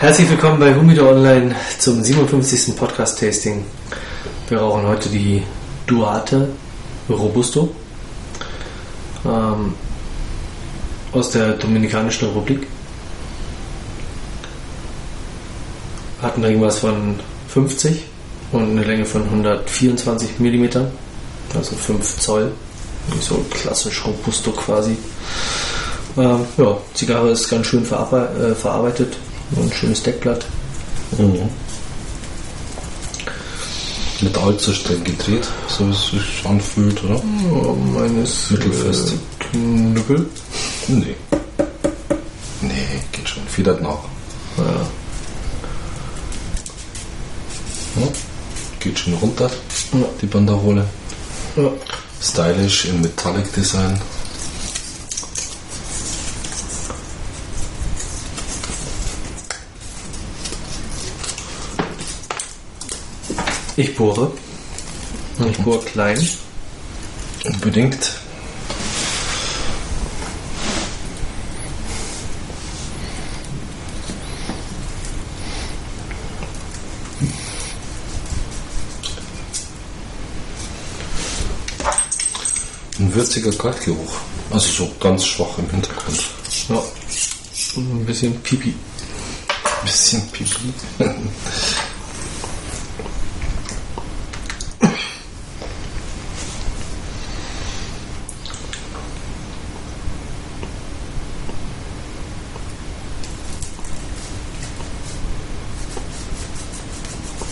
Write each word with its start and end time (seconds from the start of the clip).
Herzlich 0.00 0.30
willkommen 0.30 0.58
bei 0.58 0.74
Humido 0.74 1.10
Online 1.10 1.54
zum 1.78 2.02
57. 2.02 2.74
Podcast-Tasting. 2.74 3.66
Wir 4.48 4.58
rauchen 4.58 4.86
heute 4.86 5.10
die 5.10 5.42
Duarte 5.86 6.48
Robusto 7.06 7.68
ähm, 9.26 9.74
aus 11.12 11.28
der 11.32 11.52
Dominikanischen 11.52 12.28
Republik. 12.28 12.66
Hatten 16.22 16.44
irgendwas 16.44 16.78
von 16.78 17.20
50 17.48 18.02
und 18.52 18.70
eine 18.70 18.84
Länge 18.84 19.04
von 19.04 19.24
124 19.24 20.40
mm, 20.40 20.64
also 21.54 21.76
5 21.76 22.16
Zoll. 22.20 22.52
So 23.20 23.44
klassisch 23.50 24.02
Robusto 24.06 24.52
quasi. 24.52 24.96
Ähm, 26.16 26.46
ja, 26.56 26.78
Zigarre 26.94 27.32
ist 27.32 27.50
ganz 27.50 27.66
schön 27.66 27.82
äh, 27.82 28.54
verarbeitet. 28.54 29.18
Ein 29.56 29.72
schönes 29.72 30.02
Deckblatt. 30.02 30.44
Mhm. 31.18 31.48
Mit 34.22 34.36
allzu 34.36 34.72
streng 34.74 35.02
gedreht, 35.02 35.48
so 35.68 35.86
wie 35.86 35.92
es 35.92 36.06
sich 36.08 36.44
anfühlt, 36.46 37.02
oder? 37.04 37.14
Ja, 37.16 37.72
meines 38.00 38.50
Mittelfest. 38.50 39.12
Äh, 39.12 39.16
Knüppel. 39.50 40.26
Nee. 40.88 41.16
Nee, 42.60 43.00
geht 43.12 43.28
schon. 43.28 43.42
Federt 43.48 43.80
nach. 43.80 43.98
Ja. 44.58 44.64
Ja. 48.02 48.08
Geht 48.78 48.98
schon 48.98 49.14
runter, 49.14 49.50
Ja. 49.92 49.98
die 50.20 50.26
Banderole. 50.26 50.84
Ja. 51.56 51.70
Stylisch 52.22 52.84
in 52.84 53.00
Metallic 53.00 53.52
Design. 53.54 53.98
Ich 63.80 63.96
bohre. 63.96 64.30
Ich 65.50 65.56
bohre 65.56 65.82
klein. 65.82 66.28
Unbedingt. 67.44 68.12
Ein 82.98 83.14
würziger 83.14 83.50
Kaltgeruch. 83.52 83.96
Also 84.50 84.84
so 84.84 84.92
ganz 85.00 85.24
schwach 85.24 85.56
im 85.56 85.70
Hintergrund. 85.70 86.22
Ja. 86.68 86.82
Und 87.76 88.02
ein 88.02 88.04
bisschen 88.04 88.38
Pipi. 88.42 88.74
Bisschen 89.84 90.28
Pipi. 90.28 90.74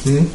Hm? 0.09 0.27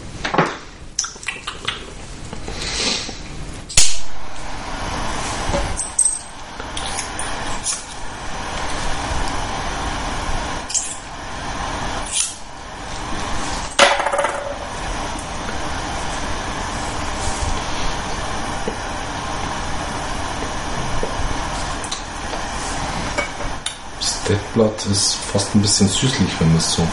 Deckblatt 24.29 24.85
ist 24.85 25.15
fast 25.15 25.53
ein 25.55 25.61
bisschen 25.61 25.87
süßlich, 25.87 26.29
wenn 26.39 26.55
es 26.55 26.73
so 26.73 26.87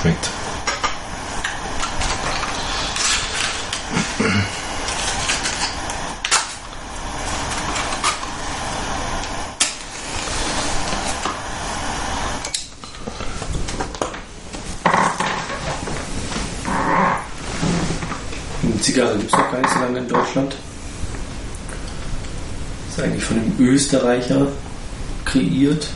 schmeckt. 0.00 0.28
Zigarre 18.80 19.18
gibt 19.18 19.30
es 19.30 19.38
noch 19.38 19.50
gar 19.52 19.60
nicht 19.60 19.70
so 19.70 19.80
lange 19.80 19.98
in 19.98 20.08
Deutschland. 20.08 20.56
Ist 22.88 23.00
eigentlich 23.00 23.24
von 23.24 23.36
einem 23.38 23.54
Österreicher 23.58 24.46
kreiert. 25.24 25.88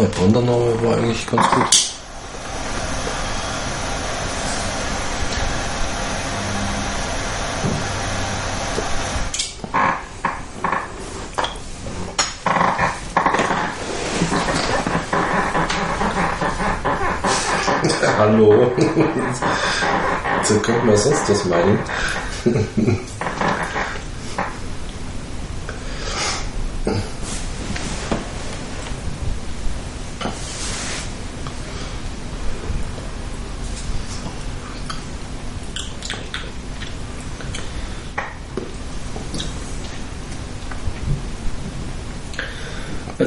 Oh, 0.00 0.27
der 0.46 0.82
war 0.82 0.96
eigentlich 0.96 1.26
ganz 1.26 1.50
gut. 1.50 1.88
Hallo. 18.18 18.72
So 20.44 20.54
könnte 20.60 20.86
man 20.86 20.96
sonst 20.96 21.28
das 21.28 21.44
meinen. 21.44 21.78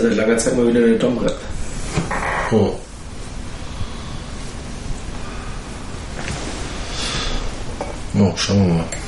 seit 0.02 0.16
langer 0.16 0.38
Zeit 0.38 0.58
mal 0.58 0.68
wieder 0.68 0.84
eine 0.86 0.96
Dom-Rap. 0.98 1.38
Oh. 2.52 2.76
Oh, 8.20 8.34
schauen 8.36 8.68
wir 8.68 8.74
mal. 8.76 9.01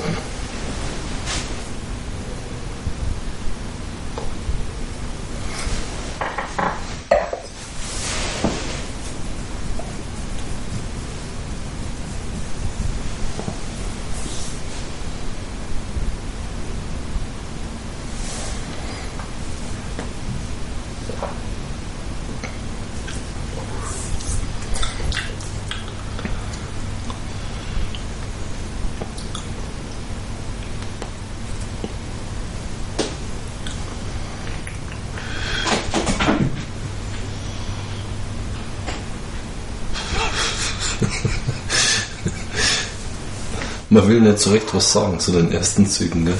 Man 43.93 44.07
will 44.07 44.21
nicht 44.21 44.47
recht 44.47 44.73
was 44.73 44.91
sagen 44.91 45.19
zu 45.19 45.31
den 45.31 45.51
ersten 45.51 45.85
Zügen. 45.85 46.25
Gell? 46.25 46.33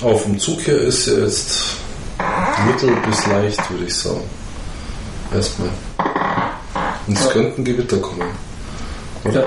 Auf 0.00 0.24
dem 0.24 0.38
Zug 0.38 0.66
her 0.66 0.78
ist 0.78 1.06
ja 1.06 1.12
jetzt 1.18 1.58
mittel 2.66 2.96
bis 3.06 3.26
leicht, 3.26 3.70
würde 3.70 3.84
ich 3.84 3.94
sagen. 3.94 4.22
Erstmal. 5.34 5.68
Und 7.06 7.18
es 7.18 7.24
Ja. 7.24 7.30
könnten 7.32 7.64
Gewitter 7.64 7.98
kommen. 7.98 8.22
Ja. 9.30 9.44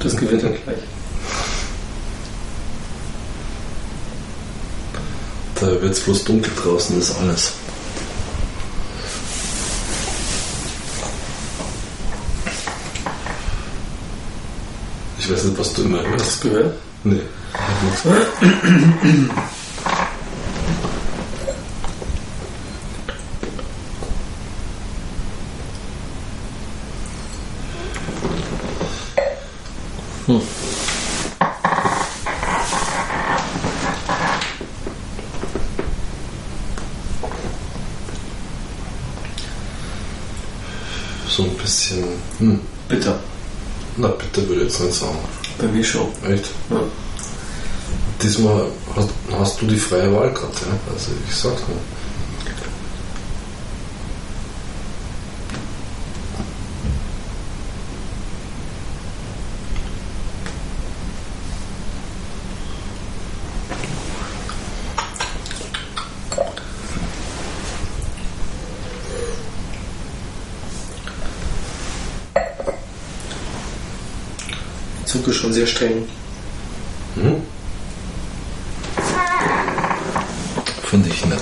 Das 0.00 0.16
Gewitter 0.16 0.48
gleich. 0.48 0.78
Da 5.60 5.66
wird 5.66 5.92
es 5.92 6.00
bloß 6.00 6.24
dunkel 6.24 6.52
draußen, 6.60 6.98
ist 6.98 7.16
alles. 7.20 7.52
Ich 15.30 15.36
weiß 15.36 15.44
nicht, 15.44 15.58
was 15.60 15.72
du 15.74 15.82
immer 15.82 16.02
hörst. 16.02 16.24
Hast 16.24 16.42
du 16.42 16.50
gehört? 16.50 16.74
Nee. 17.04 17.20
ich 17.52 17.60
hab 17.60 17.82
nichts. 17.84 18.02
So 41.28 41.44
ein 41.44 41.56
bisschen. 41.56 42.04
Hm. 42.40 42.60
Bitter. 42.88 43.20
Na, 43.96 44.08
nicht 44.80 44.94
sagen. 44.98 45.18
Bei 45.58 45.66
mir 45.66 45.84
schon. 45.84 46.08
Echt? 46.28 46.46
Ja. 46.70 46.80
Diesmal 48.22 48.66
hast, 48.94 49.08
hast 49.32 49.62
du 49.62 49.66
die 49.66 49.78
freie 49.78 50.14
Wahl 50.14 50.32
gehabt, 50.32 50.60
ja? 50.60 50.92
Also 50.92 51.10
ich 51.28 51.34
sag's 51.34 51.62
nur. 51.68 51.78
Schon 75.50 75.52
sehr 75.52 75.66
streng. 75.66 76.08
Hm? 77.16 77.42
Finde 80.84 81.08
ich 81.08 81.26
nett. 81.26 81.40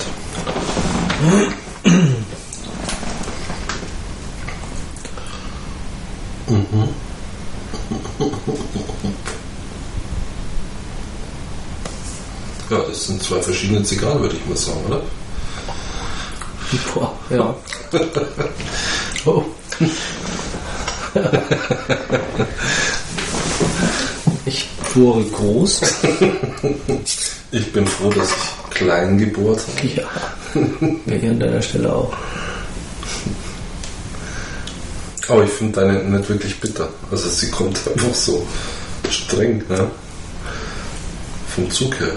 Ja, 12.69 12.77
das 12.87 13.07
sind 13.07 13.23
zwei 13.23 13.41
verschiedene 13.41 13.83
Zigarren, 13.83 14.21
würde 14.21 14.35
ich 14.35 14.45
mal 14.45 14.57
sagen, 14.57 14.85
oder? 14.87 15.01
Boah, 16.93 17.13
ja. 17.31 17.55
oh. 19.25 19.43
Ich 24.99 25.05
bohre 25.05 25.23
groß. 25.23 25.81
Ich 27.51 27.71
bin 27.71 27.87
froh, 27.87 28.09
dass 28.09 28.29
ich 28.31 28.69
klein 28.69 29.17
gebohrt 29.17 29.61
habe. 29.65 29.87
Ja. 29.87 30.07
Wäre 31.05 31.17
ich 31.17 31.29
an 31.29 31.39
deiner 31.39 31.61
Stelle 31.61 31.95
auch. 31.95 32.13
Aber 35.29 35.43
ich 35.45 35.49
finde 35.49 35.79
deine 35.79 36.03
nicht 36.03 36.29
wirklich 36.29 36.59
bitter. 36.59 36.89
Also 37.09 37.29
sie 37.29 37.49
kommt 37.49 37.79
einfach 37.95 38.13
so 38.13 38.45
streng, 39.09 39.63
ja. 39.69 39.89
Vom 41.55 41.71
Zug 41.71 41.97
her. 41.97 42.11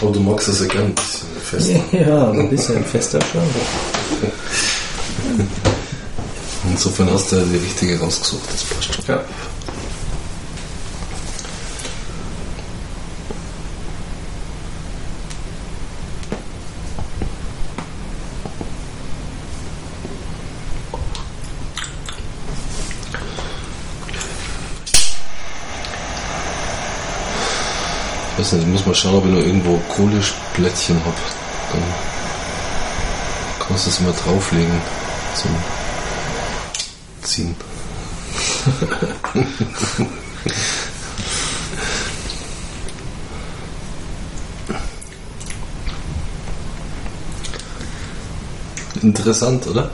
Aber 0.00 0.12
du 0.12 0.20
magst 0.20 0.48
es 0.48 0.60
ja 0.60 0.66
gern 0.66 0.84
ein 0.84 0.94
bisschen 0.94 1.33
fester. 1.54 1.80
Ja, 2.06 2.30
ein 2.30 2.50
bisschen 2.50 2.84
fester 2.84 3.20
schon. 3.20 3.42
Insofern 6.70 7.10
hast 7.12 7.30
du 7.30 7.36
ja 7.36 7.44
die 7.44 7.56
richtige 7.56 8.00
rausgesucht, 8.00 8.52
das 8.52 8.64
passt 8.64 8.94
schon. 8.94 9.04
Ja. 9.06 9.20
Ich 28.36 28.40
weiß 28.40 28.52
nicht, 28.54 28.62
ich 28.64 28.72
muss 28.72 28.84
mal 28.84 28.94
schauen, 28.94 29.14
ob 29.14 29.24
ich 29.26 29.30
noch 29.30 29.38
irgendwo 29.38 29.78
Kohlesplättchen 29.94 31.00
habe. 31.04 31.43
Kannst 33.66 33.86
du 33.86 33.90
es 33.90 34.00
mal 34.00 34.12
drauflegen 34.12 34.80
zum 35.34 35.50
Ziehen. 37.22 37.56
Interessant, 49.02 49.66
oder? 49.66 49.90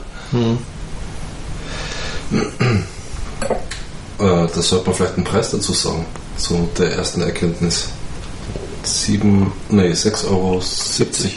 Äh, 4.19 4.47
das 4.53 4.69
sollte 4.69 4.85
man 4.87 4.95
vielleicht 4.95 5.15
einen 5.15 5.25
Preis 5.25 5.51
dazu 5.51 5.73
sagen, 5.73 6.05
zu 6.37 6.69
der 6.77 6.93
ersten 6.93 7.21
Erkenntnis. 7.21 7.89
7, 9.05 9.51
nee, 9.69 9.91
6,70 9.91 10.27
Euro 10.27 10.61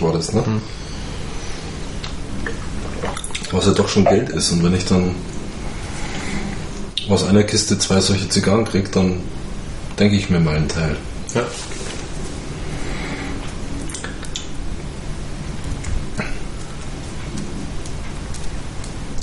war 0.01 0.13
das, 0.13 0.33
ne? 0.33 0.45
Was 3.53 3.67
ja 3.67 3.73
doch 3.73 3.89
schon 3.89 4.05
Geld 4.05 4.31
ist. 4.31 4.51
Und 4.53 4.65
wenn 4.65 4.75
ich 4.75 4.85
dann 4.85 5.15
aus 7.09 7.25
einer 7.25 7.45
Kiste 7.45 7.79
zwei 7.79 8.01
solche 8.01 8.29
Zigarren 8.29 8.65
kriege, 8.65 8.89
dann 8.89 9.21
denke 9.99 10.17
ich 10.17 10.31
mir 10.31 10.41
meinen 10.41 10.69
Teil. 10.69 10.97
Ja. 11.35 11.43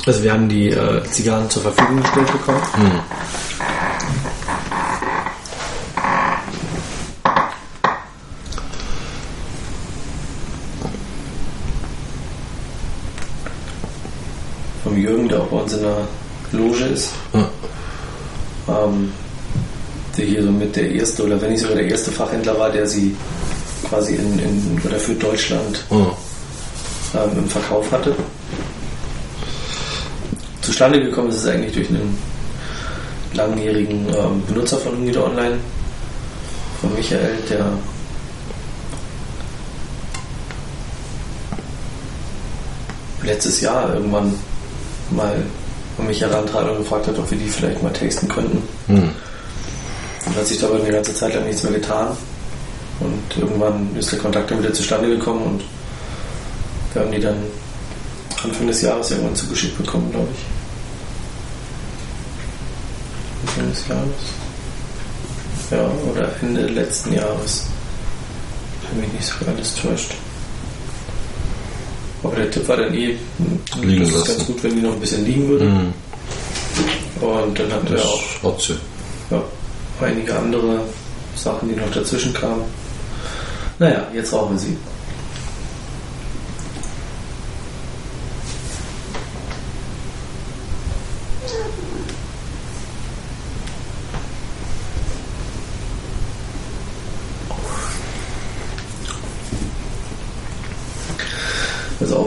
Also 0.06 0.24
wir 0.24 0.34
haben 0.34 0.50
die 0.50 0.70
äh, 0.70 1.04
Zigarren 1.12 1.50
zur 1.50 1.62
Verfügung 1.62 2.02
gestellt 2.02 2.32
bekommen. 2.32 2.62
Vom 2.72 3.02
der 15.82 16.08
Loge 16.52 16.86
ist. 16.86 17.12
Ja. 17.34 17.50
Ähm, 18.68 19.12
der 20.18 20.26
hier 20.26 20.44
so 20.44 20.52
mit 20.52 20.76
der 20.76 20.92
erste 20.92 21.24
oder 21.24 21.42
wenn 21.42 21.52
nicht 21.52 21.62
sogar 21.62 21.78
der 21.78 21.88
erste 21.88 22.12
Fachhändler 22.12 22.58
war, 22.60 22.70
der 22.70 22.88
sie 22.88 23.16
quasi 23.88 24.16
in, 24.16 24.40
in 24.40 24.82
oder 24.86 25.00
für 25.00 25.14
Deutschland 25.14 25.84
Oh, 25.90 26.08
ähm, 27.16 27.38
im 27.38 27.50
Verkauf 27.50 27.92
hatte. 27.92 28.16
Zustande 30.62 31.02
gekommen 31.02 31.30
ist 31.30 31.38
es 31.38 31.48
eigentlich 31.48 31.74
durch 31.74 31.90
einen 31.90 32.18
langjährigen 33.34 34.08
ähm, 34.10 34.44
Benutzer 34.48 34.78
von 34.78 34.94
Ungido 34.94 35.26
Online, 35.26 35.58
von 36.82 36.94
Michael, 36.94 37.38
der 37.50 37.66
letztes 43.24 43.62
Jahr 43.62 43.94
irgendwann 43.94 44.34
mal 45.12 45.44
an 46.02 46.08
mich 46.08 46.22
herantrat 46.22 46.70
und 46.70 46.80
gefragt 46.80 47.08
hat, 47.08 47.18
ob 47.18 47.30
wir 47.32 47.38
die 47.38 47.48
vielleicht 47.48 47.82
mal 47.82 47.94
tasten 47.94 48.28
könnten. 48.28 48.62
hm. 48.88 49.12
Und 50.26 50.36
hat 50.36 50.46
sich 50.46 50.60
dabei 50.60 50.80
eine 50.80 50.92
ganze 50.92 51.16
Zeit 51.16 51.34
lang 51.34 51.46
nichts 51.46 51.64
mehr 51.64 51.74
getan. 51.74 52.16
Und 53.00 53.38
irgendwann 53.38 53.96
ist 53.96 54.12
der 54.12 54.20
Kontakt 54.20 54.52
dann 54.52 54.60
wieder 54.60 54.74
zustande 54.74 55.08
gekommen 55.10 55.44
und 55.44 55.64
wir 56.94 57.02
haben 57.02 57.12
die 57.12 57.20
dann 57.20 57.38
Anfang 58.44 58.68
des 58.68 58.82
Jahres 58.82 59.10
irgendwann 59.12 59.36
zugeschickt 59.36 59.78
bekommen, 59.78 60.12
glaube 60.12 60.28
ich. 60.34 60.42
Anfang 63.50 63.70
des 63.72 63.88
Jahres. 63.88 64.10
Ja, 65.72 65.90
oder 66.12 66.30
Ende 66.42 66.68
letzten 66.68 67.14
Jahres. 67.14 67.66
Wenn 68.92 69.02
mich 69.02 69.14
nicht 69.14 69.26
so 69.26 69.34
alles 69.46 69.76
täuscht. 69.76 70.14
Aber 72.24 72.36
der 72.36 72.52
Tipp 72.52 72.68
war 72.68 72.78
dann 72.78 72.94
eh, 72.94 73.16
Liegen 73.82 74.02
das 74.04 74.16
ist 74.16 74.28
ganz 74.28 74.46
gut, 74.46 74.64
wenn 74.64 74.76
die 74.76 74.82
noch 74.82 74.94
ein 74.94 75.00
bisschen 75.00 75.26
liegen 75.26 75.48
würde. 75.48 75.66
Mhm. 75.66 75.94
Und 77.22 77.60
dann 77.60 77.72
hatten 77.72 77.90
wir 77.90 77.98
Das 77.98 78.06
auch 78.06 78.54
hat 78.54 78.62
sie. 78.62 78.76
ja, 79.32 79.42
einige 80.02 80.36
andere 80.38 80.82
Sachen, 81.36 81.70
die 81.70 81.76
noch 81.76 81.92
dazwischen 81.92 82.34
kamen. 82.34 82.64
Naja, 83.80 84.08
jetzt 84.14 84.32
rauchen 84.34 84.54
wir 84.56 84.60
sie. 84.60 84.78
Also 102.00 102.18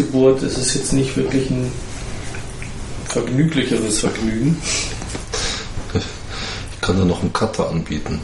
Großgeburt 0.00 0.42
ist 0.42 0.56
es 0.56 0.74
jetzt 0.74 0.92
nicht 0.92 1.16
wirklich 1.16 1.50
ein 1.50 1.70
vergnüglicheres 3.06 4.00
Vergnügen. 4.00 4.60
Ich 5.94 6.80
kann 6.80 6.98
da 6.98 7.04
noch 7.04 7.20
einen 7.20 7.32
Cutter 7.32 7.68
anbieten. 7.68 8.18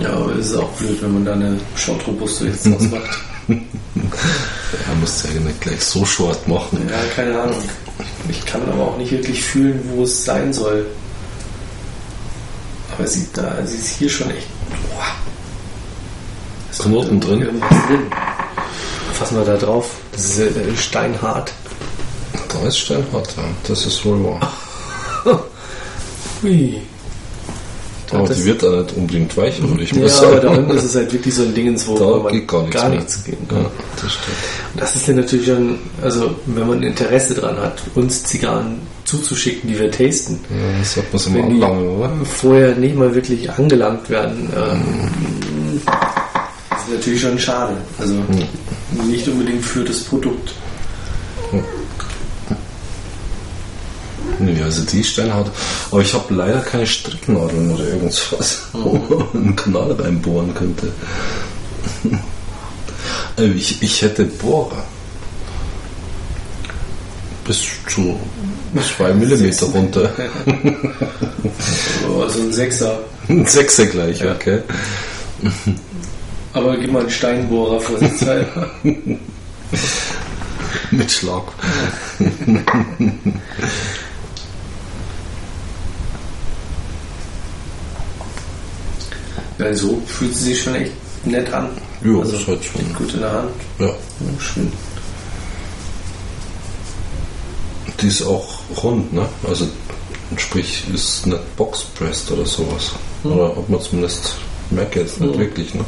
Ja, 0.00 0.14
aber 0.14 0.34
es 0.36 0.46
ist 0.46 0.56
auch 0.56 0.70
blöd, 0.70 1.00
wenn 1.02 1.12
man 1.12 1.24
da 1.24 1.34
eine 1.34 1.60
Short-Robuste 1.76 2.46
jetzt 2.46 2.66
draus 2.66 2.82
macht. 2.82 3.20
Er 3.48 4.94
muss 5.00 5.22
ja 5.22 5.40
nicht 5.40 5.60
gleich 5.60 5.84
so 5.84 6.04
short 6.04 6.48
machen. 6.48 6.88
Ja, 6.88 6.98
keine 7.14 7.40
Ahnung. 7.40 7.62
Ich 8.28 8.44
kann 8.44 8.62
aber 8.68 8.82
auch 8.82 8.96
nicht 8.96 9.12
wirklich 9.12 9.42
fühlen, 9.42 9.80
wo 9.94 10.02
es 10.02 10.24
sein 10.24 10.52
soll. 10.52 10.86
Aber 12.96 13.06
sie, 13.06 13.28
da, 13.34 13.58
sie 13.64 13.76
ist 13.76 13.98
hier 13.98 14.08
schon 14.08 14.30
echt. 14.30 14.48
Boah. 14.90 15.04
Ist 16.70 16.82
Knoten 16.82 17.20
drin? 17.20 17.42
Irgendwas 17.42 17.86
drin. 17.86 18.02
Fassen 19.12 19.36
wir 19.38 19.44
da 19.44 19.56
drauf. 19.56 19.90
Äh, 20.16 20.76
steinhart. 20.76 21.52
Da 22.48 22.66
ist 22.68 22.78
Steinhart, 22.78 23.34
ja. 23.36 23.42
Das 23.68 23.84
ist 23.86 24.04
wohl 24.04 24.22
wahr. 24.24 24.52
Hui. 26.42 26.80
Aber 28.12 28.28
das- 28.28 28.36
die 28.36 28.44
wird 28.44 28.64
auch 28.64 28.70
nicht 28.82 28.96
unbedingt 28.96 29.36
weicher, 29.36 29.68
würde 29.68 29.82
ich 29.82 29.90
Ja, 29.90 29.98
mal 29.98 30.04
aber 30.10 30.36
da 30.36 30.42
sagen. 30.48 30.58
unten 30.58 30.76
ist 30.76 30.84
es 30.84 30.94
halt 30.94 31.12
wirklich 31.12 31.34
so 31.34 31.42
ein 31.42 31.52
Dingens, 31.54 31.84
wo 31.88 31.98
Da 31.98 32.22
man 32.22 32.32
geht 32.32 32.46
gar 32.46 32.62
nichts 32.88 33.16
mehr. 33.26 33.34
geben 33.34 33.48
kann. 33.48 33.62
Ja, 33.62 33.70
das 34.00 34.12
stimmt. 34.12 34.36
Und 34.74 34.80
Das 34.80 34.94
ist 34.96 35.08
ja 35.08 35.14
natürlich 35.14 35.46
schon, 35.46 35.78
also 36.00 36.30
wenn 36.46 36.68
man 36.68 36.82
Interesse 36.84 37.34
dran 37.34 37.56
hat, 37.58 37.82
uns 37.96 38.22
Zigarren 38.22 38.80
zuzuschicken, 39.04 39.68
die 39.68 39.76
wir 39.78 39.90
tasten, 39.90 40.38
Ja, 40.50 40.78
das 40.78 40.94
sagt 40.94 41.12
man 41.12 41.18
so 41.20 41.30
mal 41.30 41.42
anlangen, 41.42 41.88
oder? 41.98 42.10
vorher 42.24 42.76
nicht 42.76 42.94
mal 42.94 43.12
wirklich 43.12 43.50
angelangt 43.50 44.08
werden, 44.08 44.52
ähm, 44.56 44.82
das 45.20 45.25
ist 46.86 46.92
natürlich 46.94 47.20
schon 47.20 47.38
schade. 47.38 47.76
Also 47.98 48.14
nicht 49.06 49.26
unbedingt 49.28 49.64
für 49.64 49.84
das 49.84 50.00
Produkt. 50.00 50.52
Nee, 54.38 54.60
also 54.62 54.82
die 54.84 55.02
Steinhaut. 55.02 55.50
Aber 55.90 56.02
ich 56.02 56.12
habe 56.12 56.34
leider 56.34 56.60
keine 56.60 56.86
Stricknadeln 56.86 57.70
oder 57.72 57.84
irgendwas, 57.88 58.62
wo 58.72 58.92
man 58.92 59.28
einen 59.44 59.56
Kanal 59.56 59.92
reinbohren 59.92 60.54
könnte. 60.54 60.88
Also 63.38 63.52
ich, 63.52 63.82
ich 63.82 64.00
hätte 64.00 64.24
Bohrer. 64.24 64.82
Bis 67.46 67.64
zu 67.86 68.18
2 68.96 69.12
mm 69.14 69.50
runter. 69.74 70.10
Also 72.18 72.40
ein 72.40 72.52
Sechser. 72.52 72.98
Ein 73.28 73.44
Sechser 73.44 73.84
gleich, 73.86 74.20
Ja. 74.20 74.32
okay. 74.32 74.60
Aber 76.56 76.74
gib 76.78 76.90
mal 76.90 77.00
einen 77.00 77.10
Steinbohrer 77.10 77.78
vorsichtshalber. 77.80 78.70
Mit 80.90 81.10
Schlag. 81.10 81.42
ja, 89.58 89.74
so 89.74 90.00
fühlt 90.06 90.34
sie 90.34 90.44
sich 90.52 90.62
schon 90.62 90.74
echt 90.74 90.92
nett 91.24 91.52
an. 91.52 91.68
Ja, 92.04 92.18
also 92.18 92.32
das 92.32 92.46
hat 92.46 92.64
schon. 92.64 92.94
gut 92.94 93.14
in 93.14 93.20
der 93.20 93.32
Hand. 93.32 93.50
Ja. 93.78 93.86
Ja, 93.86 93.94
schön. 94.40 94.72
Die 98.00 98.06
ist 98.08 98.22
auch 98.22 98.46
rund, 98.82 99.12
ne? 99.12 99.26
Also 99.48 99.66
sprich, 100.36 100.84
ist 100.92 101.26
nicht 101.26 101.56
boxpressed 101.56 102.30
oder 102.32 102.44
sowas. 102.44 102.92
Oder 103.24 103.56
ob 103.56 103.68
man 103.68 103.80
zumindest 103.80 104.36
merkt 104.70 104.96
jetzt 104.96 105.20
nicht 105.20 105.34
Mhm. 105.34 105.38
wirklich, 105.38 105.74
ne? 105.74 105.84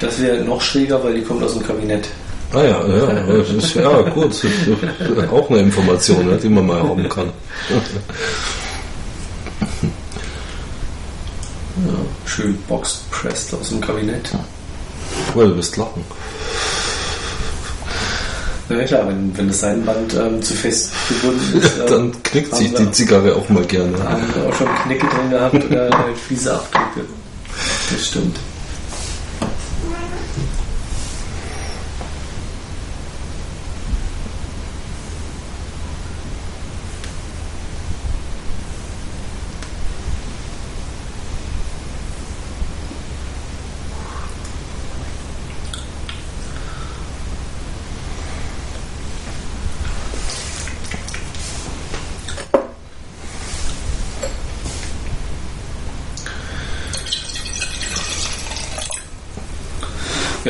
Das 0.00 0.20
wäre 0.20 0.44
noch 0.44 0.60
schräger, 0.60 1.02
weil 1.02 1.14
die 1.14 1.22
kommt 1.22 1.42
aus 1.42 1.54
dem 1.54 1.62
Kabinett. 1.62 2.08
Ah 2.52 2.62
ja, 2.62 2.86
ja, 2.86 3.06
das 3.26 3.48
ist, 3.50 3.74
ja 3.74 4.02
gut. 4.02 4.34
Auch 5.32 5.50
eine 5.50 5.60
Information, 5.60 6.26
ne, 6.26 6.38
die 6.40 6.48
man 6.48 6.66
mal 6.66 6.82
haben 6.82 7.08
kann. 7.08 7.32
Ja, 11.76 11.92
schön 12.24 12.56
boxed 12.68 13.10
pressed 13.10 13.52
aus 13.54 13.70
dem 13.70 13.80
Kabinett. 13.80 14.30
Well, 15.34 15.48
du 15.48 15.56
wirst 15.56 15.76
lachen. 15.76 16.04
Na 18.68 18.76
ja, 18.78 18.84
klar, 18.84 19.08
wenn, 19.08 19.36
wenn 19.36 19.48
das 19.48 19.60
Seitenband 19.60 20.14
ähm, 20.14 20.42
zu 20.42 20.54
fest 20.54 20.90
gebunden 21.08 21.58
ist, 21.58 21.78
ähm, 21.80 21.86
Dann 21.88 22.22
knickt 22.22 22.54
sich 22.54 22.74
die 22.74 22.90
Zigarre 22.92 23.34
auch 23.36 23.48
mal 23.48 23.64
gerne. 23.64 23.96
haben 24.02 24.22
wir 24.34 24.48
auch 24.48 24.54
schon 24.54 24.68
Knicke 24.84 25.06
drin 25.06 25.30
gehabt 25.30 25.64
oder 25.70 25.90
halt 25.90 26.16
fiese 26.16 26.54
Abdrücke. 26.54 27.06
Das 27.92 28.06
stimmt. 28.06 28.36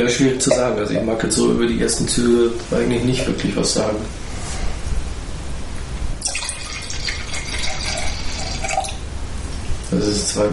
Ja, 0.07 0.13
schwierig 0.13 0.41
zu 0.41 0.51
sagen. 0.51 0.79
Also 0.79 0.93
ich 0.93 1.01
mag 1.01 1.21
jetzt 1.21 1.35
so 1.35 1.51
über 1.51 1.67
die 1.67 1.81
ersten 1.81 2.07
Züge 2.07 2.51
eigentlich 2.71 3.03
nicht 3.03 3.27
wirklich 3.27 3.53
was 3.57 3.73
sagen. 3.73 3.97
Also 9.91 10.09
es 10.09 10.17
ist 10.17 10.29
zwar 10.29 10.45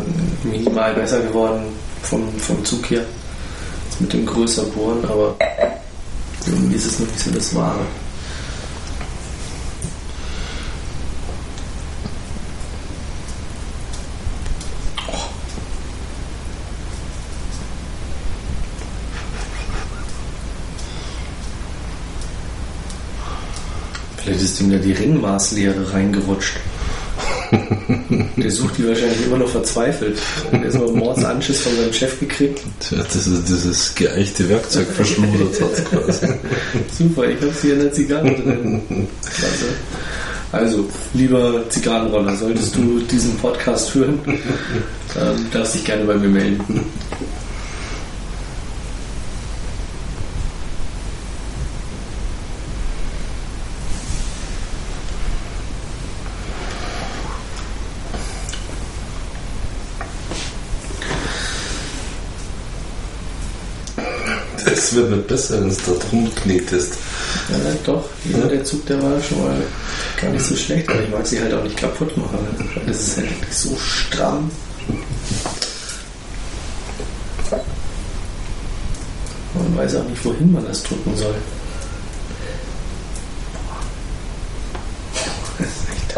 minimal 0.43 0.95
besser 0.95 1.21
geworden 1.21 1.67
vom, 2.03 2.37
vom 2.41 2.65
Zug 2.65 2.91
her, 2.91 3.05
mit 4.01 4.13
dem 4.13 4.27
größer 4.27 4.65
Bohren, 4.65 5.05
aber 5.05 5.37
irgendwie 6.47 6.75
ist 6.75 6.87
es 6.87 6.99
noch 6.99 7.07
nicht 7.07 7.21
so 7.21 7.31
das 7.31 7.55
Wahre. 7.55 7.87
Vielleicht 24.25 24.43
ist 24.43 24.61
ihm 24.61 24.71
da 24.71 24.79
die 24.79 24.93
Ringmaßlehre 24.93 25.93
reingerutscht. 25.93 26.57
Der 28.37 28.51
sucht 28.51 28.79
die 28.79 28.89
wahrscheinlich 28.89 29.27
immer 29.27 29.37
noch 29.37 29.49
verzweifelt. 29.49 30.19
Der 30.51 30.65
ist 30.65 30.79
mal 30.79 30.89
Mordsanschiss 30.89 31.61
von 31.61 31.77
seinem 31.77 31.93
Chef 31.93 32.19
gekriegt. 32.19 32.63
Tja, 32.81 32.99
das 32.99 33.27
ist 33.27 33.49
dieses 33.49 33.95
geeichte 33.95 34.49
Werkzeug 34.49 34.87
verschludert 34.89 35.61
hat 35.61 35.91
quasi. 35.91 36.27
Super, 36.99 37.29
ich 37.29 37.41
hab's 37.43 37.61
hier 37.61 37.75
in 37.75 37.81
der 37.81 37.93
Zigarre 37.93 38.35
drin. 38.35 38.81
Klasse. 39.23 39.67
Also, 40.53 40.89
lieber 41.13 41.69
Zigarrenroller, 41.69 42.35
solltest 42.35 42.75
du 42.77 43.01
diesen 43.01 43.37
Podcast 43.37 43.95
hören, 43.95 44.19
ähm, 44.27 45.47
darfst 45.53 45.75
dich 45.75 45.85
gerne 45.85 46.05
bei 46.05 46.15
mir 46.15 46.29
melden. 46.29 46.81
Das 64.85 64.95
wird 64.95 65.11
nicht 65.11 65.27
besser, 65.29 65.63
wenn 65.63 65.71
es 65.71 65.79
da 65.79 65.93
drum 65.93 66.31
knetest. 66.35 66.99
Ja, 67.49 67.57
doch, 67.85 68.05
jeder 68.23 68.49
der 68.49 68.65
Zug, 68.65 68.85
der 68.85 69.03
war 69.03 69.19
schon 69.23 69.43
mal 69.43 69.57
gar 70.21 70.31
nicht 70.31 70.45
so 70.45 70.55
schlecht, 70.55 70.87
aber 70.91 71.03
ich 71.03 71.09
mag 71.09 71.27
sie 71.27 71.41
halt 71.41 71.55
auch 71.55 71.63
nicht 71.63 71.79
kaputt 71.79 72.15
machen. 72.19 72.47
Weil 72.75 72.85
Das 72.85 73.01
ist 73.01 73.17
halt 73.17 73.31
wirklich 73.31 73.57
so 73.57 73.75
stramm. 73.79 74.51
Man 79.55 79.77
weiß 79.79 79.97
auch 79.97 80.05
nicht, 80.05 80.23
wohin 80.23 80.53
man 80.53 80.67
das 80.67 80.83
drücken 80.83 81.17
soll. 81.17 81.35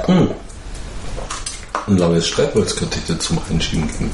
Hm. 0.07 0.31
Ein 1.87 1.99
langes 1.99 2.27
Streitholz 2.27 2.75
könnte 2.75 2.99
ich 2.99 3.05
dir 3.05 3.19
zum 3.21 3.39
Einschieben 3.49 3.87
geben. 3.87 4.11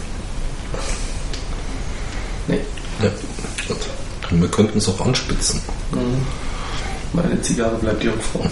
Nee. 2.49 2.61
Ja, 3.03 3.09
gut. 3.67 3.79
Und 4.32 4.32
wir 4.43 4.51
könnten 4.51 4.79
es 4.79 4.89
auch 4.89 5.01
anspitzen. 5.01 5.61
Meine 7.13 7.41
Zigarre 7.41 7.77
bleibt 7.77 8.03
Jungfrau. 8.05 8.47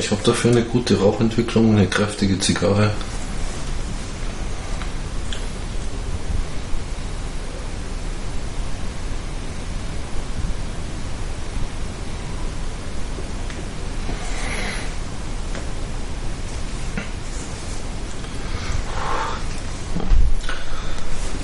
Ich 0.00 0.10
habe 0.10 0.22
dafür 0.24 0.50
eine 0.50 0.62
gute 0.62 0.98
Rauchentwicklung, 0.98 1.76
eine 1.76 1.86
kräftige 1.86 2.38
Zigarre. 2.38 2.90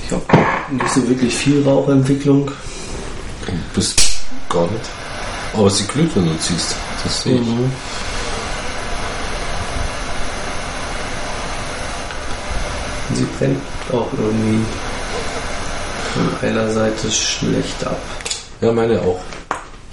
Ich 0.03 0.11
habe 0.11 0.25
nicht 0.71 0.93
so 0.93 1.07
wirklich 1.07 1.35
viel 1.35 1.61
Rauchentwicklung. 1.61 2.49
Bis 3.75 3.95
gar 4.49 4.63
nicht. 4.63 4.85
Aber 5.53 5.69
sie 5.69 5.85
glüht, 5.85 6.15
wenn 6.15 6.25
du 6.25 6.39
ziehst. 6.39 6.75
Das 7.03 7.21
sehe 7.21 7.35
ich. 7.35 7.47
Mhm. 7.47 7.71
Brennt 13.37 13.61
auch 13.91 14.07
irgendwie 14.13 14.65
von 16.13 16.49
einer 16.49 16.73
Seite 16.73 17.11
schlecht 17.11 17.85
ab. 17.85 17.99
Ja, 18.61 18.71
meine 18.71 18.99
auch. 19.01 19.19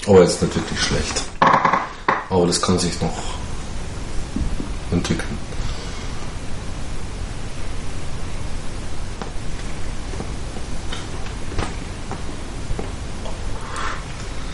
Aber 0.06 0.22
jetzt 0.22 0.40
nicht 0.42 0.54
wirklich 0.54 0.80
schlecht. 0.80 1.22
Aber 2.30 2.46
das 2.46 2.60
kann 2.60 2.78
sich 2.78 3.00
noch 3.00 3.12
entwickeln. 4.90 5.38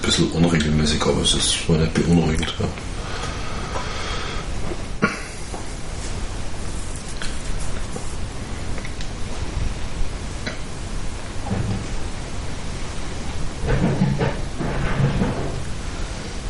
Bisschen 0.02 0.30
unregelmäßig, 0.32 1.00
aber 1.02 1.22
es 1.22 1.34
ist 1.34 1.68
nicht 1.68 1.94
beunruhigend. 1.94 2.52
Ja. 2.58 2.66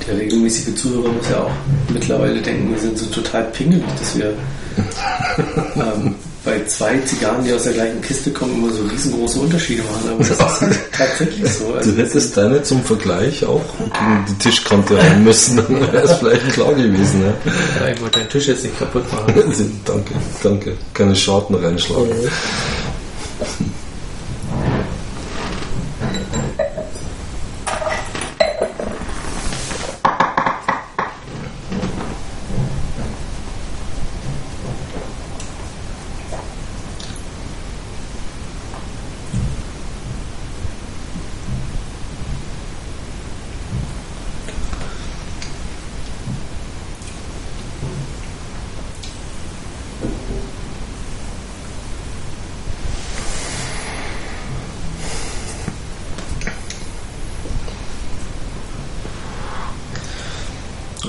Der 0.06 0.18
regelmäßige 0.18 0.69
Zuhörer 0.80 1.12
muss 1.12 1.28
ja 1.28 1.38
auch 1.42 1.50
mittlerweile 1.92 2.40
denken, 2.40 2.70
wir 2.72 2.78
sind 2.78 2.96
so 2.96 3.06
total 3.06 3.44
pingelig, 3.44 3.84
dass 3.98 4.16
wir 4.16 4.32
ähm, 5.76 6.14
bei 6.42 6.64
zwei 6.64 6.98
Zigarren, 7.00 7.44
die 7.44 7.52
aus 7.52 7.64
der 7.64 7.74
gleichen 7.74 8.00
Kiste 8.00 8.30
kommen, 8.30 8.54
immer 8.54 8.72
so 8.72 8.82
riesengroße 8.84 9.40
Unterschiede 9.40 9.82
machen. 9.82 10.10
Aber 10.10 10.24
das 10.24 10.62
ist 10.62 10.80
tatsächlich 10.90 11.52
so. 11.52 11.74
Also 11.74 11.92
Du 11.92 11.98
hättest 11.98 12.36
deine 12.36 12.62
zum 12.62 12.82
Vergleich 12.82 13.44
auch 13.44 13.60
gegen 13.78 14.24
die 14.26 14.34
Tischkante 14.38 14.96
rein 14.96 15.22
müssen, 15.22 15.56
dann 15.56 15.92
wäre 15.92 16.04
es 16.04 16.12
vielleicht 16.14 16.52
klar 16.52 16.72
gewesen. 16.72 17.22
Ja. 17.22 17.84
Ja, 17.84 17.92
ich 17.92 18.00
wollte 18.00 18.20
deinen 18.20 18.30
Tisch 18.30 18.48
jetzt 18.48 18.64
nicht 18.64 18.78
kaputt 18.78 19.04
machen. 19.12 19.34
danke, 19.84 20.14
danke. 20.42 20.76
Keine 20.94 21.14
Schaden 21.14 21.56
reinschlagen. 21.56 22.08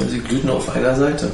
Also 0.01 0.13
sie 0.13 0.19
glüht 0.19 0.45
nur 0.45 0.55
auf 0.55 0.69
einer 0.69 0.90
Seite. 1.01 1.31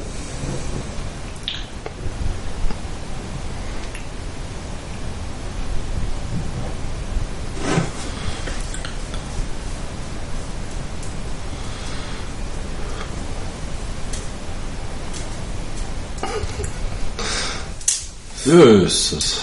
Jösses. 18.45 19.41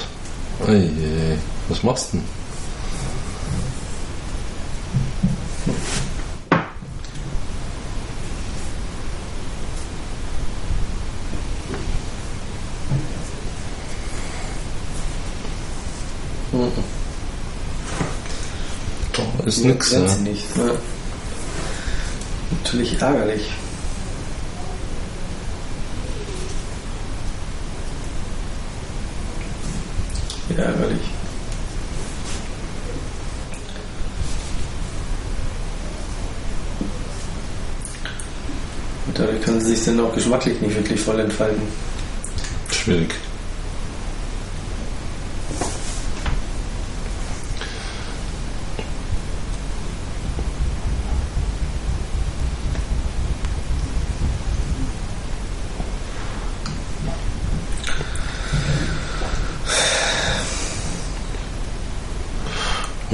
Eieiei. 0.66 1.38
Was 1.68 1.82
machst 1.82 2.14
du 2.14 2.16
denn? 2.16 2.43
Nix. 19.64 19.92
Ja. 19.92 20.07
sie 20.07 20.20
nicht. 20.20 20.57
Ne? 20.57 20.72
Natürlich 22.50 23.00
ärgerlich. 23.00 23.50
Ja, 30.50 30.64
ärgerlich. 30.64 31.00
Und 39.07 39.18
dadurch 39.18 39.40
kann 39.42 39.61
sie 39.61 39.74
sich 39.74 39.85
dann 39.87 40.00
auch 40.00 40.14
geschmacklich 40.14 40.61
nicht 40.61 40.77
wirklich 40.77 41.00
voll 41.00 41.20
entfalten. 41.20 41.62
Schwierig. 42.70 43.14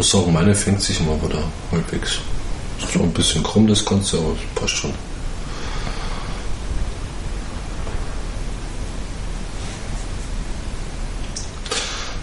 Muss 0.01 0.13
sagen, 0.13 0.33
meine 0.33 0.55
fängt 0.55 0.81
sich 0.81 0.99
immer 0.99 1.23
wieder 1.23 1.43
halbwegs. 1.71 2.21
Ist 2.79 2.95
so 2.95 3.01
ein 3.01 3.13
bisschen 3.13 3.43
krumm 3.43 3.67
das 3.67 3.85
Ganze, 3.85 4.17
aber 4.17 4.33
es 4.33 4.55
passt 4.55 4.77
schon. 4.77 4.95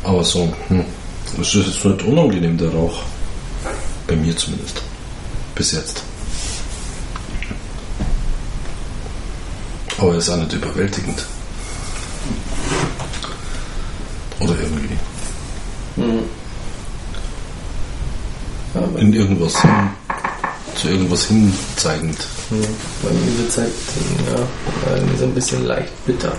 Aber 0.03 0.23
so, 0.23 0.51
hm, 0.69 0.85
es 1.39 1.53
ist 1.53 1.67
jetzt 1.67 1.85
nicht 1.85 2.01
unangenehm, 2.01 2.57
der 2.57 2.71
Rauch. 2.71 3.03
Bei 4.07 4.15
mir 4.15 4.35
zumindest. 4.35 4.81
Bis 5.53 5.73
jetzt. 5.73 6.01
Aber 9.99 10.13
er 10.13 10.17
ist 10.17 10.29
auch 10.29 10.37
nicht 10.37 10.53
überwältigend. 10.53 11.23
Oder 14.39 14.55
irgendwie. 14.59 14.97
Aber 18.77 18.86
In 18.97 19.13
irgendwas 19.13 19.61
hin, 19.61 19.71
zu 20.75 20.87
irgendwas 20.89 21.25
hinzeigend. 21.25 22.17
hm, 22.49 22.61
bei 23.03 23.11
mir 23.11 23.37
wird 23.37 23.49
es 23.49 23.57
halt 23.57 23.71
ja, 24.25 25.17
so 25.17 25.25
ein 25.25 25.33
bisschen 25.33 25.65
leicht 25.65 26.05
bitter. 26.05 26.33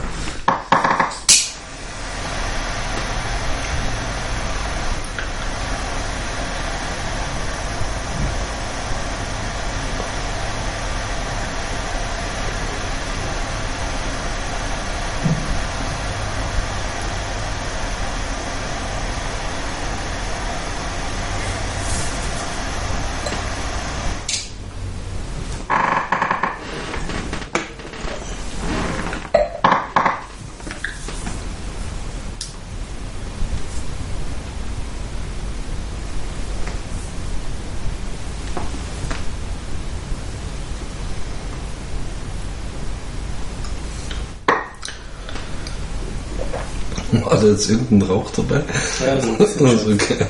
War 47.11 47.38
da 47.49 47.55
jetzt 47.55 47.71
irgendein 47.71 48.03
Rauch 48.03 48.31
dabei? 48.31 48.63
Ja, 49.05 49.21
so 49.21 49.29
ein. 49.29 49.67
Also, 49.67 49.91
okay. 49.93 50.27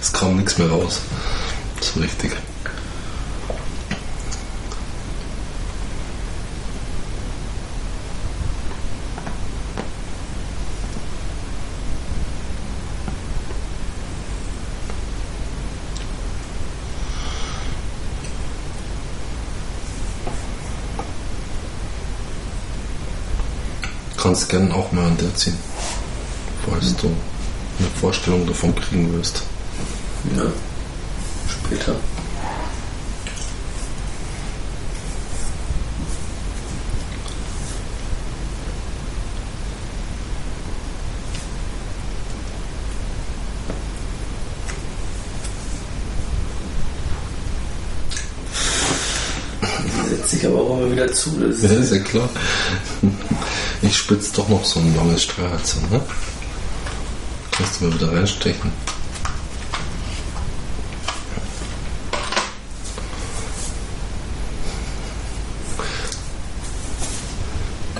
Es 0.00 0.12
kam 0.12 0.36
nichts 0.36 0.58
mehr 0.58 0.68
raus. 0.68 1.00
So 1.80 2.00
richtig. 2.00 2.32
Kannst 24.16 24.48
gerne 24.48 24.74
auch 24.74 24.90
mal 24.90 25.04
an 25.04 25.18
der 25.18 25.34
ziehen, 25.34 25.54
falls 26.74 26.96
du 26.96 27.06
eine 27.06 27.88
Vorstellung 28.00 28.46
davon 28.46 28.74
kriegen 28.74 29.12
willst. 29.12 29.42
Ja, 30.36 30.46
später. 31.48 31.94
Sich 50.26 50.46
aber 50.46 50.60
auch 50.60 50.78
immer 50.78 50.90
wieder 50.90 51.12
zu. 51.12 51.30
Das 51.38 51.62
Ja, 51.62 51.68
ist, 51.68 51.92
ja 51.92 51.98
klar. 51.98 52.28
Ich 53.82 53.96
spitze 53.96 54.32
doch 54.36 54.48
noch 54.48 54.64
so 54.64 54.80
ein 54.80 54.96
langes 54.96 55.22
an, 55.76 55.90
ne? 55.90 56.00
Mal 57.84 57.92
wieder 57.92 58.12
reinstechen. 58.12 58.72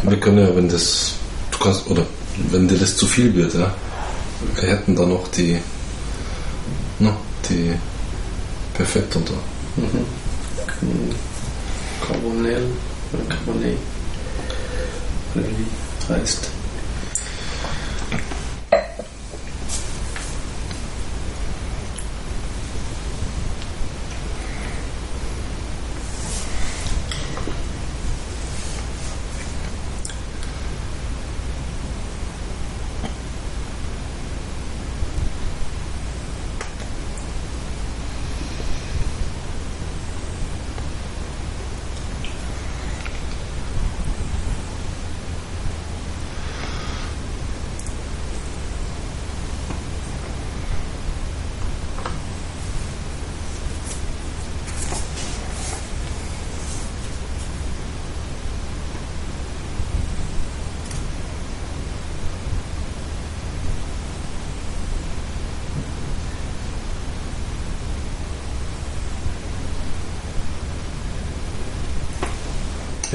Wir 0.03 0.20
können 0.20 0.38
ja, 0.38 0.57
wenn 0.57 0.70
das, 0.70 1.16
du 1.51 1.59
kannst, 1.59 1.87
oder 1.88 2.07
wenn 2.51 2.66
dir 2.66 2.79
das 2.79 2.97
zu 2.97 3.07
viel 3.07 3.35
wird, 3.35 3.53
ja, 3.55 3.75
wir 4.55 4.68
hätten 4.70 4.97
da 4.97 5.05
noch 5.05 5.29
die, 5.29 5.59
no, 6.99 7.14
die 7.51 7.75
Perfekto 8.73 9.20
da. 9.20 9.83
Mhm. 9.83 10.07
Carbonell. 12.07 12.68
Oder 15.35 15.44
wie 15.44 16.12
heißt. 16.12 16.49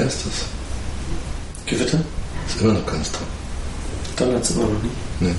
Ist 0.10 0.26
das? 0.26 0.46
Gewitter? 1.66 2.00
Ist 2.48 2.62
immer 2.62 2.74
noch 2.74 2.86
ganz 2.86 3.12
da. 3.12 3.20
Donnert 4.18 4.44
es 4.44 4.52
immer 4.52 4.64
noch 4.64 4.84
nicht. 4.84 4.96
Nee. 5.20 5.36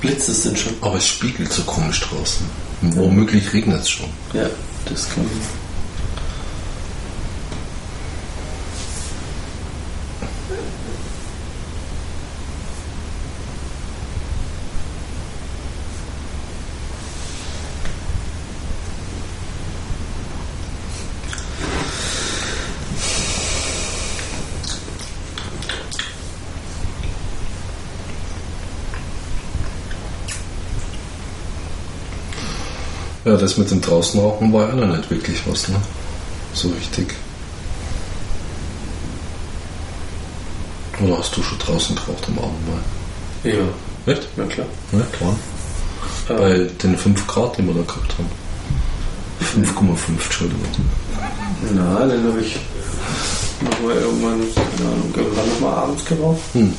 Blitze 0.00 0.32
sind 0.32 0.58
schon. 0.58 0.74
Aber 0.80 0.96
es 0.96 1.06
spiegelt 1.06 1.52
so 1.52 1.62
komisch 1.62 2.00
draußen. 2.00 2.46
Womöglich 2.82 3.52
regnet 3.52 3.82
es 3.82 3.90
schon. 3.90 4.08
Ja, 4.32 4.48
das 4.86 5.08
kann 5.08 5.24
man. 5.24 5.63
Ja, 33.24 33.36
das 33.36 33.56
mit 33.56 33.70
dem 33.70 33.80
Draußenrauchen 33.80 34.52
war 34.52 34.68
ja 34.68 34.74
noch 34.74 34.96
nicht 34.96 35.10
wirklich 35.10 35.40
was, 35.46 35.68
ne? 35.68 35.76
So 36.52 36.68
richtig. 36.68 37.14
Oder 41.02 41.18
hast 41.18 41.36
du 41.36 41.42
schon 41.42 41.58
draußen 41.58 41.96
geraucht 41.96 42.24
am 42.28 42.38
Abend 42.38 42.68
mal? 42.68 43.50
Ja, 43.52 44.12
Echt? 44.12 44.28
na 44.36 44.44
klar. 44.44 44.66
Ja, 44.92 45.00
klar. 45.18 45.36
Ähm, 46.30 46.36
Bei 46.38 46.70
den 46.82 46.96
5 46.96 47.26
Grad, 47.26 47.58
die 47.58 47.66
wir 47.66 47.74
da 47.74 47.80
gehabt 47.82 48.14
haben. 48.18 48.28
5,5, 49.40 50.24
Entschuldigung. 50.24 50.62
Na, 51.74 52.06
dann 52.06 52.24
habe 52.28 52.40
ich 52.40 52.56
nochmal 53.60 53.96
irgendwann, 53.96 54.40
keine 54.54 54.90
Ahnung, 54.90 55.12
irgendwann 55.16 55.48
nochmal 55.48 55.74
abends 55.82 56.04
geraucht. 56.04 56.40
Hm. 56.52 56.74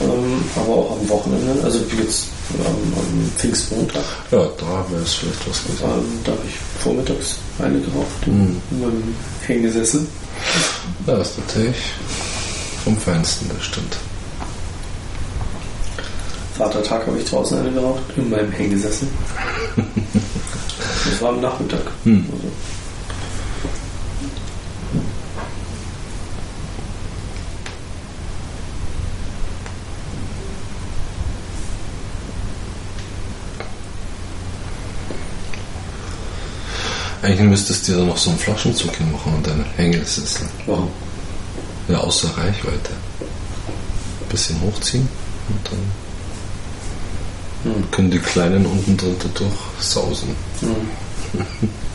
Ähm, 0.00 0.44
aber 0.56 0.72
auch 0.74 0.98
am 1.00 1.08
Wochenende, 1.08 1.62
also 1.62 1.80
wie 1.90 2.02
jetzt 2.02 2.28
am, 2.64 2.76
am 3.12 3.30
Pfingstmontag, 3.36 4.02
Ja, 4.30 4.38
da 4.58 4.84
wäre 4.90 5.02
es 5.02 5.14
vielleicht 5.14 5.48
was 5.48 5.62
gewesen. 5.64 5.84
ähm, 5.84 6.04
da 6.24 6.32
habe 6.32 6.40
ich 6.48 6.54
vormittags 6.82 7.36
eine 7.58 7.78
geraucht 7.80 8.24
Hm. 8.26 8.60
in 8.70 8.80
meinem 8.80 9.14
Hängesessel. 9.46 10.06
Ja, 11.06 11.16
ist 11.18 11.38
natürlich 11.38 11.76
vom 12.84 12.96
Feinsten, 12.96 13.48
das 13.54 13.64
stimmt. 13.66 13.96
Vatertag 16.56 17.06
habe 17.06 17.18
ich 17.18 17.24
draußen 17.28 17.58
eine 17.58 17.70
geraucht, 17.70 18.02
in 18.16 18.28
meinem 18.30 18.52
Hängesessel. 18.52 19.08
das 19.76 21.22
war 21.22 21.30
am 21.30 21.40
Nachmittag. 21.40 21.80
Hm. 22.04 22.26
Also, 22.32 22.48
Eigentlich 37.22 37.48
müsstest 37.48 37.86
du 37.86 37.92
dir 37.92 37.98
da 37.98 38.04
noch 38.04 38.16
so 38.16 38.30
einen 38.30 38.38
Flaschenzug 38.38 38.96
hinmachen 38.96 39.34
und 39.34 39.46
deinen 39.46 39.64
Hängesessel. 39.76 40.48
Warum? 40.66 40.88
Ja, 41.88 41.98
außer 41.98 42.28
Reichweite. 42.36 42.90
Bisschen 44.28 44.60
hochziehen 44.60 45.08
und 45.48 45.58
dann 45.70 45.78
Hm. 47.74 47.90
können 47.92 48.10
die 48.10 48.18
Kleinen 48.18 48.66
unten 48.66 48.96
drunter 48.96 49.28
durch 49.34 49.52
sausen. 49.78 50.34
Hm. 50.60 51.38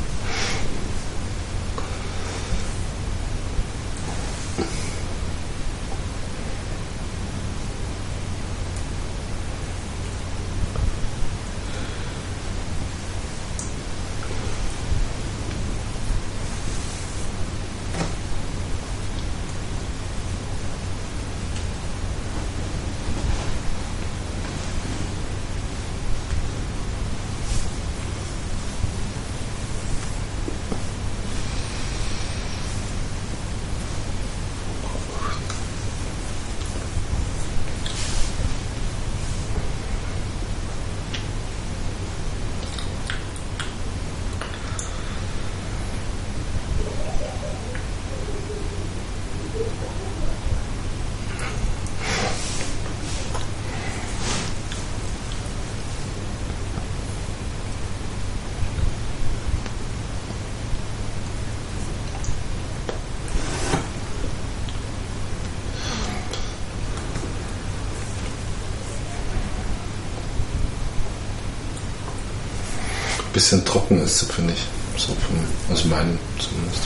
Bisschen 73.37 73.63
trocken 73.63 74.01
ist 74.01 74.31
finde 74.33 74.53
ich. 74.53 74.65
So 74.99 75.13
von, 75.13 75.37
aus 75.71 75.85
meinem 75.85 76.17
zumindest. 76.39 76.81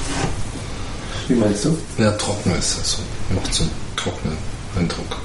Wie 1.30 1.36
meinst 1.36 1.64
du? 1.64 1.78
Ja, 1.98 2.12
trocken 2.12 2.54
ist 2.60 2.72
sie. 2.72 2.84
So. 2.84 2.98
Macht 3.34 3.54
so 3.54 3.64
einen 3.64 3.72
trockenen 3.96 4.38
Eindruck. 4.78 5.16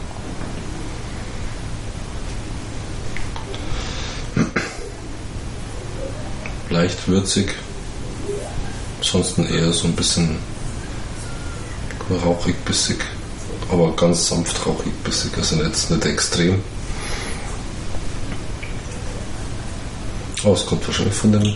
Leicht 6.70 7.08
würzig. 7.08 7.54
Ansonsten 9.00 9.46
eher 9.46 9.72
so 9.72 9.88
ein 9.88 9.96
bisschen 9.96 10.36
rauchig, 12.24 12.54
bissig. 12.64 13.04
Aber 13.68 13.96
ganz 13.96 14.28
sanft 14.28 14.64
rauchig, 14.64 14.92
bissig. 15.02 15.32
Also 15.36 15.56
jetzt 15.56 15.90
nicht 15.90 16.04
extrem. 16.04 16.62
Aber 20.42 20.54
es 20.54 20.66
kommt 20.66 20.86
wahrscheinlich 20.86 21.14
von 21.14 21.32
dem, 21.32 21.54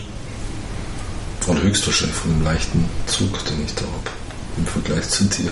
oder 1.47 1.61
höchstwahrscheinlich 1.61 2.15
von 2.15 2.31
dem 2.31 2.43
leichten 2.43 2.89
Zug, 3.07 3.45
den 3.45 3.65
ich 3.65 3.73
da 3.75 3.81
habe, 3.81 4.09
im 4.57 4.65
Vergleich 4.65 5.07
zu 5.09 5.25
dir. 5.25 5.51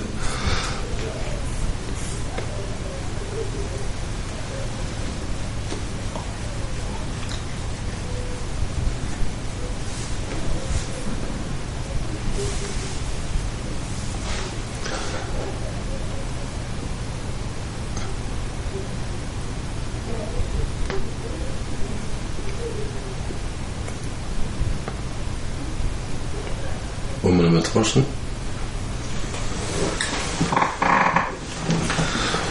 Tauschen? 27.74 28.06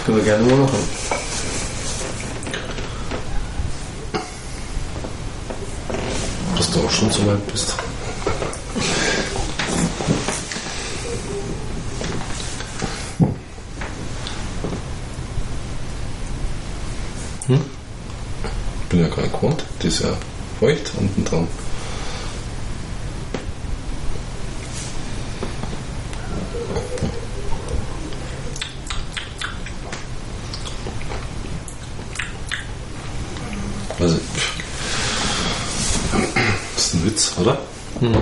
Können 0.04 0.16
wir 0.16 0.24
gerne 0.24 0.44
mal 0.44 0.56
machen. 0.58 0.78
Dass 6.56 6.70
du 6.70 6.80
auch 6.80 6.90
schon 6.90 7.10
so 7.10 7.26
weit 7.26 7.46
bist. 7.48 7.74
Hm? 17.48 17.60
Bin 18.88 19.00
ja 19.00 19.06
nicht 19.06 19.32
gewohnt. 19.32 19.64
Die 19.82 19.88
ist 19.88 20.00
ja 20.00 20.10
feucht 20.60 20.92
unten 20.98 21.24
dran. 21.24 21.48
Also, 34.00 34.16
das 36.76 36.84
ist 36.84 36.94
ein 36.94 37.04
Witz, 37.04 37.32
oder? 37.40 37.58
Hm. 37.98 38.16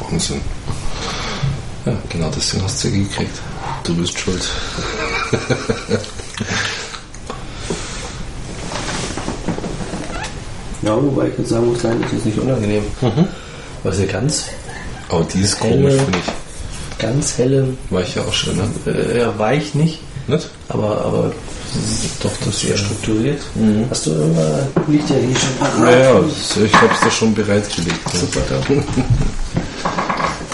Wahnsinn. 0.00 0.40
Ja, 1.86 1.92
genau 2.08 2.30
deswegen 2.34 2.64
hast 2.64 2.82
du 2.82 2.88
sie 2.88 3.04
gekriegt. 3.04 3.38
Du 3.84 3.94
bist 3.94 4.18
schuld. 4.18 4.48
Ich 11.32 11.38
jetzt 11.38 11.48
sagen 11.50 11.66
muss, 11.66 11.82
nein, 11.82 12.00
das 12.02 12.12
ist 12.12 12.26
nicht 12.26 12.38
unangenehm. 12.38 12.84
Weil 13.82 13.92
sie 13.92 14.06
ganz, 14.06 14.44
Aber 15.08 15.24
die 15.24 15.40
ist 15.40 15.60
Helle. 15.62 15.74
komisch, 15.82 16.00
finde 16.02 16.18
ich. 16.18 16.98
ganz 16.98 17.36
helle, 17.38 17.68
War 17.90 18.02
ich 18.02 18.14
ja 18.14 18.22
auch 18.22 18.32
schon, 18.32 18.56
ne? 18.56 18.64
äh, 18.86 19.18
ja, 19.20 19.38
weich 19.38 19.74
nicht, 19.74 19.98
Nicht? 20.28 20.48
aber, 20.68 21.00
aber 21.04 21.32
Doch, 22.22 22.30
das 22.44 22.54
ist 22.54 22.62
ja 22.64 22.76
strukturiert. 22.76 23.40
Hast 23.90 24.06
du 24.06 24.10
irgendwann, 24.10 24.66
liegt 24.88 25.08
ja 25.10 25.16
hier 25.16 25.36
schon 25.36 25.56
parat. 25.58 25.90
Ja, 25.94 26.00
ja, 26.00 26.20
ich 26.64 26.74
hab's 26.74 27.00
da 27.02 27.10
schon 27.10 27.34
bereitgelegt. 27.34 28.14
Ne? 28.14 28.20
Super, 28.20 28.40
da. 28.48 28.56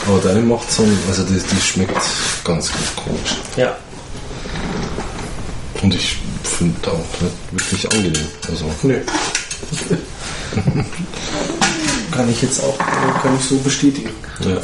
Aber 0.08 0.20
deine 0.20 0.40
macht 0.40 0.70
so 0.72 0.84
also 1.08 1.22
die, 1.24 1.34
die 1.38 1.60
schmeckt 1.60 1.92
ganz, 2.44 2.70
ganz 2.72 2.96
komisch. 2.96 3.36
Ja, 3.58 3.76
Und 5.82 5.94
ich 5.94 6.16
finde 6.44 6.90
auch 6.90 7.20
nicht 7.20 7.34
wirklich 7.52 7.92
angenehm. 7.92 8.26
Also, 8.50 8.64
nö. 8.84 9.00
kann 12.10 12.30
ich 12.30 12.42
jetzt 12.42 12.60
auch, 12.60 12.78
äh, 12.78 13.20
kann 13.22 13.36
ich 13.38 13.44
so 13.44 13.56
bestätigen. 13.58 14.10
ja. 14.40 14.60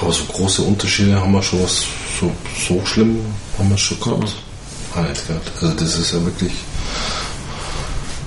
Aber 0.00 0.12
so 0.12 0.24
große 0.24 0.62
Unterschiede 0.62 1.20
haben 1.20 1.32
wir 1.32 1.42
schon 1.42 1.62
was, 1.62 1.84
so, 2.18 2.32
so 2.66 2.84
schlimm 2.86 3.20
haben 3.58 3.70
wir 3.70 3.78
schon 3.78 4.00
gehabt. 4.00 4.36
Ah, 4.94 5.02
nicht 5.02 5.26
gehabt. 5.26 5.50
Also 5.60 5.74
das 5.74 5.98
ist 5.98 6.12
ja 6.12 6.24
wirklich, 6.24 6.52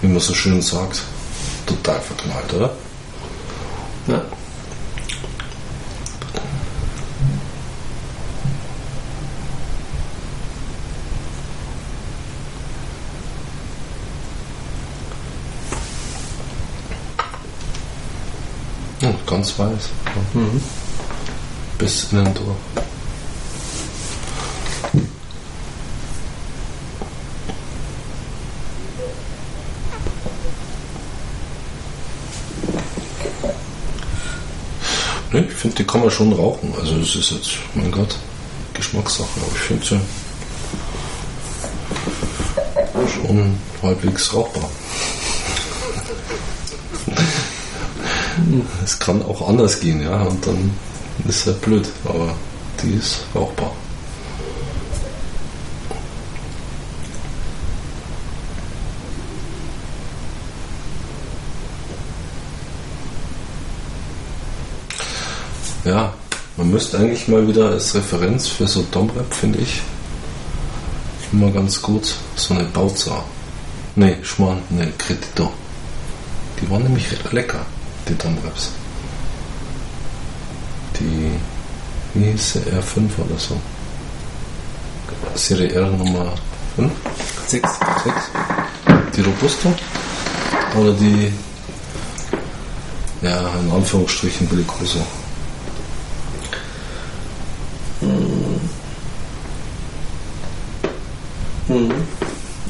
wie 0.02 0.08
man 0.08 0.20
so 0.20 0.34
schön 0.34 0.62
sagt, 0.62 1.02
total 1.65 2.02
verknallt, 2.02 2.54
oder? 2.54 2.76
ganz 19.41 19.58
weiß. 19.58 19.89
Mhm. 20.36 20.62
Bis 21.80 22.08
innen 22.12 22.32
durch. 22.36 22.45
Nee, 35.34 35.39
ich 35.39 35.54
finde, 35.54 35.77
die 35.77 35.84
kann 35.86 36.01
man 36.01 36.12
schon 36.12 36.34
rauchen. 36.34 36.71
Also 36.80 36.97
es 36.97 37.15
ist 37.15 37.32
jetzt, 37.32 37.49
mein 37.73 37.91
Gott, 37.91 38.15
Geschmackssache. 38.75 39.27
Aber 39.38 39.56
ich 39.56 39.62
finde 39.62 39.86
sie 39.86 39.99
schon 43.12 43.58
halbwegs 43.82 44.34
rauchbar. 44.36 44.69
Es 48.84 48.98
kann 48.98 49.22
auch 49.24 49.48
anders 49.48 49.80
gehen, 49.80 50.02
ja, 50.02 50.24
und 50.24 50.46
dann 50.46 50.72
ist 51.28 51.46
halt 51.46 51.62
blöd, 51.62 51.88
aber 52.04 52.34
die 52.82 52.94
ist 52.94 53.20
rauchbar. 53.36 53.72
Ja, 65.84 66.13
man 66.58 66.70
müsste 66.70 67.00
eigentlich 67.00 67.28
mal 67.28 67.48
wieder 67.48 67.70
als 67.70 67.96
Referenz 67.96 68.48
für 68.48 68.67
so 68.67 68.86
Domrep, 68.91 69.34
finde 69.34 69.60
ich, 69.60 69.82
immer 71.32 71.50
ganz 71.52 71.82
gut 71.82 72.13
so 72.36 72.54
eine 72.54 72.65
Bauza. 72.65 73.24
Ne, 73.96 74.17
Schmarrn, 74.22 74.62
ne, 74.70 74.91
Credito. 74.98 75.52
Die 76.62 76.70
waren 76.70 76.84
nämlich 76.84 77.08
lecker, 77.32 77.65
die 78.07 78.17
Domreps. 78.17 78.71
Die, 80.99 81.31
wie 82.13 82.31
hieß 82.31 82.53
sie, 82.53 82.59
R5 82.59 83.09
oder 83.17 83.37
so? 83.37 83.59
Serie 85.35 85.71
R 85.71 85.87
Nummer 85.87 86.33
5? 86.75 86.91
6. 87.47 87.69
6? 88.03 88.15
Die 89.15 89.21
Robusto? 89.21 89.73
Oder 90.77 90.93
die, 90.93 91.31
ja, 93.21 93.53
in 93.59 93.71
Anführungsstrichen 93.71 94.47
Bellicoso? 94.47 94.99
Mhm. 101.67 101.91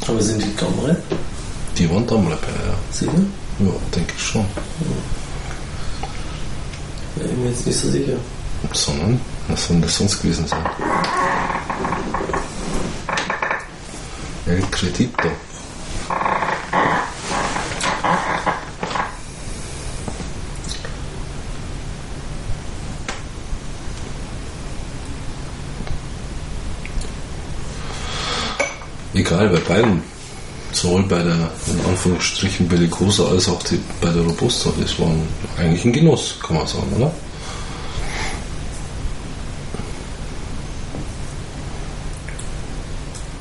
Aber 0.07 0.21
sind 0.21 0.43
die 0.43 0.55
Domre? 0.55 0.95
Die 1.77 1.89
waren 1.89 2.05
Domrep, 2.05 2.41
ja. 2.43 2.73
Sicher? 2.91 3.13
Ja, 3.59 3.71
denke 3.95 4.13
ich 4.15 4.23
schon. 4.23 4.45
Ja, 7.15 7.23
ich 7.23 7.31
bin 7.31 7.43
mir 7.43 7.50
jetzt 7.61 7.67
nicht 7.67 7.79
so 7.79 7.91
sicher. 7.91 8.17
Sondern, 8.73 9.19
was 9.47 9.67
soll 9.67 9.81
das 9.81 9.97
sonst 9.97 10.21
gewesen 10.21 10.47
sein? 10.47 10.63
El 14.45 14.61
Credito. 14.71 15.29
Egal, 29.13 29.49
bei 29.49 29.59
beiden. 29.59 30.03
Sowohl 30.73 31.03
bei 31.03 31.21
der, 31.21 31.51
in 31.67 31.85
Anführungsstrichen, 31.85 32.67
Bellicosa 32.67 33.25
als 33.25 33.49
auch 33.49 33.61
die, 33.63 33.79
bei 33.99 34.09
der 34.09 34.23
Robusta. 34.23 34.71
Das 34.79 34.97
war 34.99 35.11
eigentlich 35.57 35.83
ein 35.83 35.91
Genuss, 35.91 36.37
kann 36.41 36.55
man 36.55 36.65
sagen, 36.65 36.93
oder? 36.95 37.11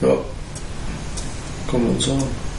Ja. 0.00 0.16
Kann 1.70 1.84
man 1.86 2.00
sagen. 2.00 2.50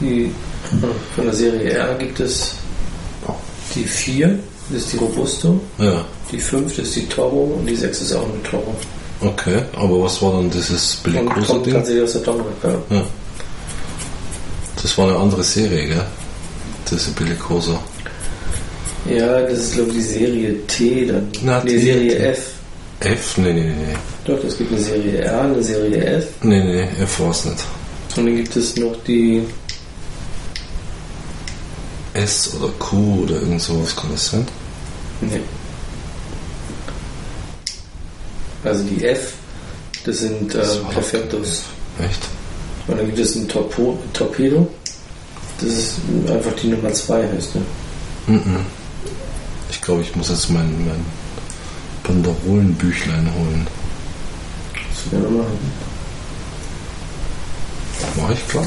Die, 0.00 0.30
von 1.14 1.24
der 1.24 1.32
Serie 1.32 1.70
R 1.70 1.83
gibt 1.94 2.20
es 2.20 2.52
die 3.74 3.84
4, 3.84 4.38
das 4.70 4.82
ist 4.82 4.92
die 4.92 4.96
Robusto, 4.98 5.60
Ja, 5.78 6.04
die 6.30 6.38
5, 6.38 6.76
das 6.76 6.86
ist 6.86 6.96
die 6.96 7.06
Toro 7.08 7.56
und 7.58 7.66
die 7.66 7.74
6 7.76 8.00
ist 8.02 8.12
auch 8.14 8.24
eine 8.24 8.42
Toro. 8.42 8.74
okay. 9.20 9.62
Aber 9.76 10.02
was 10.02 10.20
war 10.22 10.32
dann 10.32 10.50
dieses 10.50 11.00
Und 11.04 11.14
kommt 11.14 11.34
Bellicosa-Ding? 11.34 11.74
tatsächlich 11.74 12.04
aus 12.04 12.12
der 12.12 12.22
Domrep, 12.22 12.64
ja. 12.64 12.96
Ja. 12.96 13.02
Das 14.82 14.98
war 14.98 15.08
eine 15.08 15.18
andere 15.18 15.42
Serie, 15.42 15.86
gell? 15.88 16.04
Diese 16.90 17.10
Bellicosa. 17.12 17.78
Ja, 19.08 19.40
das 19.42 19.58
ist 19.58 19.74
glaube 19.74 19.90
ich 19.90 19.96
die 19.96 20.02
Serie 20.02 20.66
T 20.66 21.06
dann. 21.06 21.28
Na, 21.42 21.62
nee, 21.64 21.72
T, 21.72 21.78
Serie 21.78 22.10
T. 22.10 22.16
F. 22.26 22.50
F? 23.00 23.38
Nee, 23.38 23.52
nee, 23.52 23.60
nee, 23.62 23.68
nee. 23.88 23.96
Doch, 24.24 24.42
es 24.44 24.56
gibt 24.56 24.72
eine 24.72 24.80
Serie 24.80 25.18
R, 25.18 25.40
eine 25.42 25.62
Serie 25.62 26.04
F 26.18 26.26
Nee, 26.42 26.62
nee, 26.62 26.88
F 27.02 27.20
war 27.20 27.30
es 27.30 27.44
nicht. 27.44 27.58
und 28.16 28.26
dann 28.26 28.36
gibt 28.36 28.56
es 28.56 28.76
noch 28.76 28.94
die 29.06 29.42
S 32.14 32.54
oder 32.54 32.68
Q 32.78 33.24
oder 33.24 33.34
irgend 33.34 33.60
sowas 33.60 33.94
kann 33.94 34.10
das 34.12 34.30
sein? 34.30 34.46
Nee. 35.20 35.40
Also 38.62 38.82
die 38.84 39.04
F, 39.04 39.34
das 40.04 40.18
sind 40.18 40.54
äh, 40.54 40.58
Das 40.58 40.82
Perfektos. 40.84 41.64
Echt? 41.98 42.22
Und 42.86 42.98
dann 42.98 43.06
gibt 43.06 43.18
es 43.18 43.34
ein 43.34 43.48
Torpo 43.48 43.98
Torpedo. 44.12 44.68
Das 45.60 45.70
ist 45.70 45.94
einfach 46.28 46.52
die 46.54 46.68
Nummer 46.68 46.92
2 46.92 47.28
heißt 47.28 47.54
ne? 47.54 47.62
Mhm. 48.26 48.60
Ich 49.70 49.80
glaube, 49.80 50.02
ich 50.02 50.14
muss 50.16 50.28
jetzt 50.30 50.50
mein, 50.50 50.86
mein 50.86 51.04
Banderolenbüchlein 52.04 53.32
holen. 53.34 53.66
Das 54.72 55.12
werden 55.12 55.34
wir 55.34 55.42
machen. 55.42 55.72
Mach 58.16 58.30
ich 58.30 58.48
klar. 58.48 58.64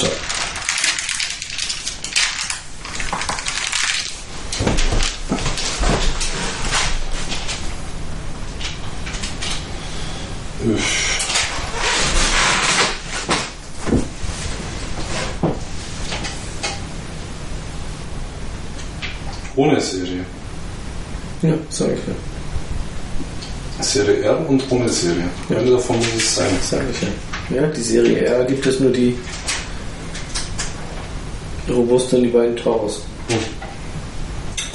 So. 0.00 0.06
Uff. 10.64 10.96
Ohne 19.56 19.80
Serie. 19.80 20.24
Ja, 21.42 21.54
sag 21.68 21.88
ich 21.88 21.98
ja. 22.06 22.14
Serie 23.82 24.22
R 24.22 24.48
und 24.48 24.62
ohne 24.70 24.88
Serie. 24.88 25.24
Ja. 25.48 25.58
Eine 25.58 25.78
davon 26.70 26.86
muss 26.86 26.96
es 26.96 27.00
sein. 27.00 27.10
Sag 27.10 27.10
ich 27.50 27.56
ja. 27.56 27.62
Ja, 27.62 27.66
die 27.68 27.80
Serie 27.82 28.18
R 28.24 28.44
gibt 28.44 28.66
es 28.66 28.78
nur 28.80 28.90
die 28.92 29.16
Robusto 31.68 32.16
und 32.16 32.22
die 32.24 32.28
beiden 32.28 32.56
Taurus. 32.56 33.02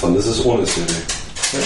Dann 0.02 0.16
ist 0.16 0.26
es 0.28 0.44
ohne 0.46 0.66
Serie. 0.66 0.88
Ja, 1.54 1.60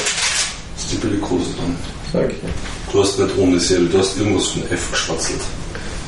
Das 0.75 0.84
ist 0.86 0.91
die 0.93 0.95
Bellikose 0.97 1.45
dann. 1.57 1.75
sag 2.13 2.32
ich 2.32 2.38
ja. 2.43 2.49
Du 2.91 3.01
hast 3.03 3.19
nicht 3.19 3.38
ohne 3.38 3.59
Serie, 3.59 3.86
du 3.88 3.97
hast 3.99 4.17
irgendwas 4.17 4.47
von 4.47 4.63
F 4.71 4.91
geschwatzelt. 4.91 5.39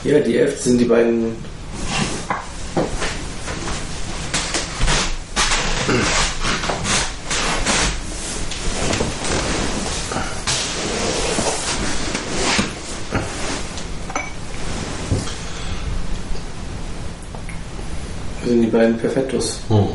Ja, 0.03 0.19
die 0.19 0.38
F 0.38 0.61
sind 0.61 0.78
die 0.80 0.86
beiden. 0.86 1.36
Beiden 18.82 18.97
Perfettos. 18.97 19.59
Hm. 19.67 19.89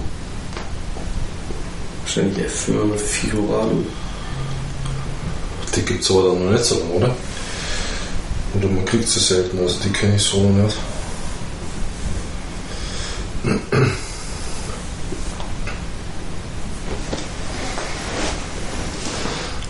Wahrscheinlich 2.03 2.39
F 2.45 2.67
für 2.67 2.97
Figurado. 2.97 3.85
Die 5.75 5.83
gibt 5.83 6.05
es 6.05 6.11
aber 6.13 6.29
dann 6.29 6.45
noch 6.45 6.53
nicht 6.53 6.65
so 6.65 6.77
lange, 6.77 6.91
oder? 6.93 7.17
Oder 8.55 8.69
man 8.69 8.85
kriegt 8.85 9.09
sie 9.09 9.19
selten, 9.19 9.59
also 9.59 9.81
die 9.83 9.91
kenne 9.91 10.15
ich 10.15 10.23
so 10.23 10.41
noch 10.41 10.63
nicht. 10.63 10.77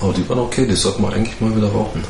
Aber 0.02 0.12
die 0.12 0.28
waren 0.28 0.40
okay, 0.40 0.66
die 0.66 0.76
sollte 0.76 1.00
man 1.00 1.14
eigentlich 1.14 1.40
mal 1.40 1.56
wieder 1.56 1.68
rauchen. 1.68 2.04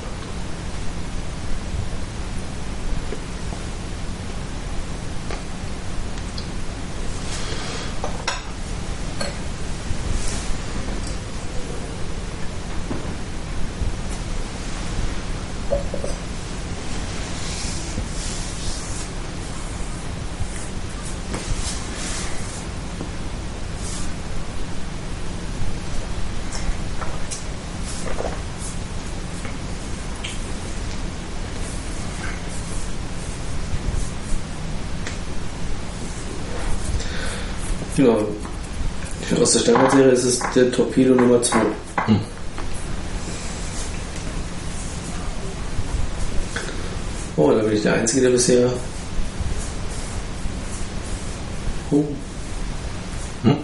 Ja. 37.96 38.14
Standardserie 39.96 40.12
ist 40.12 40.24
es 40.24 40.38
der 40.54 40.70
Torpedo 40.70 41.14
Nummer 41.14 41.42
2. 41.42 41.58
Hm. 42.06 42.20
Oh, 47.36 47.52
da 47.52 47.62
bin 47.62 47.72
ich 47.72 47.82
der 47.82 47.94
Einzige, 47.94 48.22
der 48.22 48.30
bisher. 48.30 48.70
Oh. 51.90 52.04
Hm? 53.42 53.56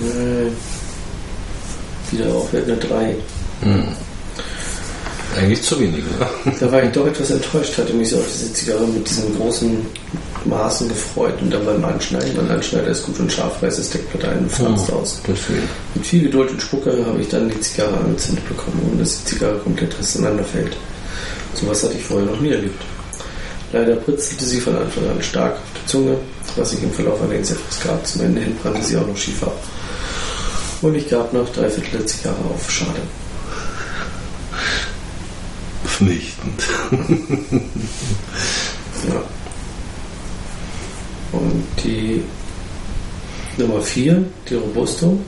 Äh, 0.00 0.50
wieder 2.12 2.34
aufwärts 2.34 2.68
eine 2.68 2.76
3. 2.76 3.16
Eigentlich 5.46 5.62
zu 5.62 5.78
wenig, 5.78 6.02
oder? 6.16 6.28
Da 6.58 6.72
war 6.72 6.82
ich 6.82 6.90
doch 6.90 7.06
etwas 7.06 7.30
enttäuscht, 7.30 7.78
hatte 7.78 7.92
mich 7.92 8.10
so 8.10 8.16
auf 8.16 8.26
diese 8.26 8.52
Zigarre 8.52 8.84
mit 8.84 9.08
diesen 9.08 9.36
großen 9.36 9.86
Maßen 10.44 10.88
gefreut 10.88 11.34
und 11.40 11.52
dann 11.52 11.64
beim 11.64 11.84
Anschneiden, 11.84 12.34
mein 12.36 12.50
Anschneider 12.50 12.88
ist 12.88 13.04
gut 13.04 13.20
und 13.20 13.30
scharf, 13.30 13.62
reißt 13.62 13.78
das 13.78 13.90
Deckblatt 13.90 14.32
ein 14.32 14.38
und 14.40 14.50
franzt 14.50 14.92
aus. 14.92 15.22
Deswegen. 15.28 15.62
Mit 15.94 16.04
viel 16.04 16.22
Geduld 16.24 16.50
und 16.50 16.60
Spucke 16.60 17.06
habe 17.06 17.20
ich 17.20 17.28
dann 17.28 17.48
die 17.48 17.60
Zigarre 17.60 17.96
angezündet 17.96 18.48
bekommen, 18.48 18.90
ohne 18.90 18.98
dass 18.98 19.22
die 19.22 19.34
Zigarre 19.34 19.58
komplett 19.58 19.96
auseinanderfällt. 20.00 20.76
Sowas 21.54 21.84
hatte 21.84 21.94
ich 21.94 22.02
vorher 22.02 22.26
noch 22.26 22.40
nie 22.40 22.50
erlebt. 22.50 22.82
Leider 23.72 23.94
pritzelte 23.94 24.44
sie 24.44 24.60
von 24.60 24.74
Anfang 24.76 25.08
an 25.08 25.22
stark 25.22 25.52
auf 25.54 25.80
die 25.80 25.86
Zunge, 25.86 26.16
was 26.56 26.70
sich 26.70 26.82
im 26.82 26.90
Verlauf 26.90 27.22
allerdings 27.22 27.52
etwas 27.52 27.84
gab. 27.84 28.04
Zum 28.04 28.22
Ende 28.22 28.40
hin 28.40 28.56
brannte 28.60 28.82
sie 28.82 28.96
auch 28.96 29.06
noch 29.06 29.16
schief 29.16 29.44
ab. 29.44 29.56
Und 30.82 30.96
ich 30.96 31.08
gab 31.08 31.32
noch 31.32 31.48
drei 31.52 31.70
Viertel 31.70 31.98
der 31.98 32.06
Zigarre 32.06 32.36
auf. 32.52 32.68
Schade. 32.68 33.00
Vernichtend. 35.96 36.62
Ja. 39.06 39.22
Und 41.38 41.64
die 41.84 42.22
Nummer 43.58 43.80
4, 43.80 44.24
die 44.48 44.54
Robusto, 44.54 45.20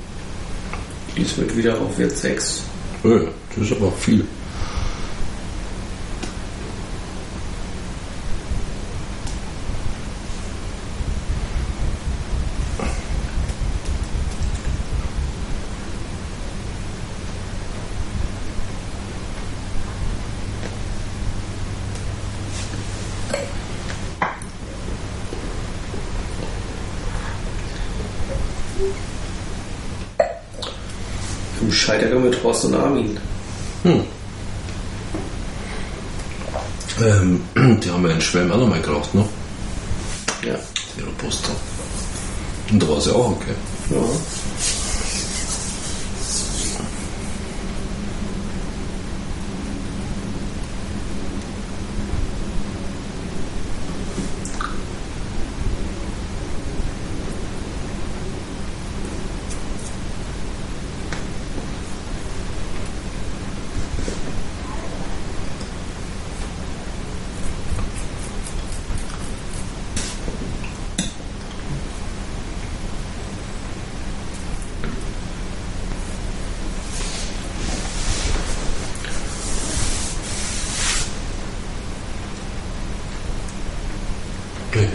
die 1.17 1.23
ist 1.23 1.37
mit 1.39 1.55
wieder 1.57 1.79
auf 1.79 1.97
Wert 1.99 2.17
6. 2.17 2.63
Ja, 3.05 3.21
das 3.55 3.67
ist 3.67 3.73
aber 3.77 3.93
viel. 3.93 4.25
Im 31.61 31.73
Scheitergang 31.73 32.23
mit 32.23 32.43
Horst 32.43 32.65
und 32.67 32.75
Armin. 32.75 33.19
Ähm, 37.01 37.41
die 37.83 37.91
haben 37.91 38.07
ja 38.07 38.13
in 38.15 38.21
Schwelm 38.21 38.51
auch 38.53 38.59
noch 38.59 38.69
mal 38.69 38.81
geraucht, 38.81 39.15
ne? 39.15 39.25
Ja. 40.47 40.55
Die 40.97 41.03
Robusto. 41.03 41.51
Und 42.71 42.83
da 42.83 42.89
war 42.89 43.01
sie 43.01 43.15
auch 43.15 43.31
okay. 43.31 43.55
ja. 43.91 43.97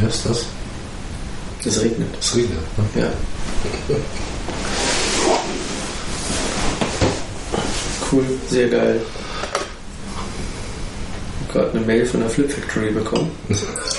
Wer 0.04 0.10
ist 0.10 0.26
das? 0.26 0.46
Es 1.66 1.82
regnet. 1.82 2.14
Das 2.18 2.36
regnet, 2.36 2.60
ne? 2.78 3.02
Ja. 3.02 3.96
Cool, 8.14 8.26
sehr 8.48 8.70
geil. 8.70 9.02
Ich 11.42 11.56
habe 11.56 11.66
gerade 11.66 11.78
eine 11.78 11.88
Mail 11.88 12.06
von 12.06 12.20
der 12.20 12.30
Flip 12.30 12.52
Factory 12.52 12.92
bekommen, 12.92 13.32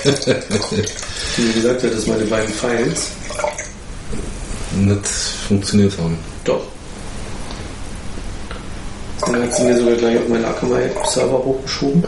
die 0.01 1.41
mir 1.41 1.53
gesagt 1.53 1.83
hat, 1.83 1.93
dass 1.93 2.07
meine 2.07 2.23
beiden 2.23 2.53
Files 2.53 3.09
Nicht 4.77 5.05
funktioniert 5.05 5.97
haben. 5.97 6.17
Doch. 6.45 6.63
Dann 9.19 9.41
hat 9.41 9.53
sie 9.53 9.63
mir 9.63 9.77
sogar 9.77 9.95
gleich 9.95 10.17
auf 10.17 10.29
meinen 10.29 10.45
Akamai-Server 10.45 11.37
hochgeschoben. 11.37 12.05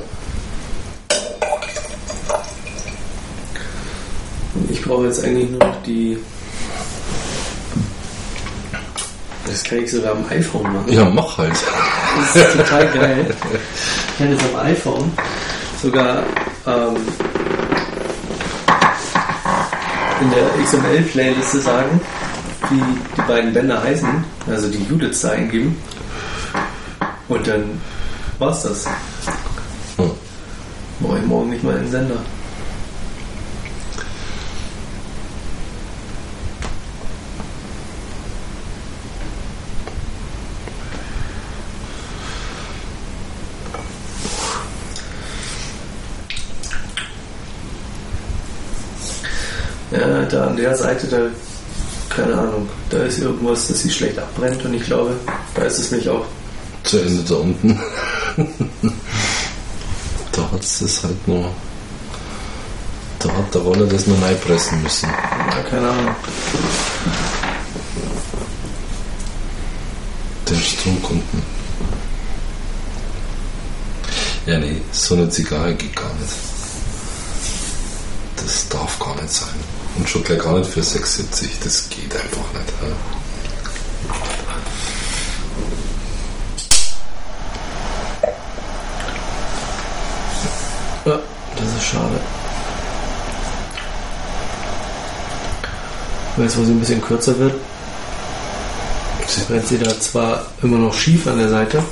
Und 4.55 4.71
ich 4.71 4.81
brauche 4.81 5.07
jetzt 5.07 5.25
eigentlich 5.25 5.49
nur 5.49 5.59
noch 5.59 5.83
die. 5.83 6.17
Das 9.47 9.63
kann 9.63 9.79
ich 9.79 9.91
sogar 9.91 10.11
am 10.11 10.25
iPhone 10.29 10.63
machen. 10.63 10.91
Ja, 10.91 11.05
mach 11.05 11.37
halt. 11.37 11.53
Das 12.33 12.35
ist 12.35 12.57
total 12.57 12.87
geil. 12.91 13.35
Ich 14.11 14.17
kann 14.17 14.31
jetzt 14.31 14.43
am 14.53 14.59
iPhone 14.65 15.11
sogar 15.81 16.23
ähm, 16.65 16.95
in 20.21 20.31
der 20.31 20.65
XML-Playliste 20.65 21.59
sagen, 21.59 22.01
wie 22.69 22.81
die 23.15 23.21
beiden 23.27 23.53
Bänder 23.53 23.81
heißen, 23.81 24.23
also 24.47 24.69
die 24.69 24.85
Units 24.91 25.21
da 25.21 25.31
eingeben. 25.31 25.77
Und 27.27 27.47
dann 27.47 27.81
war's 28.39 28.63
das. 28.63 28.85
Hm. 29.97 30.11
Brauche 30.99 31.19
ich 31.19 31.25
morgen 31.25 31.49
nicht 31.51 31.63
mal 31.63 31.77
einen 31.77 31.91
Sender. 31.91 32.17
Ja, 50.27 50.39
da 50.39 50.47
an 50.47 50.57
der 50.57 50.75
Seite, 50.75 51.07
da, 51.07 51.19
keine 52.13 52.33
Ahnung, 52.33 52.67
da 52.89 52.97
ist 53.03 53.19
irgendwas, 53.19 53.67
das 53.67 53.81
sie 53.81 53.89
schlecht 53.89 54.19
abbrennt 54.19 54.63
und 54.65 54.73
ich 54.73 54.83
glaube, 54.83 55.15
da 55.55 55.61
ist 55.61 55.79
es 55.79 55.91
nicht 55.91 56.09
auch. 56.09 56.25
Zu 56.83 56.99
Ende 56.99 57.23
da 57.23 57.35
unten. 57.35 57.79
da 60.33 60.51
hat 60.51 60.61
es 60.61 61.03
halt 61.03 61.27
nur. 61.27 61.49
Da 63.19 63.29
hat 63.29 63.53
der 63.53 63.61
Roller 63.61 63.85
das 63.87 64.05
nur 64.05 64.17
pressen 64.17 64.83
müssen. 64.83 65.09
Ja, 65.09 65.61
keine 65.69 65.89
Ahnung. 65.89 66.15
Den 70.49 70.59
Strunk 70.59 71.09
unten. 71.09 71.43
Ja, 74.45 74.59
nee, 74.59 74.81
so 74.91 75.15
eine 75.15 75.29
Zigarre 75.29 75.73
geht 75.73 75.95
gar 75.95 76.13
nicht. 76.15 76.33
Das 78.35 78.67
darf 78.67 78.99
gar 78.99 79.15
nicht 79.15 79.29
sein. 79.29 79.76
Und 79.97 80.07
schon 80.07 80.23
gleich 80.23 80.39
gar 80.39 80.57
nicht 80.57 80.69
für 80.69 80.81
6,70. 80.81 81.63
Das 81.63 81.89
geht 81.89 82.15
einfach 82.15 82.53
nicht. 82.53 82.73
Ja. 91.03 91.11
Ja, 91.11 91.19
das 91.55 91.75
ist 91.75 91.85
schade. 91.85 92.19
Jetzt, 96.37 96.57
wo 96.57 96.63
sie 96.63 96.71
ein 96.71 96.79
bisschen 96.79 97.01
kürzer 97.01 97.39
wird, 97.39 97.53
brennt 99.47 99.67
sie 99.67 99.79
da 99.79 99.99
zwar 99.99 100.45
immer 100.61 100.77
noch 100.77 100.93
schief 100.93 101.25
an 101.27 101.39
der 101.39 101.49
Seite, 101.49 101.83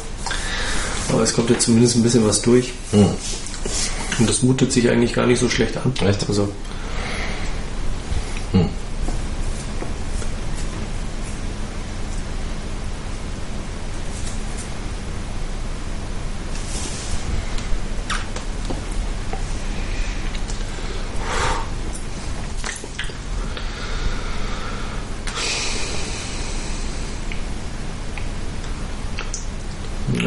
aber 1.12 1.24
es 1.24 1.34
kommt 1.34 1.50
jetzt 1.50 1.66
zumindest 1.66 1.96
ein 1.96 2.04
bisschen 2.04 2.28
was 2.28 2.42
durch. 2.42 2.74
Hm. 2.92 3.10
Und 4.20 4.30
das 4.30 4.44
mutet 4.44 4.72
sich 4.72 4.90
eigentlich 4.90 5.14
gar 5.14 5.26
nicht 5.26 5.40
so 5.40 5.50
schlecht 5.50 5.78
an. 5.78 5.94
Echt? 6.08 6.28
Also, 6.28 6.50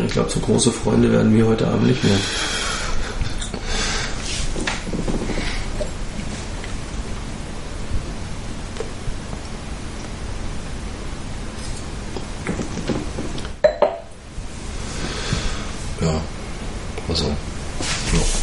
ich 0.08 0.14
glaube, 0.14 0.30
so 0.30 0.40
große 0.40 0.72
Freunde 0.72 1.12
werden 1.12 1.36
wir 1.36 1.46
heute 1.46 1.68
Abend 1.68 1.86
nicht 1.86 2.02
mehr. 2.02 2.18
Ja. 16.00 16.20
Also. 17.08 17.26
Ja. 17.26 18.38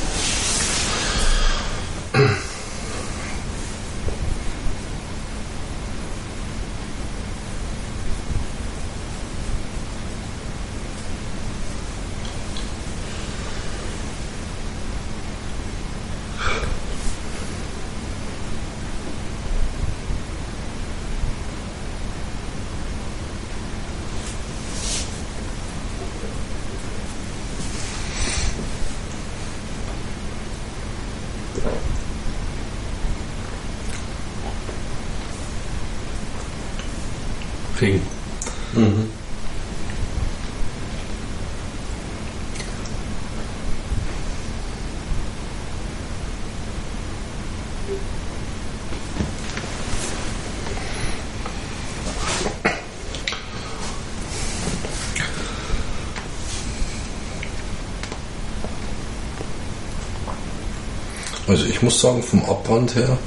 Regen. 37.81 38.01
Mhm. 38.73 39.09
Also 61.55 61.67
ich 61.67 61.81
muss 61.81 62.01
sagen, 62.01 62.21
vom 62.21 62.43
Abbrand 62.43 62.95
her, 62.95 63.17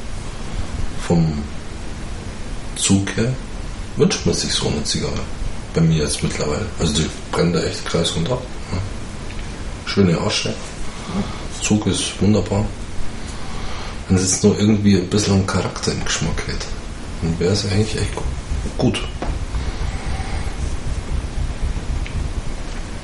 vom 1.07 1.33
Zug 2.77 3.09
her, 3.17 3.33
wünscht 3.97 4.27
man 4.27 4.35
sich 4.35 4.53
so 4.53 4.69
eine 4.69 4.85
Zigarre. 4.85 5.21
Bei 5.73 5.81
mir 5.81 6.03
jetzt 6.03 6.23
mittlerweile. 6.23 6.67
Also 6.79 6.93
die 6.93 7.09
brennen 7.33 7.55
da 7.55 7.63
echt 7.63 7.87
kreisrund 7.87 8.31
ab. 8.31 8.43
Ja. 8.71 8.79
Schöne 9.87 10.21
Asche. 10.21 10.55
Zug 11.63 11.87
ist 11.87 12.21
wunderbar. 12.21 12.67
Wenn 14.09 14.19
es 14.19 14.25
jetzt 14.31 14.45
nur 14.45 14.59
irgendwie 14.59 14.97
ein 14.99 15.09
bisschen 15.09 15.33
einen 15.33 15.47
Charakter 15.47 15.93
im 15.93 16.05
Geschmack 16.05 16.43
hätte, 16.49 16.67
dann 17.23 17.41
wäre 17.41 17.55
es 17.55 17.65
eigentlich 17.65 17.97
echt 17.99 18.15
gu- 18.15 18.23
gut. 18.77 19.01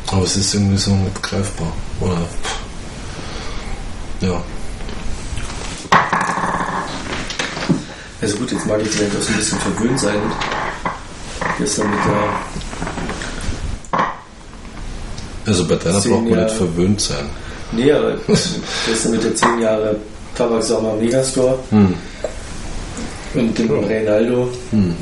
Aber 0.08 0.24
es 0.24 0.36
ist 0.36 0.52
irgendwie 0.52 0.76
so 0.76 0.90
nicht 0.94 1.22
greifbar. 1.22 1.72
Oder 2.02 2.18
ja. 4.20 4.42
Also 8.24 8.36
gut, 8.38 8.52
jetzt 8.52 8.66
mag 8.66 8.80
ich 8.80 8.88
vielleicht 8.88 9.14
auch 9.16 9.20
so 9.20 9.32
ein 9.32 9.36
bisschen 9.36 9.58
verwöhnt 9.58 10.00
sein. 10.00 10.16
Gestern 11.58 11.90
mit 11.90 11.98
der 12.06 12.28
Also 15.52 15.66
bei 15.66 15.74
deiner 15.76 16.00
braucht 16.00 16.08
man 16.22 16.28
Jahre. 16.28 16.44
nicht 16.44 16.56
verwöhnt 16.56 17.00
sein. 17.02 17.26
Nee, 17.72 17.92
aber 17.92 18.16
gestern 18.86 19.12
mit 19.12 19.24
der 19.24 19.34
10 19.36 19.58
Jahre 19.60 19.96
Tabaksommer 20.36 20.94
Megastore 20.94 21.58
Hm. 21.70 21.94
und 23.34 23.58
dem 23.58 23.84
Reinaldo. 23.84 24.48
Hm. 24.70 24.96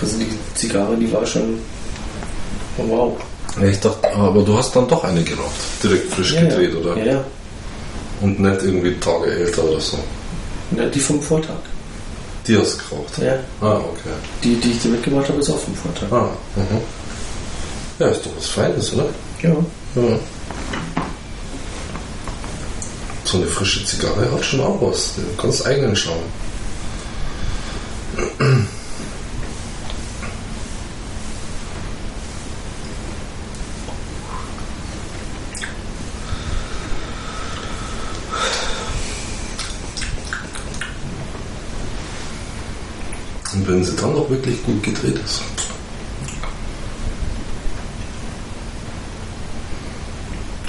Also 0.00 0.18
die 0.18 0.28
Zigarre, 0.54 0.94
die 0.96 1.10
war 1.12 1.24
schon. 1.26 1.58
Oh, 2.76 2.84
wow. 2.86 3.12
Ja, 3.60 3.66
Ich 3.68 3.80
dachte, 3.80 4.12
aber 4.14 4.42
du 4.42 4.56
hast 4.58 4.76
dann 4.76 4.86
doch 4.88 5.02
eine 5.04 5.22
geraucht. 5.22 5.54
Direkt 5.82 6.12
frisch 6.12 6.34
Ja, 6.34 6.42
gedreht, 6.42 6.72
ja. 6.74 6.78
oder? 6.80 6.96
Ja, 6.98 7.12
ja. 7.14 7.24
Und 8.20 8.38
nicht 8.40 8.62
irgendwie 8.62 8.94
Tage 9.00 9.26
älter 9.32 9.64
oder 9.64 9.80
so. 9.80 9.98
ja. 10.76 10.84
Die 10.86 11.00
vom 11.00 11.22
Vortag. 11.22 11.56
Die 12.48 12.56
hast 12.56 12.80
du 12.80 12.88
geraucht. 12.88 13.18
Ja. 13.18 13.34
Ah, 13.60 13.76
okay. 13.76 14.14
Die, 14.42 14.56
die 14.56 14.70
ich 14.70 14.80
dir 14.80 14.88
mitgebracht 14.88 15.28
habe, 15.28 15.38
ist 15.38 15.50
auch 15.50 15.58
vom 15.58 15.74
Vortag. 15.74 16.10
Ah, 16.10 16.30
mhm. 16.56 16.80
Ja, 17.98 18.06
ist 18.08 18.24
doch 18.24 18.30
was 18.34 18.46
Feines, 18.46 18.94
oder? 18.94 19.10
Ja. 19.42 19.50
Ja. 19.50 20.18
So 23.24 23.36
eine 23.36 23.46
frische 23.46 23.84
Zigarre 23.84 24.32
hat 24.32 24.42
schon 24.42 24.60
auch 24.60 24.80
was. 24.80 25.16
Du 25.16 25.22
kannst 25.36 25.66
eigenen 25.66 25.94
schauen. 25.94 26.24
Und 43.58 43.67
wenn 43.78 43.84
sie 43.84 43.94
dann 43.94 44.12
noch 44.12 44.28
wirklich 44.28 44.60
gut 44.64 44.82
gedreht 44.82 45.14
ist. 45.24 45.40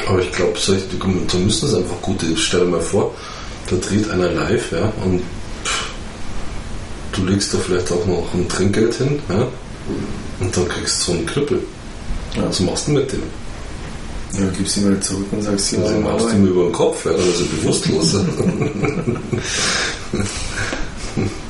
Aber 0.07 0.21
ich 0.21 0.31
glaube, 0.31 0.53
da 1.31 1.37
müssen 1.37 1.67
es 1.67 1.73
einfach 1.73 2.01
gute. 2.01 2.25
Stell 2.37 2.61
dir 2.61 2.65
mal 2.67 2.81
vor, 2.81 3.15
da 3.69 3.77
dreht 3.77 4.09
einer 4.11 4.31
live, 4.31 4.71
ja, 4.71 4.93
und 5.03 5.21
pff, 5.63 5.89
du 7.13 7.25
legst 7.25 7.53
da 7.53 7.57
vielleicht 7.57 7.91
auch 7.91 8.05
noch 8.05 8.31
ein 8.33 8.47
Trinkgeld 8.47 8.93
hin, 8.93 9.19
ja, 9.27 9.47
und 10.39 10.55
dann 10.55 10.67
kriegst 10.67 11.01
du 11.01 11.05
so 11.05 11.17
einen 11.17 11.25
Knüppel. 11.25 11.63
Ja. 12.35 12.47
Was 12.47 12.59
machst 12.59 12.87
du 12.87 12.91
mit 12.91 13.11
dem? 13.11 13.23
Ja, 14.33 14.45
gibst 14.55 14.77
ihn 14.77 14.87
wieder 14.87 15.01
zurück 15.01 15.25
und 15.31 15.41
sagst, 15.41 15.73
Also 15.73 15.93
ja, 15.93 15.99
machst 15.99 16.27
du 16.27 16.35
ihm 16.35 16.45
über 16.45 16.63
den 16.63 16.73
Kopf, 16.73 17.05
ja, 17.05 17.11
dann 17.11 17.27
ist 17.27 17.41
er 17.41 17.45
bewusstlos. 17.47 18.15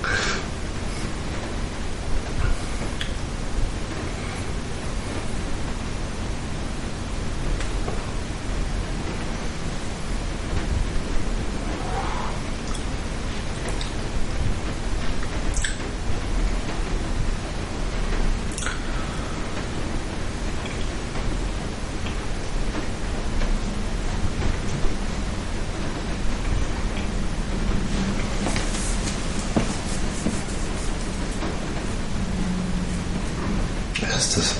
heißt 34.20 34.38
das? 34.38 34.56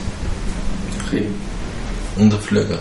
Reden. 1.12 1.36
Und 2.16 2.32
der 2.32 2.40
Flieger. 2.40 2.80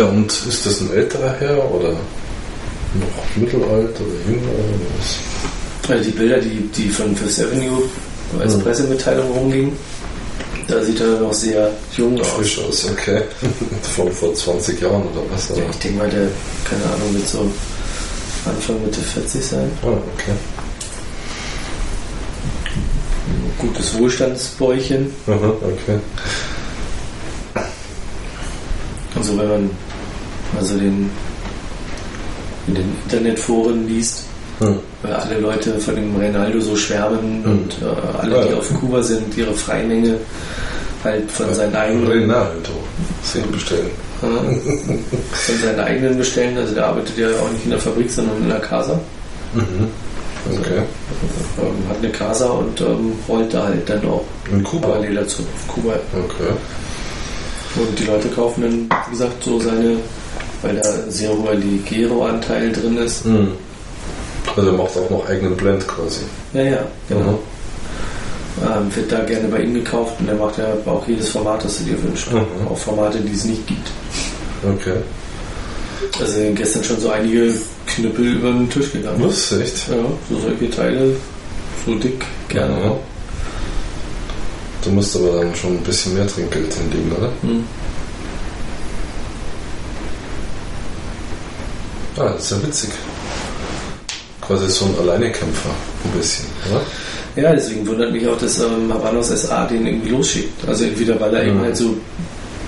Ja, 0.00 0.06
und 0.06 0.32
ist 0.48 0.64
das 0.64 0.80
ein 0.80 0.94
älterer 0.94 1.34
Herr 1.38 1.70
oder 1.74 1.90
noch 1.90 3.36
mittelalt 3.36 3.94
oder 4.00 4.16
jünger 4.26 4.48
oder 4.48 4.80
was? 4.98 5.90
Also 5.90 6.04
die 6.04 6.10
Bilder, 6.16 6.38
die, 6.38 6.56
die 6.74 6.88
von 6.88 7.14
Fifth 7.14 7.40
Avenue 7.40 7.82
als 8.40 8.56
Mhm. 8.56 8.62
Pressemitteilung 8.62 9.30
rumgingen, 9.30 9.72
da 10.68 10.82
sieht 10.82 11.00
er 11.00 11.20
noch 11.20 11.34
sehr 11.34 11.70
jung 11.98 12.18
aus. 12.18 12.28
Frisch 12.28 12.58
aus, 12.60 12.88
okay. 12.90 13.20
Von 13.94 14.10
vor 14.10 14.34
20 14.34 14.80
Jahren 14.80 15.02
oder 15.02 15.22
was? 15.34 15.50
Ja, 15.50 15.56
ich 15.70 15.76
denke 15.76 15.98
mal, 15.98 16.08
der, 16.08 16.28
keine 16.64 16.84
Ahnung, 16.94 17.12
wird 17.12 17.28
so 17.28 17.40
Anfang 18.46 18.82
Mitte 18.82 19.00
40 19.00 19.44
sein. 19.44 19.70
Ah, 19.82 19.88
okay. 19.88 20.32
Gutes 23.58 23.98
Wohlstandsbäuchchen. 23.98 25.12
Aha, 25.26 25.52
okay. 25.60 25.98
Also 29.14 29.36
wenn 29.36 29.48
man 29.48 29.70
also 30.58 30.74
den 30.78 31.10
in 32.66 32.74
den 32.74 32.92
Internetforen 33.04 33.88
liest, 33.88 34.24
Hm. 34.60 34.78
weil 35.02 35.12
alle 35.14 35.38
Leute 35.40 35.78
von 35.80 35.94
dem 35.96 36.14
Reinaldo 36.16 36.60
so 36.60 36.76
schwärmen 36.76 37.42
und 37.44 37.72
äh, 37.80 38.18
alle, 38.20 38.42
die 38.44 38.50
Ja. 38.52 38.58
auf 38.58 38.68
Kuba 38.78 39.02
sind, 39.02 39.34
ihre 39.36 39.54
Freimenge 39.54 40.16
halt 41.02 41.30
von 41.32 41.52
seinen 41.54 41.74
eigenen 41.74 42.06
Ronaldo. 42.06 42.70
Sie 43.22 43.40
bestellen. 43.50 43.90
äh, 44.22 44.26
von 44.26 45.58
seinen 45.64 45.80
eigenen 45.80 46.18
bestellen. 46.18 46.58
Also 46.58 46.74
der 46.74 46.86
arbeitet 46.88 47.16
ja 47.16 47.28
auch 47.28 47.50
nicht 47.50 47.64
in 47.64 47.70
der 47.70 47.80
Fabrik, 47.80 48.10
sondern 48.10 48.36
in 48.42 48.48
der 48.50 48.60
Casa. 48.60 49.00
Mhm. 49.54 49.88
Okay. 50.58 50.82
Ähm, 51.58 51.88
hat 51.88 51.96
eine 52.02 52.10
Casa 52.12 52.46
und 52.50 52.78
ähm, 52.82 53.12
rollt 53.28 53.52
da 53.54 53.64
halt 53.64 53.88
dann 53.88 54.04
auch 54.06 54.24
In 54.52 54.62
Kuba. 54.62 54.88
parallel 54.88 55.14
dazu 55.14 55.42
auf 55.42 55.74
Kuba. 55.74 55.94
Okay. 56.12 56.52
Und 57.76 57.98
die 57.98 58.04
Leute 58.04 58.28
kaufen 58.28 58.62
dann, 58.62 58.98
wie 59.06 59.10
gesagt, 59.12 59.42
so 59.42 59.58
seine, 59.58 59.96
weil 60.62 60.76
da 60.76 60.82
sehr 61.08 61.30
hoher 61.30 61.54
Ligero-Anteil 61.54 62.72
drin 62.72 62.96
ist. 62.98 63.24
Mhm. 63.24 63.52
Also 64.56 64.70
er 64.70 64.76
macht 64.76 64.96
auch 64.96 65.10
noch 65.10 65.28
eigenen 65.28 65.56
Blend 65.56 65.86
quasi. 65.86 66.20
Ja, 66.52 66.62
ja, 66.62 66.84
genau. 67.08 67.32
Mhm. 67.32 67.38
Ähm, 68.62 68.94
wird 68.96 69.12
da 69.12 69.20
gerne 69.20 69.48
bei 69.48 69.62
ihm 69.62 69.74
gekauft 69.74 70.14
und 70.20 70.28
er 70.28 70.34
macht 70.34 70.58
ja 70.58 70.66
auch 70.84 71.06
jedes 71.06 71.30
Format, 71.30 71.64
das 71.64 71.78
du 71.78 71.84
dir 71.84 72.02
wünschst. 72.02 72.32
Mhm. 72.32 72.66
Auch 72.68 72.76
Formate, 72.76 73.18
die 73.20 73.32
es 73.32 73.44
nicht 73.44 73.66
gibt. 73.66 73.90
Okay. 74.62 74.96
Also 76.18 76.32
sind 76.32 76.56
gestern 76.56 76.84
schon 76.84 77.00
so 77.00 77.10
einige 77.10 77.54
Knüppel 77.86 78.34
über 78.36 78.50
den 78.50 78.68
Tisch 78.68 78.92
gegangen. 78.92 79.22
Was? 79.22 79.52
Echt? 79.52 79.88
Ja, 79.88 79.96
so 80.28 80.40
solche 80.40 80.70
Teile, 80.70 81.14
so 81.86 81.94
dick, 81.94 82.24
gerne. 82.48 82.74
Ja. 82.84 82.96
Du 84.82 84.90
musst 84.90 85.14
aber 85.16 85.38
dann 85.38 85.54
schon 85.54 85.74
ein 85.76 85.82
bisschen 85.82 86.14
mehr 86.14 86.26
Trinkgeld 86.26 86.72
hinlegen, 86.72 87.12
oder? 87.16 87.30
Hm. 87.42 87.64
Ah, 92.20 92.32
das 92.34 92.44
ist 92.44 92.50
ja 92.50 92.62
witzig. 92.66 92.90
Quasi 94.42 94.68
so 94.68 94.84
ein 94.86 94.94
Alleinekämpfer, 95.00 95.70
ein 96.04 96.18
bisschen, 96.18 96.44
oder? 96.70 96.82
Ja, 97.42 97.54
deswegen 97.54 97.86
wundert 97.86 98.12
mich 98.12 98.26
auch, 98.28 98.36
dass 98.36 98.58
ähm, 98.60 98.92
Habanos 98.92 99.28
SA 99.28 99.64
den 99.66 99.86
irgendwie 99.86 100.10
losschickt. 100.10 100.68
Also 100.68 100.84
entweder 100.84 101.18
weil 101.20 101.32
er 101.34 101.44
eben 101.44 101.58
Mhm. 101.58 101.62
halt 101.62 101.76
so 101.76 101.96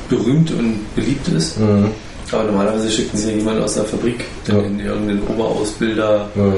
berühmt 0.09 0.51
und 0.53 0.95
beliebt 0.95 1.29
ist, 1.29 1.59
Mhm. 1.59 1.91
aber 2.31 2.45
normalerweise 2.45 2.91
schicken 2.91 3.17
sie 3.19 3.31
ja 3.31 3.37
jemanden 3.37 3.63
aus 3.63 3.75
der 3.75 3.85
Fabrik, 3.85 4.25
Ja. 4.47 4.59
in 4.61 4.81
irgendeinen 4.81 5.23
Oberausbilder, 5.27 6.29
Ja, 6.35 6.47
ja, 6.47 6.53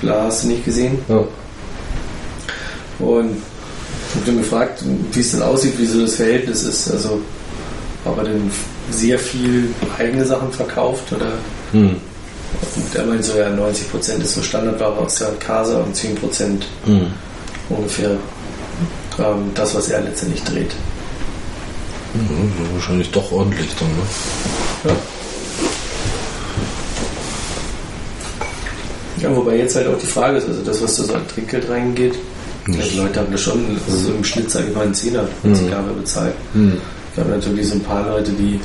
bla, 0.00 0.22
hast 0.24 0.44
du 0.44 0.48
nicht 0.48 0.64
gesehen. 0.64 0.98
ja. 1.08 1.24
Und 3.04 3.30
ich 4.10 4.16
habe 4.16 4.26
dann 4.26 4.38
gefragt, 4.38 4.84
wie 5.12 5.20
es 5.20 5.30
denn 5.32 5.42
aussieht, 5.42 5.74
wie 5.78 5.86
so 5.86 6.02
das 6.02 6.14
Verhältnis 6.16 6.62
ist. 6.64 6.90
Also 6.90 7.20
ob 8.04 8.18
er 8.18 8.24
denn 8.24 8.50
sehr 8.90 9.18
viel 9.18 9.68
eigene 9.98 10.24
Sachen 10.24 10.52
verkauft 10.52 11.12
oder 11.12 11.32
Mhm. 11.72 11.96
Er 12.94 13.04
meint 13.06 13.24
so, 13.24 13.36
ja 13.36 13.48
90% 13.48 14.20
ist 14.22 14.34
so 14.34 14.42
Standardware 14.42 14.92
aus 14.98 15.16
der 15.16 15.28
Casa 15.38 15.78
und 15.80 15.94
10% 15.96 16.62
Mhm. 16.86 17.06
ungefähr 17.68 18.10
ähm, 19.18 19.50
das, 19.54 19.74
was 19.74 19.88
er 19.88 20.00
letztendlich 20.02 20.42
dreht. 20.44 20.72
So 22.12 22.74
wahrscheinlich 22.74 23.10
doch 23.12 23.30
ordentlich 23.32 23.68
dann, 23.78 23.88
ne? 23.88 24.02
Ja. 29.20 29.28
Ja, 29.28 29.36
wobei 29.36 29.56
jetzt 29.58 29.76
halt 29.76 29.86
auch 29.86 29.98
die 29.98 30.06
Frage 30.06 30.38
ist, 30.38 30.48
also 30.48 30.62
das, 30.62 30.82
was 30.82 30.96
da 30.96 31.04
so 31.04 31.14
an 31.14 31.28
Trinkgeld 31.28 31.68
reingeht, 31.68 32.14
die 32.66 32.96
Leute 32.96 33.20
haben 33.20 33.32
das 33.32 33.40
schon, 33.40 33.78
also 33.86 33.98
so 33.98 34.12
im 34.12 34.24
Schnitt, 34.24 34.50
sage 34.50 34.68
ich 34.68 34.74
mal, 34.74 34.82
einen 34.84 34.94
Zehner 34.94 35.24
pro 35.40 35.48
Mhm. 35.48 35.54
Zigarre 35.54 35.92
bezahlt. 35.92 36.34
Mhm. 36.54 36.78
Ich 37.12 37.18
habe 37.20 37.30
natürlich 37.30 37.68
so 37.68 37.74
ein 37.74 37.80
paar 37.82 38.06
Leute, 38.08 38.30
die 38.32 38.60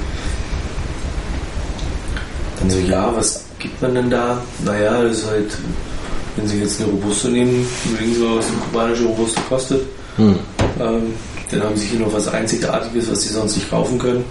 dann 2.60 2.70
so, 2.70 2.78
ja, 2.80 3.12
was 3.16 3.45
gibt 3.60 3.82
man 3.82 3.96
denn 3.96 4.10
da? 4.10 4.42
Naja, 4.64 5.04
das 5.04 5.20
ist 5.20 5.28
halt, 5.28 5.58
wenn 6.36 6.48
sie 6.48 6.60
jetzt 6.60 6.82
eine 6.82 6.92
Robusto 6.92 7.28
nehmen, 7.28 7.66
überlegen 7.86 8.14
sie 8.14 8.22
mal, 8.22 8.38
was 8.38 8.48
eine 8.48 8.58
kubanische 8.58 9.04
Robusto 9.06 9.42
kostet. 9.50 9.82
Mhm. 10.18 10.40
Ähm, 10.80 11.14
dann 11.52 11.64
haben 11.64 11.78
sie 11.78 11.88
hier 11.88 12.00
noch 12.00 12.14
was 12.14 12.28
Einzigartiges, 12.28 13.12
was 13.12 13.22
sie 13.22 13.34
sonst 13.34 13.56
nicht 13.56 13.70
kaufen 13.70 14.00
können. 14.00 14.26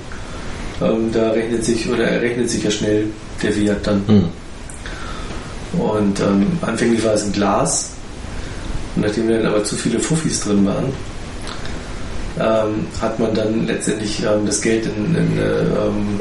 Ähm, 0.83 1.13
da 1.13 1.31
rechnet 1.31 1.65
sich 1.65 1.89
oder 1.89 2.05
errechnet 2.05 2.51
sich 2.51 2.65
ja 2.65 2.71
schnell 2.71 3.07
der 3.43 3.57
Wert 3.57 3.87
dann. 3.87 4.03
Mhm. 4.07 5.81
Und 5.81 6.21
ähm, 6.21 6.47
anfänglich 6.63 7.05
war 7.05 7.15
es 7.15 7.25
ein 7.25 7.33
Glas. 7.33 7.91
Und 8.97 9.07
nachdem 9.07 9.29
dann 9.29 9.47
aber 9.47 9.65
zu 9.65 9.77
viele 9.77 9.99
Fuffis 9.99 10.41
drin 10.41 10.65
waren, 10.67 10.93
ähm, 12.39 12.87
hat 13.01 13.19
man 13.19 13.35
dann 13.35 13.67
letztendlich 13.67 14.23
ähm, 14.25 14.47
das 14.47 14.61
Geld 14.61 14.87
in, 14.87 15.15
in 15.15 15.39
äh, 15.39 15.61
ähm, 15.61 16.21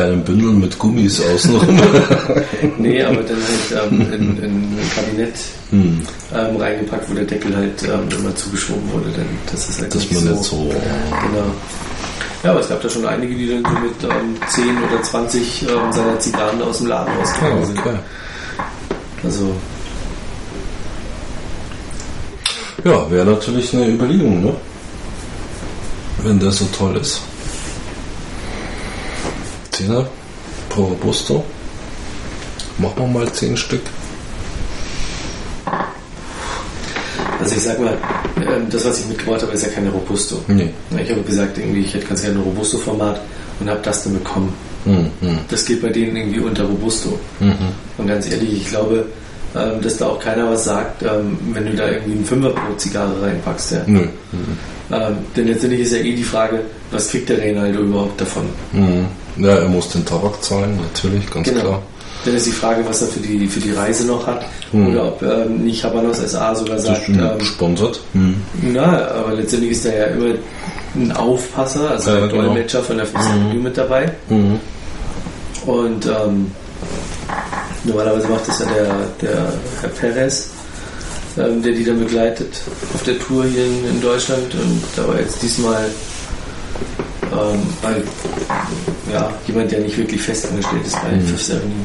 Kleinen 0.00 0.24
Bündel 0.24 0.52
mit 0.52 0.78
Gummis 0.78 1.20
außenrum. 1.20 1.78
nee, 2.78 3.02
aber 3.02 3.22
dann 3.22 3.36
halt 3.36 3.92
ähm, 3.92 4.00
in, 4.00 4.42
in 4.42 4.50
ein 4.50 4.90
Kabinett 4.94 5.34
mhm. 5.70 6.00
ähm, 6.34 6.56
reingepackt, 6.56 7.10
wo 7.10 7.14
der 7.14 7.24
Deckel 7.24 7.54
halt 7.54 7.82
ähm, 7.82 8.08
immer 8.18 8.34
zugeschoben 8.34 8.90
wurde. 8.92 9.10
Denn 9.10 9.26
das 9.52 9.68
ist 9.68 9.82
halt 9.82 9.94
Dass 9.94 10.10
man 10.10 10.24
nicht 10.24 10.42
so. 10.42 10.56
Genau. 10.56 11.44
Ja, 12.42 12.50
aber 12.52 12.60
es 12.60 12.68
gab 12.70 12.80
da 12.80 12.88
schon 12.88 13.04
einige, 13.04 13.34
die 13.34 13.46
dann 13.50 13.62
so 13.62 13.78
mit 13.78 14.02
ähm, 14.04 14.36
10 14.48 14.64
oder 14.90 15.02
20 15.02 15.62
ähm, 15.64 15.92
seiner 15.92 16.18
Zigarren 16.18 16.62
aus 16.62 16.78
dem 16.78 16.86
Laden 16.86 17.12
Ah, 17.12 17.18
rausgegangen 17.18 17.66
sind. 17.66 17.78
okay. 17.80 17.96
Also, 19.22 19.54
Ja, 22.84 23.10
wäre 23.10 23.26
natürlich 23.26 23.74
eine 23.74 23.86
Überlegung, 23.88 24.42
ne? 24.42 24.54
Wenn 26.22 26.40
der 26.40 26.52
so 26.52 26.64
toll 26.74 26.96
ist. 26.96 27.20
Zehner 29.80 30.06
pro 30.68 30.84
Robusto. 30.84 31.44
Machen 32.78 32.94
wir 32.96 33.06
mal 33.06 33.32
zehn 33.32 33.56
Stück. 33.56 33.82
also 37.40 37.54
ich 37.54 37.62
sag 37.62 37.80
mal, 37.80 37.96
ähm, 38.36 38.66
das, 38.70 38.84
was 38.84 39.00
ich 39.00 39.06
mitgebracht 39.06 39.40
habe, 39.40 39.52
ist 39.52 39.62
ja 39.62 39.70
keine 39.70 39.90
Robusto. 39.90 40.42
Nee. 40.48 40.70
Ich 41.02 41.10
habe 41.10 41.22
gesagt, 41.22 41.56
irgendwie, 41.56 41.80
ich 41.80 41.94
hätte 41.94 42.06
ganz 42.06 42.20
gerne 42.20 42.38
ein 42.38 42.42
Robusto-Format 42.42 43.20
und 43.60 43.70
habe 43.70 43.80
das 43.82 44.04
dann 44.04 44.12
bekommen. 44.14 44.52
Mhm. 44.84 45.10
Mhm. 45.20 45.38
Das 45.48 45.64
geht 45.64 45.80
bei 45.80 45.88
denen 45.88 46.16
irgendwie 46.16 46.40
unter 46.40 46.64
Robusto. 46.64 47.18
Mhm. 47.40 47.54
Und 47.96 48.06
ganz 48.06 48.30
ehrlich, 48.30 48.52
ich 48.52 48.68
glaube, 48.68 49.06
ähm, 49.56 49.80
dass 49.80 49.96
da 49.96 50.08
auch 50.08 50.20
keiner 50.20 50.50
was 50.50 50.64
sagt, 50.64 51.02
ähm, 51.02 51.38
wenn 51.52 51.64
du 51.64 51.74
da 51.74 51.88
irgendwie 51.88 52.12
einen 52.12 52.24
Fünfer 52.24 52.50
pro 52.50 52.74
Zigarre 52.76 53.22
reinpackst. 53.22 53.72
Ja. 53.72 53.82
Nö. 53.86 54.02
Ähm, 54.92 55.16
denn 55.34 55.46
letztendlich 55.46 55.80
ist 55.80 55.92
ja 55.92 55.98
eh 55.98 56.14
die 56.14 56.22
Frage, 56.22 56.60
was 56.90 57.08
kriegt 57.08 57.28
der 57.30 57.38
Reinaldo 57.38 57.80
überhaupt 57.80 58.20
davon? 58.20 58.44
Mhm. 58.72 59.06
Ja, 59.40 59.54
er 59.56 59.68
muss 59.68 59.88
den 59.88 60.04
Tabak 60.04 60.42
zahlen, 60.42 60.78
natürlich, 60.80 61.28
ganz 61.30 61.48
Genau. 61.48 61.60
klar. 61.60 61.82
Dann 62.24 62.34
ist 62.34 62.46
die 62.46 62.52
Frage, 62.52 62.84
was 62.86 63.00
er 63.00 63.08
für 63.08 63.20
die, 63.20 63.46
für 63.48 63.60
die 63.60 63.72
Reise 63.72 64.04
noch 64.06 64.26
hat. 64.26 64.44
Hm. 64.72 64.88
Oder 64.88 65.06
ob 65.08 65.22
ähm, 65.22 65.64
nicht 65.64 65.82
Habanos 65.82 66.18
SA 66.18 66.54
sogar 66.54 66.76
Das 66.76 66.84
sagt, 66.84 67.08
ähm, 67.08 67.38
gesponsert. 67.38 68.00
Hm. 68.12 68.36
na, 68.60 69.08
aber 69.08 69.32
letztendlich 69.32 69.72
ist 69.72 69.86
da 69.86 69.88
ja 69.90 70.04
immer 70.06 70.34
ein 70.94 71.12
Aufpasser, 71.12 71.90
also 71.92 72.10
Ja, 72.10 72.16
ein 72.24 72.28
genau. 72.28 72.42
Dolmetscher 72.42 72.82
von 72.82 72.96
der 72.98 73.06
Fifth 73.06 73.24
Avenue 73.24 73.54
mit 73.62 73.76
dabei. 73.78 74.12
Mhm. 74.28 74.60
Und 75.66 76.06
ähm, 76.06 76.50
normalerweise 77.84 78.28
macht 78.28 78.46
das 78.48 78.58
ja 78.58 78.66
der, 78.66 78.94
der 79.22 79.52
Herr 79.80 79.88
Perez, 79.90 80.50
ähm, 81.38 81.62
der 81.62 81.72
die 81.72 81.84
dann 81.84 82.00
begleitet 82.00 82.48
auf 82.94 83.02
der 83.04 83.18
Tour 83.18 83.44
hier 83.44 83.64
in, 83.64 83.88
in 83.88 84.00
Deutschland. 84.02 84.52
Und 84.54 84.82
da 84.96 85.06
war 85.08 85.18
jetzt 85.18 85.40
diesmal 85.42 85.86
ähm, 87.32 87.60
halt, 87.82 88.04
ja, 89.12 89.32
jemand, 89.46 89.70
der 89.72 89.80
nicht 89.80 89.96
wirklich 89.98 90.20
fest 90.22 90.46
angestellt 90.48 90.86
ist 90.86 91.00
bei 91.02 91.10
Mhm. 91.16 91.22
Fifth 91.22 91.50
Avenue. 91.50 91.84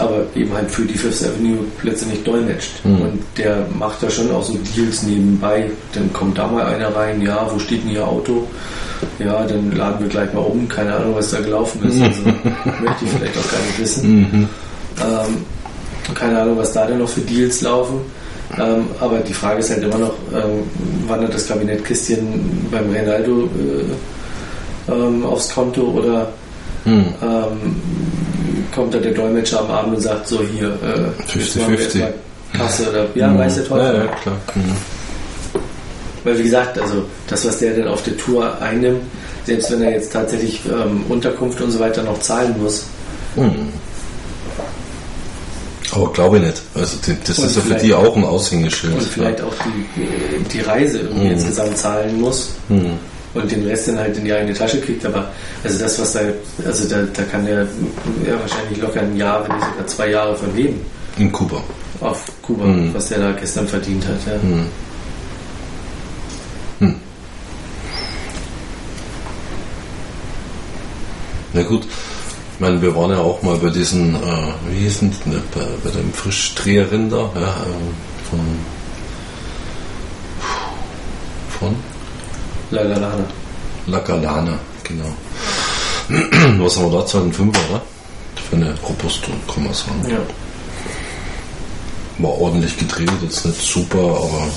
Aber 0.00 0.24
eben 0.36 0.52
halt 0.54 0.70
für 0.70 0.82
die 0.84 0.96
Fifth 0.96 1.24
Avenue 1.24 1.58
letztendlich 1.82 2.22
dolmetscht. 2.22 2.84
Mhm. 2.84 3.00
Und 3.00 3.22
der 3.36 3.66
macht 3.76 4.00
da 4.02 4.08
schon 4.08 4.30
auch 4.30 4.44
so 4.44 4.56
Deals 4.76 5.02
nebenbei. 5.02 5.70
Dann 5.92 6.12
kommt 6.12 6.38
da 6.38 6.46
mal 6.46 6.66
einer 6.66 6.94
rein, 6.94 7.20
ja, 7.20 7.48
wo 7.52 7.58
steht 7.58 7.82
denn 7.82 7.90
Ihr 7.90 8.06
Auto? 8.06 8.46
Ja, 9.18 9.44
dann 9.44 9.72
laden 9.72 10.00
wir 10.00 10.08
gleich 10.08 10.32
mal 10.32 10.40
um. 10.40 10.68
Keine 10.68 10.94
Ahnung, 10.94 11.16
was 11.16 11.30
da 11.32 11.40
gelaufen 11.40 11.82
ist. 11.82 12.00
Also, 12.00 12.22
möchte 12.80 13.04
ich 13.04 13.10
vielleicht 13.10 13.38
auch 13.38 13.50
gar 13.50 13.60
nicht 13.66 13.78
wissen. 13.80 14.20
Mhm. 14.20 14.48
Ähm, 15.00 16.14
keine 16.14 16.40
Ahnung, 16.42 16.58
was 16.58 16.72
da 16.72 16.86
denn 16.86 16.98
noch 16.98 17.08
für 17.08 17.20
Deals 17.20 17.60
laufen. 17.62 17.96
Ähm, 18.56 18.86
aber 19.00 19.18
die 19.18 19.34
Frage 19.34 19.60
ist 19.60 19.70
halt 19.70 19.82
immer 19.82 19.98
noch, 19.98 20.14
ähm, 20.32 20.62
wandert 21.06 21.34
das 21.34 21.46
Kabinett 21.46 21.84
Kistchen 21.84 22.66
beim 22.70 22.90
Reinaldo 22.90 23.48
äh, 24.88 24.92
ähm, 24.92 25.24
aufs 25.26 25.52
Konto 25.54 25.82
oder 25.82 26.28
Mhm. 26.84 27.06
ähm, 27.20 27.76
kommt 28.74 28.94
da 28.94 28.98
der 28.98 29.12
Dolmetscher 29.12 29.60
am 29.60 29.70
Abend 29.70 29.96
und 29.96 30.00
sagt 30.00 30.26
so 30.28 30.40
hier, 30.40 30.68
äh, 30.68 31.38
jetzt 31.38 31.56
machen 31.56 31.72
wir 31.72 31.78
50-50. 31.78 31.80
erstmal 32.00 32.12
Kasse 32.56 32.88
oder 32.88 33.06
ja, 33.14 33.36
weiß 33.38 33.54
der 33.56 33.64
Teufel. 33.66 33.84
Ja, 33.86 34.04
ja, 34.04 34.06
klar. 34.22 34.36
Mhm. 34.54 34.62
Weil 36.24 36.38
wie 36.38 36.42
gesagt, 36.44 36.78
also 36.80 37.04
das, 37.28 37.46
was 37.46 37.58
der 37.58 37.74
dann 37.74 37.88
auf 37.88 38.02
der 38.04 38.16
Tour 38.16 38.60
einnimmt, 38.62 39.02
selbst 39.44 39.70
wenn 39.70 39.82
er 39.82 39.90
jetzt 39.92 40.12
tatsächlich 40.12 40.60
ähm, 40.66 41.04
Unterkunft 41.08 41.60
und 41.60 41.70
so 41.72 41.78
weiter 41.80 42.02
noch 42.02 42.20
zahlen 42.20 42.54
muss, 42.62 42.86
Mhm. 43.36 43.68
Aber 46.00 46.12
glaube 46.12 46.36
ich 46.38 46.42
nicht. 46.44 46.62
Also 46.74 46.96
das 47.26 47.38
Und 47.38 47.46
ist 47.46 47.56
ja 47.56 47.62
für 47.62 47.74
die 47.74 47.92
auch 47.94 48.16
ein 48.16 48.24
Aushängeschild. 48.24 48.94
und 48.94 49.02
vielleicht 49.02 49.40
auch 49.40 49.52
die, 49.64 50.00
äh, 50.02 50.06
die 50.52 50.60
Reise 50.60 50.98
irgendwie 51.00 51.26
Mhm. 51.26 51.32
insgesamt 51.32 51.76
zahlen 51.76 52.20
muss 52.20 52.50
Mhm. 52.68 52.92
und 53.34 53.50
den 53.50 53.66
Rest 53.66 53.88
dann 53.88 53.98
halt 53.98 54.16
in 54.16 54.24
die 54.24 54.32
eigene 54.32 54.54
Tasche 54.54 54.80
kriegt. 54.80 55.04
Aber 55.04 55.30
also 55.64 55.78
das, 55.78 55.98
was 55.98 56.12
da, 56.12 56.20
also 56.64 56.88
da, 56.88 57.02
da 57.12 57.22
kann 57.24 57.44
der 57.44 57.62
ja, 58.26 58.38
wahrscheinlich 58.40 58.80
locker 58.80 59.00
ein 59.00 59.16
Jahr, 59.16 59.42
wenn 59.48 59.56
nicht 59.56 59.66
sogar 59.72 59.86
zwei 59.88 60.10
Jahre 60.10 60.36
von 60.36 60.54
leben 60.54 60.80
In 61.18 61.32
Kuba. 61.32 61.60
auf 62.00 62.24
Kuba, 62.42 62.64
Mhm. 62.64 62.94
was 62.94 63.08
der 63.08 63.18
da 63.18 63.32
gestern 63.32 63.66
verdient 63.66 64.04
hat. 64.06 64.18
Ja. 64.26 64.38
Mhm. 64.48 64.66
Hm. 66.78 66.94
Na 71.54 71.62
gut, 71.62 71.82
ich 72.58 72.60
meine, 72.60 72.82
wir 72.82 72.96
waren 72.96 73.12
ja 73.12 73.18
auch 73.18 73.40
mal 73.42 73.56
bei 73.58 73.70
diesen, 73.70 74.16
äh, 74.16 74.52
wie 74.68 74.78
hießen 74.80 75.12
die, 75.12 75.30
ne, 75.30 75.40
bei, 75.54 75.64
bei 75.84 75.90
dem 75.90 76.12
Frischdreherrinder, 76.12 77.30
ja, 77.36 77.54
ähm, 77.66 77.94
von, 78.28 78.40
von 81.60 81.76
La 82.72 82.82
La 82.82 82.98
La. 82.98 83.12
La 83.86 84.00
Galana, 84.00 84.58
genau. 84.82 85.14
Was 86.64 86.76
haben 86.76 86.90
wir 86.90 86.98
da 86.98 87.06
zahlt? 87.06 87.26
Ein 87.26 87.32
Fünfer, 87.32 87.60
oder? 87.70 87.82
Für 88.50 88.56
eine 88.56 88.74
Robusto, 88.80 89.30
kann 89.54 89.62
man 89.62 89.72
sagen. 89.72 90.04
Ja. 90.10 90.18
War 92.18 92.40
ordentlich 92.40 92.76
gedreht, 92.76 93.08
jetzt 93.22 93.46
nicht 93.46 93.62
super, 93.62 93.98
aber 93.98 94.48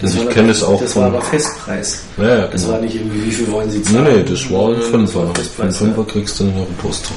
ja. 0.00 0.08
Also 0.08 0.22
ich 0.22 0.28
kenne 0.30 0.50
es 0.50 0.62
auch 0.62 0.80
Das 0.80 0.92
von- 0.92 1.02
war 1.02 1.08
aber 1.08 1.22
Festpreis. 1.22 2.02
ja, 2.16 2.24
ja, 2.24 2.46
Das 2.46 2.62
genau. 2.62 2.74
war 2.74 2.80
nicht 2.80 2.94
irgendwie, 2.96 3.26
wie 3.26 3.30
viel 3.30 3.50
wollen 3.52 3.70
Sie 3.70 3.78
Nee, 3.78 3.84
zahlen? 3.84 4.04
nee, 4.16 4.22
das 4.30 4.50
war 4.50 4.68
ein 4.70 4.80
Fünfer. 4.82 4.92
das 5.02 5.14
war 5.14 5.22
Für 5.22 5.26
einen 5.26 5.34
Festpreis, 5.34 5.76
Fünfer 5.76 6.04
kriegst 6.04 6.40
du 6.40 6.44
eine 6.44 6.52
Robusto. 6.60 7.10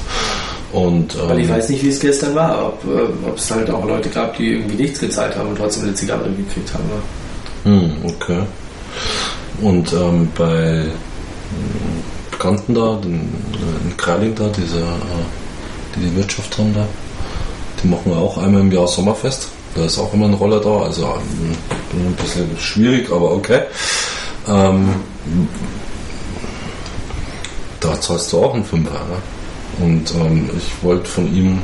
Und, 0.72 1.16
Weil 1.28 1.38
ich 1.38 1.48
ähm, 1.48 1.54
weiß 1.54 1.68
nicht, 1.68 1.84
wie 1.84 1.88
es 1.88 2.00
gestern 2.00 2.34
war, 2.34 2.66
ob, 2.66 2.84
äh, 2.84 3.28
ob 3.28 3.38
es 3.38 3.50
halt 3.50 3.70
auch 3.70 3.84
Leute 3.86 4.08
gab, 4.08 4.36
die 4.36 4.54
irgendwie 4.54 4.82
nichts 4.82 4.98
gezahlt 4.98 5.36
haben 5.36 5.50
und 5.50 5.56
trotzdem 5.56 5.84
eine 5.84 5.94
Zigarre 5.94 6.24
gekriegt 6.30 6.70
haben. 6.74 6.84
ne? 7.72 7.80
hm, 7.80 7.92
okay. 8.10 8.40
Und 9.62 9.92
ähm, 9.92 10.28
bei 10.36 10.86
ähm, 10.86 10.90
Bekannten 12.30 12.74
da, 12.74 12.98
den, 13.02 13.14
äh, 13.14 13.88
in 13.88 13.96
Kraling 13.96 14.34
da, 14.34 14.48
diese, 14.48 14.78
äh, 14.78 14.82
die 15.96 16.00
die 16.10 16.16
Wirtschaft 16.16 16.58
haben 16.58 16.74
da, 16.74 16.84
die 17.82 17.86
machen 17.88 18.10
ja 18.10 18.18
auch 18.18 18.36
einmal 18.38 18.60
im 18.62 18.72
Jahr 18.72 18.88
Sommerfest. 18.88 19.48
Da 19.74 19.84
ist 19.84 19.98
auch 19.98 20.12
immer 20.14 20.26
ein 20.26 20.34
Roller 20.34 20.60
da, 20.60 20.82
also 20.82 21.02
ähm, 21.02 22.06
ein 22.06 22.14
bisschen 22.14 22.56
schwierig, 22.58 23.10
aber 23.10 23.32
okay. 23.32 23.62
Ähm, 24.46 24.94
da 27.80 28.00
zahlst 28.00 28.32
du 28.32 28.44
auch 28.44 28.54
einen 28.54 28.64
Fünfer. 28.64 28.92
Ne? 28.92 29.84
Und 29.84 30.14
ähm, 30.14 30.50
ich 30.56 30.82
wollte 30.82 31.08
von 31.08 31.34
ihm, 31.34 31.62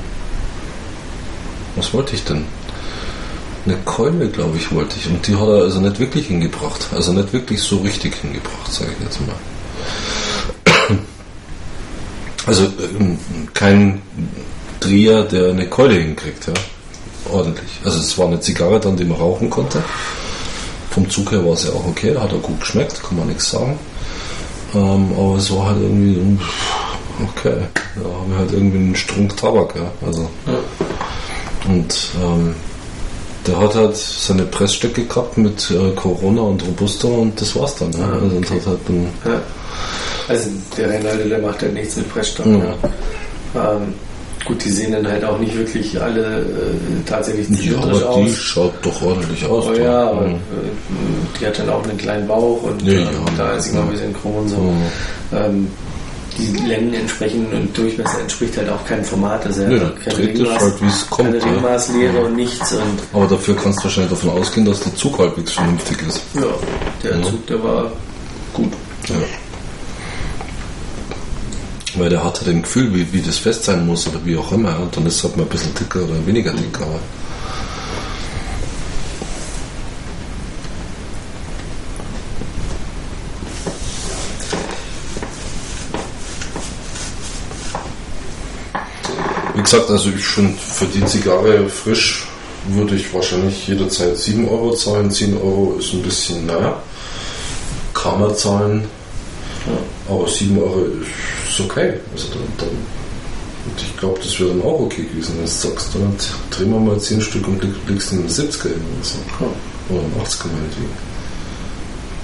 was 1.76 1.92
wollte 1.94 2.14
ich 2.14 2.24
denn? 2.24 2.44
Eine 3.66 3.76
Keule, 3.84 4.28
glaube 4.28 4.56
ich, 4.56 4.72
wollte 4.72 4.96
ich. 4.98 5.06
Und 5.06 5.26
die 5.26 5.36
hat 5.36 5.46
er 5.46 5.62
also 5.62 5.80
nicht 5.80 6.00
wirklich 6.00 6.26
hingebracht. 6.26 6.88
Also 6.92 7.12
nicht 7.12 7.32
wirklich 7.32 7.62
so 7.62 7.78
richtig 7.78 8.14
hingebracht, 8.16 8.72
sage 8.72 8.90
ich 8.98 9.04
jetzt 9.04 9.20
mal. 9.26 9.36
Also 12.46 12.64
ähm, 12.64 13.18
kein 13.52 14.00
Dreher, 14.80 15.24
der 15.24 15.50
eine 15.50 15.68
Keule 15.68 15.94
hinkriegt, 15.94 16.46
ja. 16.46 16.54
Ordentlich. 17.32 17.70
Also 17.84 17.98
es 18.00 18.16
war 18.18 18.26
eine 18.26 18.40
Zigarre 18.40 18.80
dann, 18.80 18.96
die 18.96 19.04
man 19.04 19.18
rauchen 19.18 19.50
konnte. 19.50 19.82
Vom 20.90 21.08
Zug 21.08 21.30
her 21.32 21.44
war 21.44 21.52
es 21.52 21.64
ja 21.64 21.70
auch 21.70 21.86
okay, 21.86 22.16
hat 22.16 22.32
er 22.32 22.38
gut 22.38 22.60
geschmeckt, 22.60 23.02
kann 23.02 23.18
man 23.18 23.28
nichts 23.28 23.50
sagen. 23.50 23.78
Ähm, 24.74 25.12
aber 25.16 25.36
es 25.36 25.50
war 25.54 25.66
halt 25.66 25.80
irgendwie, 25.82 26.14
ähm, 26.18 26.40
okay, 27.28 27.54
da 27.96 28.02
haben 28.02 28.30
wir 28.30 28.38
halt 28.38 28.52
irgendwie 28.52 28.78
einen 28.78 28.96
Strunk 28.96 29.36
Tabak, 29.36 29.74
ja. 29.76 29.90
Also, 30.06 30.28
und 31.68 31.94
ähm, 32.22 32.54
der 33.46 33.58
hat 33.58 33.74
halt 33.74 33.96
seine 33.96 34.44
Pressstöcke 34.44 35.04
gehabt 35.04 35.38
mit 35.38 35.70
äh, 35.70 35.90
Corona 35.94 36.42
und 36.42 36.62
Robusto 36.66 37.08
und 37.08 37.40
das 37.40 37.56
war's 37.56 37.74
dann. 37.76 37.92
Ja. 37.92 38.04
Ah, 38.04 38.18
Also 38.22 38.36
okay. 38.36 38.60
halt 38.66 38.78
Ja. 39.24 39.40
Also 40.28 40.50
der 40.76 40.90
Reinaldo, 40.90 41.28
der 41.28 41.38
macht 41.38 41.62
halt 41.62 41.74
nichts 41.74 41.96
mit 41.96 42.12
Pressstoff. 42.12 42.46
Ja. 42.46 42.74
Ja. 43.54 43.72
Ähm, 43.72 43.94
gut, 44.44 44.64
die 44.64 44.70
sehen 44.70 44.92
dann 44.92 45.06
halt 45.06 45.24
auch 45.24 45.38
nicht 45.38 45.56
wirklich 45.56 46.00
alle 46.00 46.40
äh, 46.40 46.44
tatsächlich 47.06 47.48
ja, 47.50 47.56
zylindrisch 47.56 48.02
aber 48.04 48.16
die 48.16 48.30
aus. 48.30 48.36
schaut 48.36 48.72
doch 48.82 49.02
ordentlich 49.02 49.44
aus. 49.46 49.66
Oh 49.68 49.74
ja, 49.74 50.10
aber 50.10 50.26
Mhm. 50.28 50.34
äh, 50.34 50.38
die 51.40 51.46
hat 51.46 51.58
dann 51.58 51.68
auch 51.70 51.84
einen 51.84 51.96
kleinen 51.98 52.26
Bauch 52.26 52.62
und 52.62 52.82
Ja, 52.82 52.92
äh, 52.92 53.02
ja. 53.02 53.10
da 53.36 53.52
ist 53.52 53.64
sie 53.66 53.72
mal 53.76 53.82
ein 53.82 53.90
bisschen 53.90 54.12
kron 54.14 54.48
so. 54.48 54.56
Mhm. 54.56 54.82
Ähm, 55.32 55.68
die 56.38 56.56
Längen 56.68 56.94
entsprechen 56.94 57.46
und 57.52 57.76
Durchmesser 57.76 58.20
entspricht 58.20 58.56
halt 58.56 58.70
auch 58.70 58.84
kein 58.86 59.04
Format. 59.04 59.44
Also 59.46 59.66
der 59.66 59.90
keine 60.04 60.18
Ringmaß, 60.18 60.62
halt, 60.62 60.74
kommt, 61.10 61.26
keine 61.26 61.38
ja. 61.38 61.44
Ringmaßlehre 61.44 62.24
und 62.24 62.36
nichts. 62.36 62.72
Und 62.72 62.82
Aber 63.12 63.26
dafür 63.26 63.56
kannst 63.56 63.80
du 63.80 63.84
wahrscheinlich 63.84 64.12
davon 64.12 64.30
ausgehen, 64.30 64.64
dass 64.64 64.80
der 64.80 64.94
Zug 64.94 65.18
halbwegs 65.18 65.52
vernünftig 65.52 65.98
ist. 66.08 66.20
ja, 66.34 66.42
der 67.02 67.16
Ja. 67.18 67.22
Zug, 67.24 67.46
der 67.46 67.62
war 67.62 67.92
gut. 68.54 68.72
Ja. 69.08 69.16
Weil 72.00 72.08
der 72.08 72.24
hat 72.24 72.40
halt 72.40 72.48
ein 72.48 72.62
Gefühl, 72.62 72.94
wie, 72.94 73.12
wie 73.12 73.20
das 73.20 73.36
fest 73.36 73.64
sein 73.64 73.84
muss 73.84 74.08
oder 74.08 74.24
wie 74.24 74.34
auch 74.34 74.50
immer. 74.52 74.80
Und 74.80 74.96
dann 74.96 75.04
ist 75.04 75.16
es 75.16 75.24
halt 75.24 75.36
mal 75.36 75.42
ein 75.42 75.50
bisschen 75.50 75.74
dicker 75.74 76.02
oder 76.02 76.26
weniger 76.26 76.50
dick. 76.50 76.74
Aber 76.80 76.98
Wie 89.54 89.62
gesagt, 89.62 89.90
also 89.90 90.08
ich 90.08 90.24
finde 90.24 90.56
für 90.58 90.86
die 90.86 91.04
Zigarre 91.04 91.68
frisch 91.68 92.26
würde 92.68 92.94
ich 92.94 93.12
wahrscheinlich 93.12 93.68
jederzeit 93.68 94.16
7 94.16 94.48
Euro 94.48 94.74
zahlen. 94.74 95.10
10 95.10 95.36
Euro 95.36 95.76
ist 95.78 95.92
ein 95.92 96.02
bisschen, 96.02 96.46
naja, 96.46 96.82
kann 97.92 98.20
man 98.20 98.34
zahlen. 98.34 98.88
Aber 100.10 100.26
7 100.28 100.58
Euro 100.58 100.86
ist 101.48 101.60
okay. 101.60 101.94
Also 102.12 102.28
dann, 102.34 102.42
dann, 102.58 102.68
und 102.68 103.80
ich 103.80 103.96
glaube, 103.96 104.18
das 104.20 104.40
wäre 104.40 104.50
dann 104.50 104.62
auch 104.62 104.80
okay 104.80 105.04
gewesen, 105.04 105.34
wenn 105.36 105.44
du 105.44 105.50
sagst, 105.50 105.94
dann 105.94 106.16
drehen 106.50 106.72
wir 106.72 106.80
mal 106.80 106.98
10 106.98 107.20
Stück 107.20 107.46
und 107.46 107.62
legst 107.88 108.12
in 108.12 108.18
den 108.18 108.28
70er 108.28 108.62
hin 108.64 108.82
oder 108.96 109.04
so. 109.04 109.18
Oder 109.88 110.00
einen 110.00 110.14
80er 110.24 110.46
meinetwegen. 110.46 111.10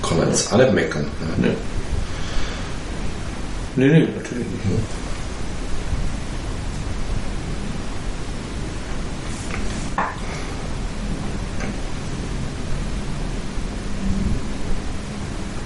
Kann 0.03 0.19
man 0.19 0.29
jetzt 0.29 0.53
alle 0.53 0.73
meckern. 0.73 1.07
Ja. 1.21 1.49
Nee. 1.49 1.57
Nee, 3.77 3.89
nee, 3.89 4.09
natürlich 4.17 4.47
nicht. 4.47 5.06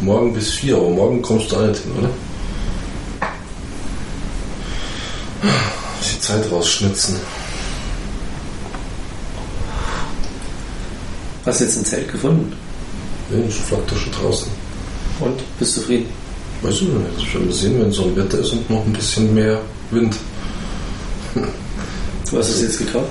Morgen 0.01 0.33
bis 0.33 0.51
4, 0.51 0.77
aber 0.77 0.91
morgen 0.91 1.23
kommst 1.23 1.53
du 1.53 1.57
auch 1.57 1.67
nicht 1.67 1.83
hin, 1.83 1.93
oder? 1.99 2.11
Zeit 6.31 6.51
rausschnitzen. 6.51 7.17
Hast 11.45 11.61
du 11.61 11.65
jetzt 11.65 11.79
ein 11.79 11.85
Zelt 11.85 12.13
gefunden? 12.13 12.53
Ja, 13.31 13.39
ich 13.49 13.55
flattert 13.55 13.99
schon 13.99 14.13
draußen. 14.13 14.49
Und? 15.21 15.41
Bist 15.59 15.77
du 15.77 15.81
zufrieden? 15.81 16.07
Weiß 16.63 16.75
ich 16.75 16.83
nicht. 16.83 17.35
Werden 17.35 17.47
wir 17.47 17.55
sehen, 17.55 17.81
wenn 17.81 17.91
so 17.91 18.05
ein 18.05 18.17
Wetter 18.17 18.39
ist 18.39 18.53
und 18.53 18.69
noch 18.71 18.85
ein 18.85 18.93
bisschen 18.93 19.35
mehr 19.35 19.61
Wind. 19.91 20.15
Du 21.35 22.39
hast 22.39 22.51
es 22.51 22.63
jetzt 22.63 22.79
gekauft? 22.79 23.11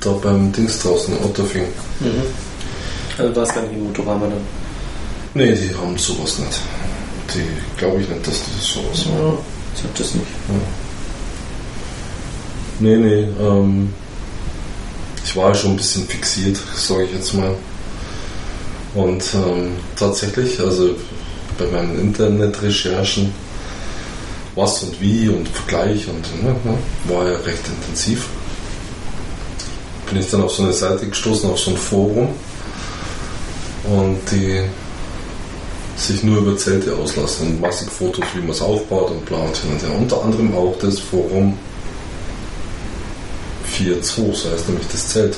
Da 0.00 0.10
beim 0.12 0.52
Dings 0.52 0.78
draußen, 0.78 1.14
Otterfing. 1.22 1.66
Mhm. 2.00 2.22
Also 3.18 3.32
du 3.32 3.40
warst 3.40 3.54
gar 3.54 3.62
nicht 3.62 3.74
im 3.74 3.84
Motorama 3.84 4.26
dann? 4.26 4.65
Nee, 5.36 5.54
die 5.54 5.74
haben 5.76 5.98
sowas 5.98 6.38
nicht. 6.38 6.60
Die 7.34 7.78
glaube 7.78 8.00
ich 8.00 8.08
nicht, 8.08 8.26
dass 8.26 8.36
die 8.36 8.50
das 8.56 8.66
sowas 8.72 9.04
haben. 9.04 9.18
Ja, 9.18 9.38
ich 9.76 9.82
hab 9.84 9.94
das 9.94 10.14
nicht. 10.14 10.26
Nee, 12.80 12.96
nee, 12.96 13.28
ähm, 13.38 13.92
ich 15.22 15.36
war 15.36 15.54
schon 15.54 15.72
ein 15.72 15.76
bisschen 15.76 16.06
fixiert, 16.06 16.56
sage 16.74 17.04
ich 17.04 17.12
jetzt 17.12 17.34
mal. 17.34 17.54
Und 18.94 19.22
ähm, 19.34 19.72
tatsächlich, 19.94 20.58
also 20.58 20.94
bei 21.58 21.66
meinen 21.66 22.00
Internetrecherchen, 22.00 23.34
was 24.54 24.84
und 24.84 24.98
wie 25.02 25.28
und 25.28 25.46
Vergleich 25.48 26.08
und 26.08 26.42
ne, 26.42 26.56
ne, 26.64 26.78
war 27.14 27.30
ja 27.30 27.36
recht 27.40 27.68
intensiv. 27.68 28.26
Bin 30.08 30.18
ich 30.18 30.30
dann 30.30 30.44
auf 30.44 30.52
so 30.52 30.62
eine 30.62 30.72
Seite 30.72 31.06
gestoßen, 31.06 31.50
auf 31.50 31.58
so 31.58 31.72
ein 31.72 31.76
Forum 31.76 32.28
und 33.84 34.18
die 34.30 34.64
sich 35.96 36.22
nur 36.22 36.38
über 36.38 36.56
Zelte 36.56 36.94
auslassen 36.94 37.48
und 37.48 37.60
massig 37.60 37.90
Fotos, 37.90 38.24
wie 38.34 38.40
man 38.40 38.50
es 38.50 38.60
aufbaut 38.60 39.10
und 39.10 39.24
bla 39.24 39.38
und 39.38 39.56
hin 39.56 39.70
und. 39.72 40.02
Unter 40.02 40.22
anderem 40.22 40.54
auch 40.54 40.76
das 40.80 41.00
Forum 41.00 41.58
4.2, 43.78 44.02
so 44.34 44.50
heißt 44.50 44.68
nämlich 44.68 44.86
das 44.92 45.08
Zelt. 45.08 45.36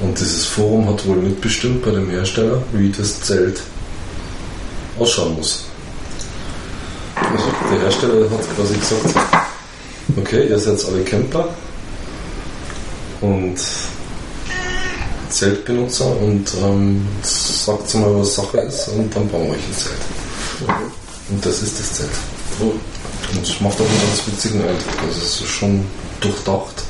Und 0.00 0.18
dieses 0.18 0.44
Forum 0.44 0.88
hat 0.88 1.06
wohl 1.06 1.16
mitbestimmt 1.16 1.84
bei 1.84 1.92
dem 1.92 2.10
Hersteller, 2.10 2.62
wie 2.72 2.90
das 2.90 3.20
Zelt 3.20 3.60
ausschauen 4.98 5.36
muss. 5.36 5.64
Also 7.16 7.44
der 7.70 7.80
Hersteller 7.80 8.30
hat 8.30 8.56
quasi 8.56 8.74
gesagt, 8.74 9.14
okay, 10.16 10.48
ihr 10.48 10.58
seid 10.58 10.84
alle 10.84 11.02
Camper 11.02 11.48
und 13.20 13.56
Zeltbenutzer 15.34 16.16
und 16.20 16.46
ähm, 16.62 17.06
sagt 17.22 17.94
mal, 17.94 18.14
was 18.16 18.36
Sache 18.36 18.58
ist 18.58 18.88
und 18.88 19.14
dann 19.14 19.28
bauen 19.28 19.46
wir 19.46 19.52
euch 19.52 19.68
ein 19.68 19.74
Zelt. 19.74 20.70
Und 21.30 21.44
das 21.44 21.62
ist 21.62 21.78
das 21.80 21.92
Zelt. 21.94 22.10
Und 22.60 23.42
es 23.42 23.60
macht 23.60 23.74
auch 23.74 23.86
einen 23.86 24.00
ganz 24.08 24.26
witzigen 24.26 24.60
Eindruck. 24.60 25.02
Also 25.06 25.20
es 25.20 25.40
ist 25.40 25.48
schon 25.48 25.84
durchdacht. 26.20 26.84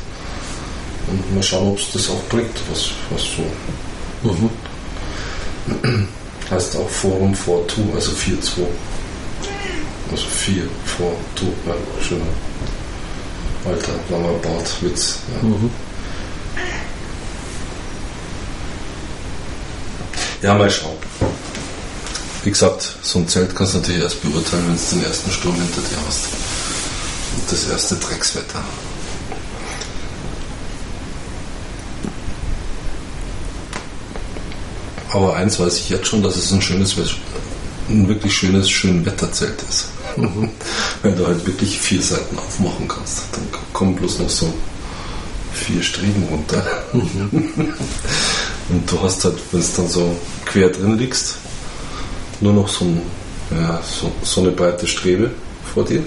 Und 1.07 1.35
mal 1.35 1.43
schauen, 1.43 1.73
ob 1.73 1.79
es 1.79 1.93
das 1.93 2.11
auch 2.11 2.23
bringt, 2.29 2.57
was, 2.71 2.91
was 3.11 3.23
so. 3.23 4.29
Mhm. 4.29 6.09
Heißt 6.51 6.77
auch 6.77 6.89
Forum 6.89 7.35
for 7.35 7.67
Two, 7.67 7.83
also 7.95 8.11
4-2. 8.13 8.67
Also 10.11 10.27
4 10.27 10.63
for 10.85 11.13
Two. 11.35 11.47
Ja, 11.67 11.75
schöner 12.03 12.27
alter, 13.67 13.93
langer 14.11 14.33
Bartwitz. 14.39 15.19
Ja. 15.35 15.49
Mhm. 15.49 15.71
Ja, 20.45 20.53
mal 20.53 20.71
schauen. 20.71 20.99
Wie 22.43 22.51
gesagt, 22.51 22.97
so 23.01 23.19
ein 23.19 23.27
Zelt 23.27 23.57
kannst 23.57 23.73
du 23.73 23.79
natürlich 23.79 24.03
erst 24.03 24.23
beurteilen, 24.23 24.65
wenn 24.69 24.77
du 24.77 24.97
den 24.97 25.05
ersten 25.05 25.31
Sturm 25.31 25.55
hinter 25.55 25.81
dir 25.81 25.97
hast. 26.07 26.27
Und 27.35 27.51
das 27.51 27.71
erste 27.71 27.95
Dreckswetter. 27.95 28.63
Aber 35.13 35.35
eins 35.35 35.59
weiß 35.59 35.79
ich 35.79 35.89
jetzt 35.89 36.09
schon, 36.09 36.23
dass 36.23 36.37
es 36.37 36.53
ein 36.53 36.61
schönes, 36.61 36.95
ein 37.89 38.07
wirklich 38.07 38.37
schönes, 38.37 38.69
schön 38.69 39.07
Wetterzelt 39.07 39.63
ist. 39.67 39.87
Weil 41.03 41.13
du 41.13 41.27
halt 41.27 41.47
wirklich 41.47 41.81
vier 41.81 42.03
Seiten 42.03 42.39
aufmachen 42.39 42.87
kannst. 42.87 43.23
Dann 43.33 43.49
kommen 43.73 43.97
bloß 43.97 44.19
noch 44.19 44.29
so 44.29 44.53
vier 45.55 45.83
Streben 45.83 46.25
runter. 46.31 46.63
Und 48.71 48.91
du 48.91 49.01
hast 49.03 49.25
halt, 49.25 49.37
wenn 49.53 49.61
es 49.61 49.75
dann 49.75 49.89
so 49.89 50.17
quer 50.47 50.71
drin 50.71 50.99
liegst, 50.99 51.37
nur 52.41 52.53
noch 52.53 52.69
so, 52.69 52.85
ein, 52.85 53.03
ja, 53.51 53.81
so, 53.83 54.11
so 54.23 54.41
eine 54.41 54.51
breite 54.51 54.87
Strebe 54.87 55.31
vor 55.73 55.85
dir 55.85 56.03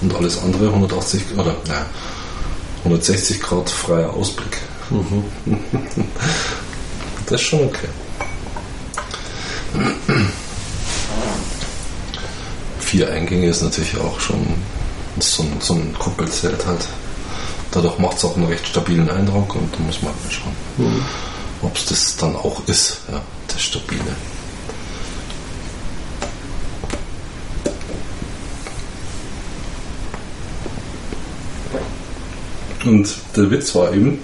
und 0.00 0.14
alles 0.14 0.38
andere 0.38 0.66
180 0.68 1.22
oder 1.36 1.56
ja, 1.66 1.86
160 2.84 3.40
Grad 3.40 3.68
freier 3.68 4.12
Ausblick. 4.14 4.58
das 7.26 7.40
ist 7.40 7.46
schon 7.46 7.64
okay. 7.64 7.88
Vier 12.80 13.10
Eingänge 13.10 13.48
ist 13.48 13.62
natürlich 13.62 13.96
auch 13.98 14.18
schon 14.18 14.46
so 15.20 15.42
ein, 15.42 15.56
so 15.60 15.74
ein 15.74 15.94
Kuppelzelt 15.98 16.64
halt. 16.64 16.86
Dadurch 17.70 17.98
macht 17.98 18.16
es 18.16 18.24
auch 18.24 18.36
einen 18.36 18.46
recht 18.46 18.66
stabilen 18.66 19.10
Eindruck 19.10 19.54
und 19.56 19.74
da 19.74 19.78
muss 19.80 20.00
man 20.02 20.12
mal 20.12 20.30
schauen, 20.30 20.52
Mhm. 20.78 21.02
Ob 21.62 21.76
es 21.76 21.86
das 21.86 22.16
dann 22.16 22.36
auch 22.36 22.62
ist, 22.66 23.00
ja, 23.10 23.20
das 23.48 23.62
Stabile. 23.62 24.16
Und 32.84 33.14
der 33.36 33.50
Witz 33.50 33.74
war 33.74 33.92
eben, 33.92 34.20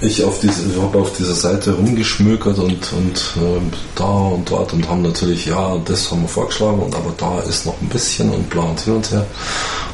ich 0.00 0.18
ich 0.20 0.24
habe 0.24 0.98
auf 0.98 1.16
dieser 1.16 1.34
Seite 1.34 1.72
rumgeschmökert 1.72 2.58
und, 2.58 2.92
und 2.92 3.34
ähm, 3.36 3.72
da 3.94 4.04
und 4.04 4.50
dort 4.50 4.72
und 4.72 4.88
haben 4.88 5.02
natürlich, 5.02 5.46
ja, 5.46 5.78
das 5.84 6.10
haben 6.10 6.22
wir 6.22 6.28
vorgeschlagen 6.28 6.80
und 6.80 6.94
aber 6.94 7.14
da 7.16 7.40
ist 7.40 7.64
noch 7.64 7.80
ein 7.80 7.88
bisschen 7.88 8.30
und 8.30 8.50
bla 8.50 8.62
und 8.62 8.80
hin 8.80 8.96
und 8.96 9.10
her. 9.10 9.26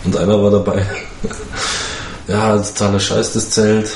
Und 0.04 0.16
einer 0.16 0.42
war 0.42 0.50
dabei, 0.50 0.84
ja, 2.28 2.58
totaler 2.58 2.98
Scheiß 2.98 3.34
das 3.34 3.50
Zelt, 3.50 3.90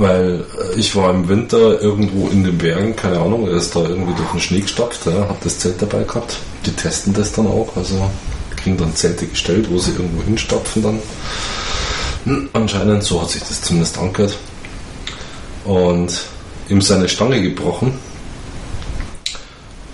weil 0.00 0.44
äh, 0.58 0.78
ich 0.78 0.96
war 0.96 1.10
im 1.10 1.28
Winter 1.28 1.80
irgendwo 1.80 2.28
in 2.28 2.42
den 2.42 2.56
Bergen, 2.56 2.96
keine 2.96 3.20
Ahnung, 3.20 3.46
er 3.46 3.54
ist 3.54 3.76
da 3.76 3.80
irgendwie 3.80 4.14
durch 4.14 4.30
den 4.30 4.40
Schnee 4.40 4.60
gestapft, 4.60 5.06
ja, 5.06 5.28
hab 5.28 5.40
das 5.42 5.58
Zelt 5.58 5.80
dabei 5.80 6.02
gehabt. 6.02 6.38
Die 6.64 6.72
testen 6.72 7.12
das 7.12 7.32
dann 7.32 7.46
auch, 7.46 7.68
also 7.76 8.10
kriegen 8.56 8.76
dann 8.76 8.94
Zelte 8.96 9.26
gestellt, 9.26 9.66
wo 9.70 9.78
sie 9.78 9.92
irgendwo 9.92 10.22
hinstapfen 10.22 10.82
dann. 10.82 10.98
Hm, 12.24 12.48
Anscheinend, 12.52 13.02
so 13.02 13.20
hat 13.20 13.30
sich 13.30 13.42
das 13.42 13.60
zumindest 13.62 13.98
angehört. 13.98 14.36
Und 15.64 16.24
ihm 16.68 16.80
seine 16.80 17.08
Stange 17.08 17.42
gebrochen. 17.42 17.92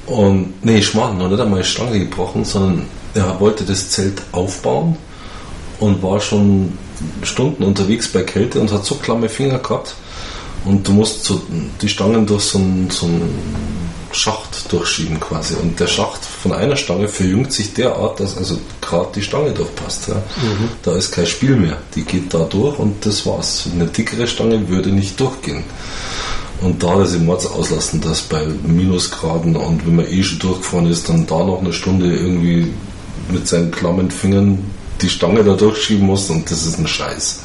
Und, 0.06 0.64
nee, 0.64 0.82
Schmarrn, 0.82 1.18
noch 1.18 1.28
nicht 1.28 1.40
einmal 1.40 1.64
Stange 1.64 1.98
gebrochen, 1.98 2.44
sondern 2.44 2.86
er 3.14 3.40
wollte 3.40 3.64
das 3.64 3.90
Zelt 3.90 4.22
aufbauen 4.30 4.96
und 5.80 6.02
war 6.02 6.20
schon 6.20 6.78
Stunden 7.22 7.62
unterwegs 7.62 8.08
bei 8.08 8.22
Kälte 8.22 8.60
und 8.60 8.72
hat 8.72 8.84
so 8.84 8.96
klamme 8.96 9.28
Finger 9.28 9.58
gehabt. 9.58 9.94
Und 10.64 10.86
du 10.86 10.92
musst 10.92 11.24
so 11.24 11.40
die 11.80 11.88
Stangen 11.88 12.26
durch 12.26 12.42
so 12.42 12.58
einen, 12.58 12.90
so 12.90 13.06
einen 13.06 13.86
Schacht 14.10 14.72
durchschieben 14.72 15.20
quasi. 15.20 15.54
Und 15.54 15.78
der 15.78 15.86
Schacht 15.86 16.24
von 16.24 16.52
einer 16.52 16.76
Stange 16.76 17.06
verjüngt 17.06 17.52
sich 17.52 17.72
derart, 17.74 18.18
dass 18.18 18.36
also 18.36 18.58
gerade 18.80 19.08
die 19.14 19.22
Stange 19.22 19.52
durchpasst. 19.52 20.08
Ja. 20.08 20.22
Da 20.82 20.96
ist 20.96 21.12
kein 21.12 21.26
Spiel 21.26 21.54
mehr. 21.56 21.78
Die 21.94 22.02
geht 22.02 22.34
da 22.34 22.40
durch 22.44 22.78
und 22.78 23.04
das 23.06 23.24
war's. 23.26 23.68
Eine 23.72 23.86
dickere 23.86 24.26
Stange 24.26 24.68
würde 24.68 24.90
nicht 24.90 25.20
durchgehen. 25.20 25.64
Und 26.62 26.82
da 26.82 26.94
er 26.94 27.06
sich 27.06 27.20
Mords 27.20 27.46
auslassen, 27.46 28.00
dass 28.00 28.22
bei 28.22 28.46
Minusgraden 28.46 29.56
und 29.56 29.86
wenn 29.86 29.96
man 29.96 30.08
eh 30.08 30.22
schon 30.22 30.38
durchgefahren 30.38 30.86
ist, 30.86 31.08
dann 31.08 31.26
da 31.26 31.44
noch 31.44 31.60
eine 31.60 31.72
Stunde 31.72 32.14
irgendwie 32.14 32.72
mit 33.30 33.46
seinen 33.46 33.70
klammen 33.70 34.10
Fingern 34.10 34.58
die 35.00 35.08
Stange 35.08 35.44
da 35.44 35.54
durchschieben 35.54 36.06
muss 36.06 36.30
und 36.30 36.50
das 36.50 36.64
ist 36.66 36.78
ein 36.78 36.86
Scheiß. 36.86 37.40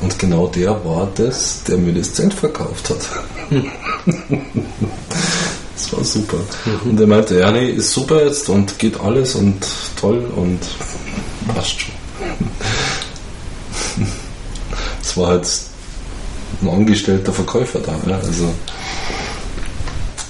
Und 0.00 0.18
genau 0.18 0.48
der 0.48 0.84
war 0.84 1.08
das, 1.14 1.62
der 1.64 1.76
mir 1.76 1.92
das 1.92 2.14
Zelt 2.14 2.34
verkauft 2.34 2.90
hat. 2.90 2.98
das 5.74 5.92
war 5.92 6.04
super. 6.04 6.38
Und 6.84 7.00
er 7.00 7.06
meinte, 7.06 7.38
ja, 7.38 7.52
nee, 7.52 7.70
ist 7.70 7.92
super 7.92 8.24
jetzt 8.24 8.48
und 8.48 8.78
geht 8.80 8.98
alles 9.00 9.36
und 9.36 9.64
toll 9.96 10.24
und 10.34 10.58
passt 11.54 11.80
schon. 11.80 11.94
Es 15.02 15.16
war 15.16 15.28
halt 15.28 15.46
ein 16.62 16.68
angestellter 16.68 17.32
Verkäufer 17.32 17.80
da. 17.80 17.94
Ja, 18.08 18.16
also. 18.18 18.54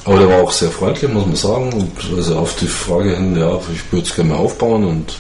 Aber 0.05 0.18
der 0.18 0.28
war 0.28 0.42
auch 0.42 0.50
sehr 0.50 0.70
freundlich, 0.70 1.12
muss 1.12 1.26
man 1.26 1.36
sagen. 1.36 1.72
Und 1.72 1.92
Also 2.16 2.38
auf 2.38 2.57
die 2.57 2.66
Frage 2.66 3.14
hin, 3.14 3.36
ja, 3.36 3.61
ich 3.72 3.92
würde 3.92 4.07
es 4.07 4.14
gerne 4.14 4.30
mal 4.30 4.38
aufbauen 4.38 4.84
und 4.84 5.14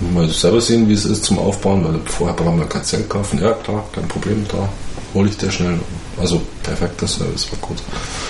mal 0.00 0.28
selber 0.28 0.60
sehen, 0.60 0.88
wie 0.88 0.94
es 0.94 1.04
ist 1.04 1.24
zum 1.24 1.38
Aufbauen, 1.38 1.84
weil 1.84 2.00
vorher 2.06 2.34
brauchen 2.34 2.58
wir 2.58 2.66
kein 2.66 2.84
Zelt 2.84 3.08
kaufen. 3.08 3.40
Ja, 3.40 3.52
klar, 3.52 3.84
kein 3.92 4.08
Problem, 4.08 4.46
da 4.50 4.68
hole 5.14 5.28
ich 5.28 5.36
dir 5.36 5.50
schnell. 5.50 5.78
Also 6.18 6.40
perfekter 6.62 7.06
Service, 7.06 7.50
war 7.50 7.58
gut. 7.60 7.78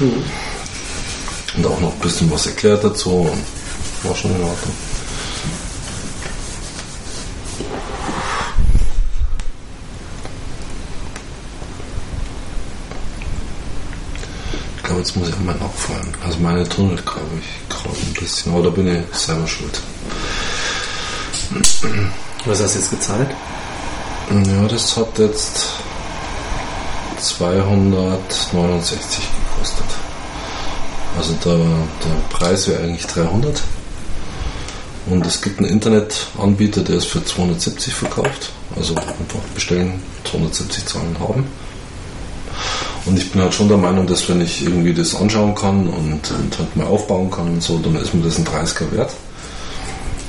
Mhm. 0.00 0.22
Und 1.56 1.66
auch 1.66 1.80
noch 1.80 1.92
ein 1.92 2.00
bisschen 2.00 2.30
was 2.30 2.46
erklärt 2.46 2.84
dazu. 2.84 3.28
war 4.02 4.14
schon 4.14 4.30
in 4.30 4.42
Ordnung. 4.42 4.74
Ich 14.76 14.82
glaube, 14.82 15.00
jetzt 15.00 15.16
muss 15.16 15.28
ich 15.28 15.34
einmal 15.36 15.54
nachfallen. 15.56 16.14
Also 16.24 16.38
meine 16.40 16.68
Tunnel, 16.68 16.96
glaube 16.96 17.26
ich, 17.40 17.68
gerade 17.68 17.96
ein 17.96 18.14
bisschen. 18.14 18.52
Aber 18.52 18.64
da 18.64 18.70
bin 18.70 18.86
ich 18.88 19.18
selber 19.18 19.46
schuld. 19.46 19.80
Was 22.46 22.62
hast 22.62 22.74
du 22.74 22.78
jetzt 22.78 22.90
gezahlt? 22.90 23.28
Ja, 24.46 24.68
das 24.68 24.96
hat 24.96 25.18
jetzt 25.18 25.72
269 27.20 29.24
gekostet. 29.54 29.84
Also 31.18 31.32
der, 31.44 31.56
der 31.56 32.14
Preis 32.30 32.68
wäre 32.68 32.84
eigentlich 32.84 33.06
300. 33.06 33.60
Und 35.06 35.26
es 35.26 35.40
gibt 35.40 35.58
einen 35.58 35.68
Internetanbieter, 35.68 36.82
der 36.82 36.96
ist 36.96 37.06
für 37.06 37.24
270 37.24 37.94
verkauft. 37.94 38.50
Also 38.76 38.94
einfach 38.94 39.40
bestellen, 39.54 40.02
270 40.30 40.86
Zahlen 40.86 41.16
haben. 41.18 41.46
Und 43.06 43.18
ich 43.18 43.32
bin 43.32 43.40
halt 43.42 43.54
schon 43.54 43.68
der 43.68 43.78
Meinung, 43.78 44.06
dass 44.06 44.28
wenn 44.28 44.40
ich 44.40 44.62
irgendwie 44.62 44.94
das 44.94 45.16
anschauen 45.16 45.56
kann 45.56 45.88
und, 45.88 46.30
und 46.30 46.58
halt 46.58 46.76
mal 46.76 46.86
aufbauen 46.86 47.30
kann 47.30 47.48
und 47.48 47.62
so, 47.62 47.78
dann 47.78 47.96
ist 47.96 48.14
mir 48.14 48.22
das 48.22 48.38
ein 48.38 48.44
30er 48.44 48.92
wert. 48.92 49.12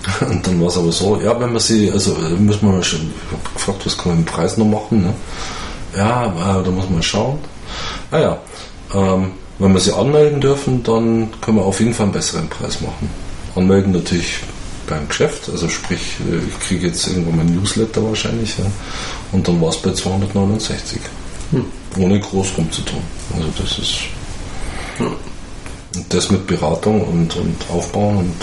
Und 0.21 0.45
dann 0.45 0.59
war 0.59 0.67
es 0.67 0.77
aber 0.77 0.91
so, 0.91 1.19
ja, 1.21 1.39
wenn 1.39 1.51
man 1.51 1.59
sie, 1.59 1.91
also 1.91 2.13
müssen 2.37 2.61
wir 2.61 2.73
mal 2.73 2.83
schon, 2.83 3.01
ich 3.01 3.31
habe 3.31 3.53
gefragt, 3.53 3.85
was 3.85 3.97
kann 3.97 4.09
man 4.09 4.17
mit 4.19 4.27
dem 4.27 4.33
Preis 4.33 4.57
noch 4.57 4.65
machen? 4.65 5.03
Ne? 5.03 5.13
Ja, 5.95 6.25
äh, 6.25 6.63
da 6.63 6.71
muss 6.71 6.89
man 6.89 7.03
schauen. 7.03 7.39
Ah 8.09 8.19
ja, 8.19 8.37
ähm, 8.93 9.31
wenn 9.59 9.73
wir 9.73 9.79
sie 9.79 9.93
anmelden 9.93 10.41
dürfen, 10.41 10.83
dann 10.83 11.29
können 11.41 11.57
wir 11.57 11.65
auf 11.65 11.79
jeden 11.79 11.93
Fall 11.93 12.05
einen 12.05 12.13
besseren 12.13 12.49
Preis 12.49 12.81
machen. 12.81 13.09
Anmelden 13.55 13.91
natürlich 13.91 14.39
beim 14.87 15.07
Geschäft, 15.07 15.49
also 15.49 15.69
sprich, 15.69 16.17
äh, 16.29 16.37
ich 16.47 16.59
kriege 16.67 16.87
jetzt 16.87 17.07
irgendwann 17.07 17.37
mein 17.37 17.55
Newsletter 17.55 18.03
wahrscheinlich 18.03 18.57
ja, 18.57 18.65
und 19.31 19.47
dann 19.47 19.61
war 19.61 19.69
es 19.69 19.77
bei 19.77 19.91
269. 19.91 20.99
Hm. 21.51 21.65
Ohne 21.97 22.19
groß 22.19 22.57
rumzutun. 22.57 23.01
Also 23.35 23.47
das 23.57 23.77
ist. 23.77 23.97
Hm. 24.97 25.15
Das 26.07 26.31
mit 26.31 26.47
Beratung 26.47 27.01
und, 27.01 27.35
und 27.35 27.57
Aufbauen 27.69 28.17
und 28.17 28.35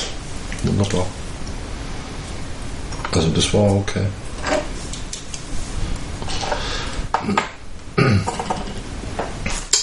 wunderbar. 0.64 1.06
Also 3.12 3.28
das 3.28 3.52
war 3.54 3.74
okay. 3.74 4.06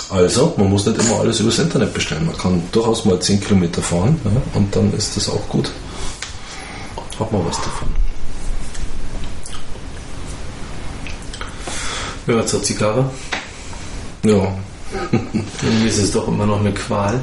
Also, 0.10 0.54
man 0.56 0.70
muss 0.70 0.86
nicht 0.86 0.98
immer 0.98 1.20
alles 1.20 1.42
übers 1.42 1.60
Internet 1.60 1.94
bestellen. 1.94 2.26
Man 2.26 2.38
kann 2.38 2.62
durchaus 2.72 3.04
mal 3.04 3.20
10 3.20 3.42
Kilometer 3.42 3.82
fahren 3.82 4.20
ja, 4.24 4.32
und 4.54 4.74
dann 4.74 4.94
ist 4.94 5.18
das 5.18 5.28
auch 5.28 5.50
gut. 5.50 5.72
Hat 7.20 7.32
man 7.32 7.46
was 7.46 7.58
davon. 7.58 7.90
Ja, 12.28 12.46
zur 12.46 12.64
Zigarre. 12.64 13.10
Ja. 14.24 14.34
Irgendwie 15.12 15.88
ist 15.88 15.98
es 15.98 16.12
doch 16.12 16.28
immer 16.28 16.46
noch 16.46 16.60
eine 16.60 16.74
Qual. 16.74 17.22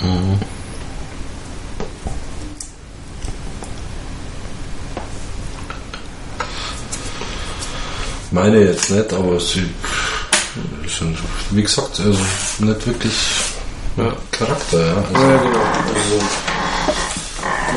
Mhm. 0.00 0.38
Meine 8.30 8.58
jetzt 8.58 8.90
nicht, 8.90 9.12
aber 9.12 9.40
sie 9.40 9.68
sind, 10.86 11.16
wie 11.50 11.62
gesagt, 11.62 12.00
also 12.00 12.18
nicht 12.58 12.86
wirklich 12.86 13.14
ja. 13.96 14.12
Charakter. 14.30 14.86
Ja, 14.86 14.94
also 15.12 15.28
ja 15.28 15.36
genau. 15.38 15.60
Also, 15.94 16.18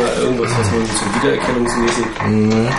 ja, 0.01 0.21
irgendwas, 0.21 0.51
was 0.51 0.71
man 0.71 0.85
so 0.85 1.21
wiedererkennungsmäßig 1.21 2.05
mhm. 2.25 2.69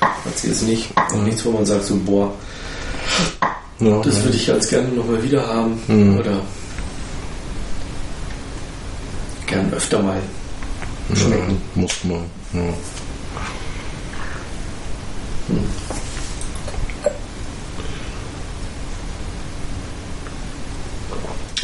hat 0.00 0.38
sie 0.38 0.48
jetzt 0.48 0.62
nicht. 0.62 0.90
Und 1.12 1.24
nichts, 1.24 1.44
wo 1.44 1.52
man 1.52 1.64
sagt, 1.64 1.84
so, 1.84 1.96
boah, 1.96 2.32
ja, 3.78 4.00
das 4.02 4.22
würde 4.22 4.36
ich 4.36 4.46
ganz 4.46 4.68
gerne 4.68 4.88
nochmal 4.88 5.22
wieder 5.22 5.46
haben. 5.46 5.80
Mhm. 5.88 6.18
Oder 6.18 6.42
gern 9.46 9.72
öfter 9.72 10.02
mal 10.02 10.20
schmecken. 11.14 11.60
muss 11.74 12.04
man. 12.04 12.24
Ja. 12.52 12.60
Hm. 15.48 15.64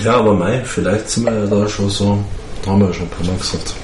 Ja, 0.05 0.19
aber 0.19 0.35
mei, 0.35 0.63
vielleicht 0.65 1.09
sind 1.09 1.25
wir 1.25 1.33
ja 1.33 1.47
da 1.47 1.69
schon 1.69 1.89
so, 1.89 2.23
da 2.63 2.71
haben 2.71 2.81
wir 2.81 2.89
ja 2.89 2.95
schon 2.95 3.07
ein 3.07 3.11
paar 3.11 3.27
Mal 3.27 3.37
gesagt, 3.37 3.75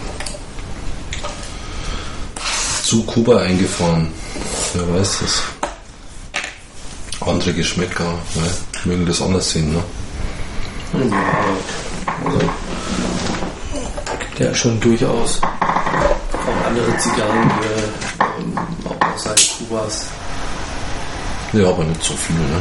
zu 2.82 3.02
Kuba 3.04 3.38
eingefahren. 3.38 4.08
Wer 4.74 4.94
weiß 4.94 5.20
das. 5.20 5.42
Andere 7.26 7.54
Geschmäcker, 7.54 8.04
ne? 8.04 8.50
mögen 8.84 9.06
das 9.06 9.22
anders 9.22 9.50
sehen, 9.50 9.72
ne? 9.72 9.82
Ja, 10.92 11.16
also, 12.26 12.38
gibt 14.18 14.38
ja 14.40 14.54
schon 14.54 14.78
durchaus 14.80 15.40
auch 15.42 16.66
andere 16.66 16.96
Zigarren, 16.98 17.50
äh, 17.62 18.88
auch 18.88 19.14
außerhalb 19.14 19.40
Kubas. 19.58 20.06
Ja, 21.54 21.68
aber 21.68 21.84
nicht 21.84 22.02
so 22.02 22.14
viel, 22.14 22.36
ne? 22.36 22.60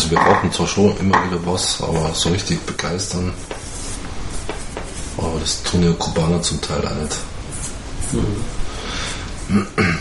Also 0.00 0.12
wir 0.12 0.18
brauchen 0.18 0.50
zwar 0.50 0.66
schon 0.66 0.96
immer 0.96 1.22
wieder 1.26 1.44
was, 1.44 1.82
aber 1.82 2.14
so 2.14 2.30
richtig 2.30 2.64
begeistern. 2.64 3.34
Aber 5.18 5.38
das 5.38 5.62
tun 5.62 5.82
ja 5.82 5.92
Kubaner 5.92 6.40
zum 6.40 6.58
Teil 6.62 6.88
auch 6.88 6.94
nicht. 6.94 7.16
Mhm. 9.48 9.98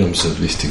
Film 0.00 0.12
ist 0.12 0.24
halt 0.24 0.40
wichtig. 0.40 0.70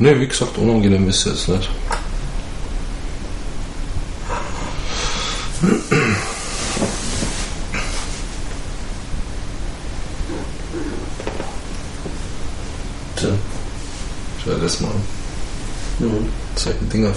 Ne, 0.00 0.20
wie 0.20 0.28
gesagt, 0.28 0.58
unangenehm 0.58 1.08
ist 1.08 1.24
es 1.24 1.46
jetzt 1.46 1.48
nicht. 1.48 1.70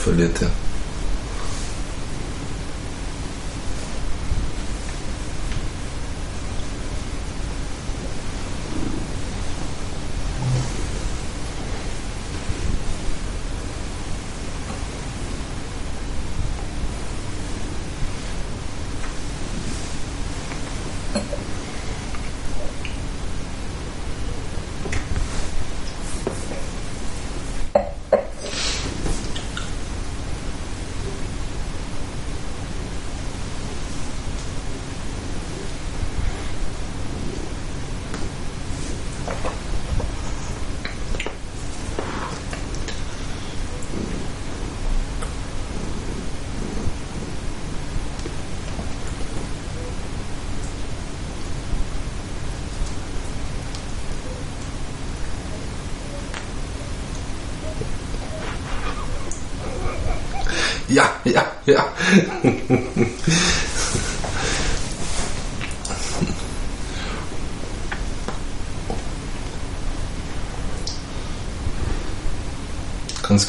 folheta. 0.01 0.70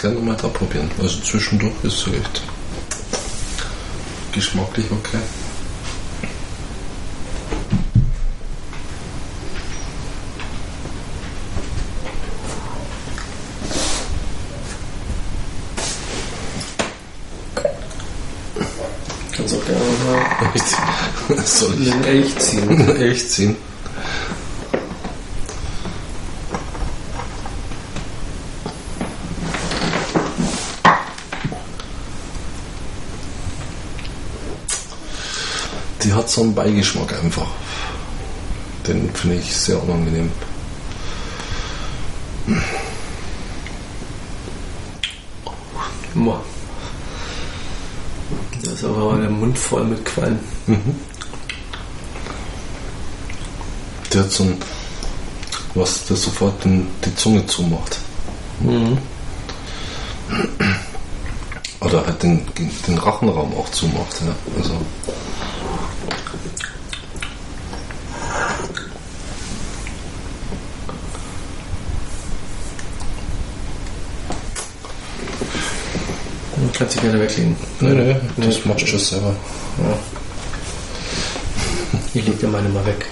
Gerne 0.03 0.19
mal 0.19 0.37
da 0.37 0.49
probieren. 0.49 0.91
Also 1.01 1.21
zwischendurch 1.21 1.73
ist 1.85 2.07
es 2.07 2.13
echt 2.13 2.43
geschmacklich 4.33 4.87
okay. 4.91 5.19
Kannst 19.37 19.55
auch 19.55 19.65
gerne 19.65 19.81
mal 20.05 20.51
Echt? 20.55 21.47
Soll 21.47 21.75
ich 21.81 22.07
Elch 22.07 22.39
ziehen. 22.39 22.97
echt 23.01 23.31
ziehen? 23.31 23.57
so 36.33 36.43
einen 36.43 36.55
Beigeschmack 36.55 37.12
einfach. 37.22 37.47
Den 38.87 39.12
finde 39.14 39.37
ich 39.37 39.55
sehr 39.55 39.83
unangenehm. 39.83 40.30
Boah. 46.14 46.43
Da 48.62 48.70
ist 48.70 48.85
aber 48.85 49.16
der 49.18 49.30
Mund 49.30 49.59
voll 49.59 49.85
mit 49.85 50.05
Qualm. 50.05 50.39
Der 54.12 54.22
hat 54.22 54.33
so 54.33 54.45
ein, 54.45 54.57
was 55.74 56.05
der 56.07 56.16
sofort 56.16 56.64
den, 56.64 56.87
die 57.05 57.14
Zunge 57.14 57.47
zumacht. 57.47 57.99
Mhm. 58.61 58.99
Oder 61.80 62.07
halt 62.07 62.22
den, 62.22 62.47
den 62.87 62.99
Rachenraum 62.99 63.55
auch 63.57 63.68
zumacht. 63.70 64.20
Ja. 64.20 64.35
Also, 64.59 64.74
kannst 76.83 76.97
dich 76.97 77.03
gerne 77.03 77.20
weglegen. 77.20 77.57
nee, 77.78 77.95
nee, 77.95 78.16
das 78.39 78.64
machst 78.64 78.83
du 78.83 78.87
schon 78.89 78.99
selber. 78.99 79.37
Ja. 79.78 79.99
Ich 82.12 82.26
leg 82.26 82.41
dir 82.41 82.49
meine 82.49 82.68
mal 82.70 82.85
weg. 82.85 83.07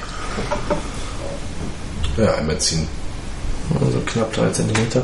Ja, 2.17 2.35
einmal 2.35 2.59
ziehen. 2.59 2.89
Also 3.81 4.01
knapp 4.01 4.33
3 4.33 4.51
cm. 4.51 5.03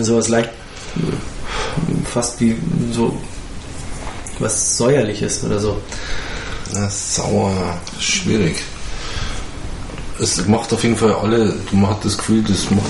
Sowas 0.00 0.28
leicht, 0.28 0.50
fast 2.12 2.40
wie 2.40 2.56
so 2.92 3.16
was 4.38 4.78
säuerliches 4.78 5.44
oder 5.44 5.58
so. 5.60 5.80
Ja, 6.74 6.90
sauer, 6.90 7.78
schwierig. 8.00 8.56
Es 10.18 10.44
macht 10.46 10.72
auf 10.72 10.82
jeden 10.82 10.96
Fall 10.96 11.12
alle, 11.14 11.54
man 11.70 11.90
hat 11.90 12.04
das 12.04 12.18
Gefühl, 12.18 12.42
das 12.42 12.68
macht 12.70 12.84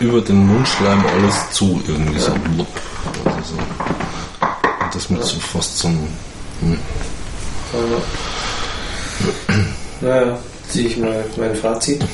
über 0.00 0.20
den 0.20 0.46
Mundschleim 0.46 1.04
alles 1.06 1.50
zu, 1.52 1.82
irgendwie 1.86 2.18
so. 2.18 2.32
Blub. 2.32 2.66
Also 3.24 3.54
so. 3.54 3.56
Und 3.56 4.94
das 4.94 5.10
mit 5.10 5.24
so 5.24 5.40
fast 5.40 5.78
so 5.78 5.88
einem. 5.88 6.08
Hm. 6.60 6.78
Naja, 10.00 10.38
ziehe 10.68 10.88
ich 10.88 10.96
mal 10.98 11.24
mein 11.36 11.54
Fazit. 11.56 12.04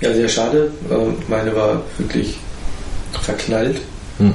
Ja, 0.00 0.12
sehr 0.14 0.28
schade. 0.28 0.70
Ähm, 0.90 1.16
Meine 1.28 1.54
war 1.54 1.82
wirklich 1.98 2.38
verknallt. 3.20 3.80
Hm. 4.18 4.34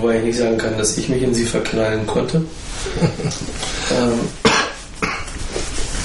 Wobei 0.00 0.18
ich 0.18 0.24
nicht 0.24 0.38
sagen 0.38 0.58
kann, 0.58 0.78
dass 0.78 0.96
ich 0.96 1.08
mich 1.08 1.22
in 1.22 1.34
sie 1.34 1.44
verknallen 1.44 2.06
konnte. 2.06 2.38
ähm, 3.90 4.20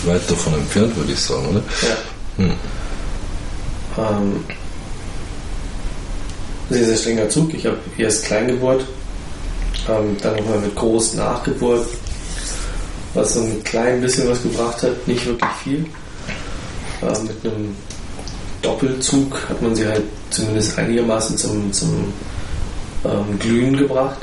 Weit 0.05 0.29
davon 0.29 0.55
entfernt, 0.55 0.95
würde 0.97 1.13
ich 1.13 1.19
sagen, 1.19 1.47
oder? 1.47 1.63
ja. 1.81 2.43
Hm. 2.43 2.53
Ähm, 3.97 4.43
sehr, 6.69 6.85
sehr 6.85 6.97
strenger 6.97 7.29
Zug. 7.29 7.53
Ich 7.53 7.65
habe 7.65 7.77
erst 7.97 8.25
Kleingeburt, 8.25 8.83
ähm, 9.87 10.17
dann 10.21 10.35
nochmal 10.37 10.59
mit 10.59 10.75
Groß 10.75 11.13
Nachgeburt, 11.13 11.85
was 13.13 13.35
so 13.35 13.41
ein 13.41 13.63
klein 13.63 14.01
bisschen 14.01 14.27
was 14.27 14.41
gebracht 14.41 14.81
hat, 14.81 15.07
nicht 15.07 15.25
wirklich 15.25 15.51
viel. 15.63 15.85
Ähm, 17.03 17.23
mit 17.27 17.45
einem 17.45 17.75
Doppelzug 18.63 19.37
hat 19.49 19.61
man 19.61 19.75
sie 19.75 19.85
halt 19.85 20.03
zumindest 20.31 20.77
einigermaßen 20.79 21.37
zum, 21.37 21.71
zum 21.71 22.11
ähm, 23.05 23.39
Glühen 23.39 23.77
gebracht. 23.77 24.19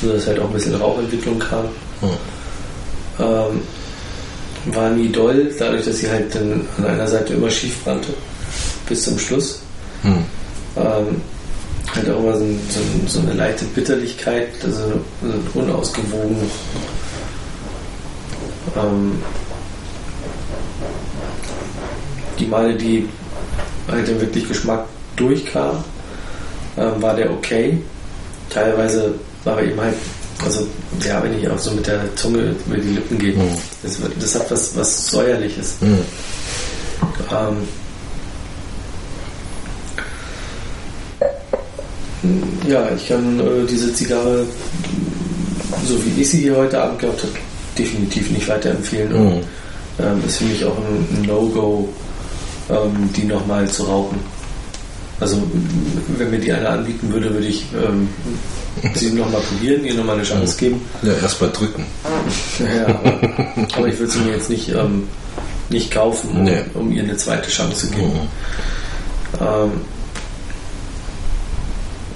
Sodass 0.00 0.26
halt 0.26 0.38
auch 0.40 0.46
ein 0.46 0.52
bisschen 0.52 0.74
Rauchentwicklung 0.74 1.38
kam. 1.38 1.64
Hm. 2.00 2.10
Ähm, 3.18 3.62
war 4.66 4.90
nie 4.90 5.08
doll, 5.08 5.52
dadurch, 5.58 5.84
dass 5.84 5.98
sie 5.98 6.10
halt 6.10 6.34
dann 6.34 6.66
an 6.78 6.86
einer 6.86 7.06
Seite 7.06 7.34
immer 7.34 7.50
schief 7.50 7.82
brannte. 7.84 8.12
Bis 8.88 9.04
zum 9.04 9.18
Schluss. 9.18 9.60
Hm. 10.02 10.24
Ähm, 10.76 11.20
halt 11.94 12.10
auch 12.10 12.20
immer 12.20 12.36
so, 12.36 12.44
so, 12.68 12.80
so 13.06 13.20
eine 13.20 13.34
leichte 13.34 13.64
Bitterlichkeit, 13.66 14.48
also 14.64 15.00
so 15.22 15.60
unausgewogen. 15.60 16.36
Ähm, 18.76 19.22
die 22.38 22.46
Male, 22.46 22.74
die 22.74 23.08
halt 23.90 24.08
dann 24.08 24.20
wirklich 24.20 24.48
Geschmack 24.48 24.86
durchkam, 25.16 25.84
ähm, 26.76 27.00
war 27.02 27.14
der 27.14 27.30
okay. 27.30 27.78
Teilweise 28.50 29.14
war 29.44 29.58
er 29.60 29.68
eben 29.68 29.80
halt, 29.80 29.94
also 30.44 30.66
ja, 31.06 31.22
wenn 31.22 31.38
ich 31.38 31.48
auch 31.48 31.58
so 31.58 31.70
mit 31.72 31.86
der 31.86 32.00
Zunge 32.16 32.54
über 32.66 32.76
die 32.76 32.88
Lippen 32.94 33.18
gehe, 33.18 33.34
Mhm. 33.34 33.48
das, 33.82 33.98
das 34.18 34.34
hat 34.34 34.50
was, 34.50 34.76
was 34.76 35.06
Säuerliches. 35.10 35.76
Hm. 35.80 35.98
Ähm, 37.30 37.56
ja, 42.68 42.88
ich 42.94 43.08
kann 43.08 43.40
äh, 43.40 43.66
diese 43.68 43.92
Zigarre, 43.94 44.44
so 45.86 45.94
wie 46.04 46.20
ich 46.20 46.30
sie 46.30 46.38
hier 46.42 46.56
heute 46.56 46.80
Abend 46.82 46.98
gehabt 46.98 47.22
habe, 47.22 47.32
definitiv 47.78 48.30
nicht 48.30 48.48
weiterempfehlen. 48.48 49.12
Und, 49.14 49.32
Hm. 49.32 49.40
ähm, 50.00 50.22
ist 50.26 50.38
für 50.38 50.44
mich 50.44 50.64
auch 50.64 50.76
ein, 50.76 51.06
ein 51.16 51.22
No-Go, 51.26 51.88
ähm, 52.70 53.10
die 53.16 53.24
nochmal 53.24 53.68
zu 53.68 53.84
rauchen. 53.84 54.18
Also, 55.20 55.42
wenn 56.16 56.30
mir 56.30 56.38
die 56.38 56.50
einer 56.52 56.70
anbieten 56.70 57.12
würde, 57.12 57.32
würde 57.34 57.46
ich 57.46 57.66
ähm, 57.74 58.08
sie 58.94 59.10
nochmal 59.10 59.42
probieren, 59.42 59.84
ihr 59.84 59.92
nochmal 59.94 60.16
eine 60.16 60.24
Chance 60.24 60.56
geben. 60.56 60.80
Ja, 61.02 61.12
erst 61.20 61.40
mal 61.40 61.50
drücken. 61.50 61.84
Ja, 62.58 62.86
aber, 62.86 63.18
aber 63.76 63.88
ich 63.88 63.98
würde 63.98 64.10
sie 64.12 64.20
mir 64.20 64.32
jetzt 64.32 64.48
nicht, 64.48 64.70
ähm, 64.70 65.08
nicht 65.68 65.90
kaufen, 65.90 66.30
um, 66.30 66.44
Nee. 66.44 66.62
um 66.74 66.90
ihr 66.90 67.02
eine 67.02 67.16
zweite 67.18 67.50
Chance 67.50 67.88
zu 67.88 67.94
geben. 67.94 68.12
Hm. 68.12 69.46
Ähm, 69.46 69.70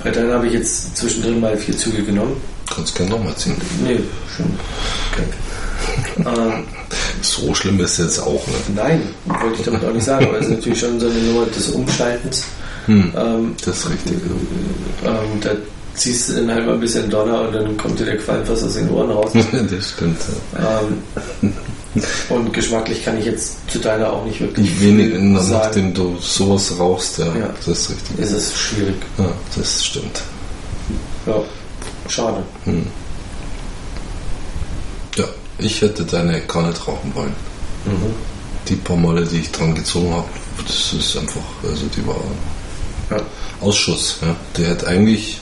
weil 0.02 0.12
dann 0.12 0.32
habe 0.32 0.46
ich 0.46 0.52
jetzt 0.54 0.96
zwischendrin 0.96 1.40
mal 1.40 1.56
vier 1.56 1.76
Züge 1.76 2.02
genommen. 2.02 2.36
Kannst 2.74 2.94
gerne 2.94 3.10
nochmal 3.12 3.34
ziehen. 3.36 3.56
Nee, 3.82 4.00
schon. 4.34 4.46
Okay. 5.12 6.28
ähm, 6.40 6.64
So 7.22 7.54
schlimm 7.54 7.78
ist 7.80 7.98
es 7.98 7.98
jetzt 7.98 8.18
auch 8.20 8.46
nicht. 8.46 8.74
nein, 8.74 9.02
wollte 9.26 9.56
ich 9.58 9.62
damit 9.64 9.84
auch 9.84 9.92
nicht 9.92 10.04
sagen, 10.04 10.26
aber 10.26 10.38
es 10.38 10.46
ist 10.46 10.52
natürlich 10.52 10.80
schon 10.80 10.98
so 10.98 11.06
eine 11.08 11.18
Nummer 11.18 11.46
des 11.46 11.68
Umschaltens. 11.68 12.44
Hm. 12.86 13.12
Ähm, 13.16 13.56
Das 13.64 13.78
ist 13.78 13.90
richtig. 13.90 14.16
ähm, 15.04 15.40
da 15.40 15.50
ziehst 15.94 16.28
du 16.28 16.34
dann 16.34 16.50
halt 16.52 16.66
mal 16.66 16.74
ein 16.74 16.80
bisschen 16.80 17.08
Donner 17.08 17.42
und 17.42 17.54
dann 17.54 17.76
kommt 17.76 17.98
dir 18.00 18.04
der 18.04 18.18
Qualm 18.18 18.44
fast 18.44 18.64
aus 18.64 18.74
den 18.74 18.90
Ohren 18.90 19.10
raus. 19.10 19.30
das 19.52 19.90
stimmt. 19.90 20.20
ähm, 20.58 21.52
und 22.28 22.52
geschmacklich 22.52 23.04
kann 23.04 23.18
ich 23.18 23.26
jetzt 23.26 23.70
zu 23.70 23.78
deiner 23.78 24.12
auch 24.12 24.24
nicht 24.24 24.40
wirklich 24.40 24.66
Ich 24.68 24.80
wenig, 24.80 25.10
viel 25.12 25.20
nachdem 25.20 25.94
sagen. 25.94 25.94
du 25.94 26.16
sowas 26.20 26.72
rauchst, 26.78 27.18
ja, 27.18 27.26
Ja. 27.26 27.50
das 27.64 27.68
ist 27.68 27.90
richtig. 27.90 28.18
Ist 28.18 28.32
es 28.32 28.58
schwierig. 28.58 28.96
Ja, 29.18 29.28
das 29.56 29.84
stimmt. 29.84 30.20
Ja, 31.26 31.40
schade. 32.08 32.42
Hm. 32.64 32.86
Ja, 35.16 35.24
ich 35.58 35.80
hätte 35.80 36.04
deine 36.04 36.40
gar 36.42 36.66
nicht 36.66 36.86
rauchen 36.86 37.12
wollen. 37.14 37.32
Mhm. 37.84 38.12
Die 38.68 38.74
paar 38.76 38.96
Male, 38.96 39.24
die 39.24 39.38
ich 39.40 39.52
dran 39.52 39.74
gezogen 39.74 40.12
habe, 40.12 40.26
das 40.66 40.92
ist 40.98 41.16
einfach, 41.16 41.40
also 41.62 41.84
die 41.96 42.04
war 42.06 42.16
Ja. 43.10 43.16
Ausschuss. 43.60 44.18
Ja. 44.22 44.34
Die 44.56 44.64
hätte 44.64 44.86
eigentlich 44.86 45.40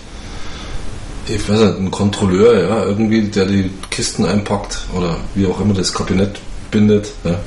ich 1.28 1.48
weiß 1.48 1.60
nicht, 1.60 1.78
ein 1.78 1.90
Kontrolleur, 1.90 2.68
ja, 2.68 2.84
irgendwie, 2.84 3.22
der 3.22 3.46
die 3.46 3.70
Kisten 3.90 4.26
einpackt 4.26 4.78
oder 4.94 5.16
wie 5.34 5.46
auch 5.46 5.60
immer 5.60 5.74
das 5.74 5.92
Kabinett 5.92 6.40
bindet, 6.70 7.12
ja, 7.24 7.38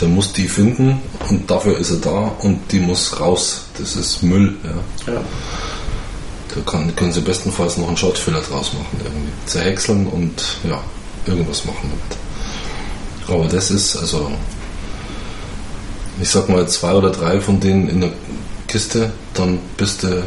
der 0.00 0.08
muss 0.08 0.32
die 0.32 0.48
finden 0.48 1.00
und 1.30 1.50
dafür 1.50 1.78
ist 1.78 1.90
er 1.90 1.98
da 1.98 2.32
und 2.40 2.60
die 2.72 2.80
muss 2.80 3.18
raus. 3.20 3.62
Das 3.78 3.96
ist 3.96 4.22
Müll, 4.22 4.54
ja. 4.64 5.12
Ja. 5.12 5.20
Da 6.54 6.60
kann, 6.70 6.94
können 6.94 7.12
sie 7.12 7.20
bestenfalls 7.20 7.76
noch 7.78 7.88
einen 7.88 7.96
Schrottfüller 7.96 8.40
draus 8.40 8.72
machen, 8.74 9.00
irgendwie. 9.02 9.32
Zerhäckseln 9.46 10.06
und 10.06 10.42
ja, 10.68 10.80
irgendwas 11.26 11.64
machen 11.64 11.90
damit. 11.90 13.38
Aber 13.40 13.48
das 13.48 13.70
ist, 13.70 13.96
also, 13.96 14.30
ich 16.20 16.28
sag 16.28 16.48
mal, 16.48 16.68
zwei 16.68 16.92
oder 16.92 17.10
drei 17.10 17.40
von 17.40 17.58
denen 17.58 17.88
in 17.88 18.00
der 18.02 18.10
Kiste, 18.66 19.12
dann 19.34 19.58
bist 19.76 20.02
du 20.02 20.24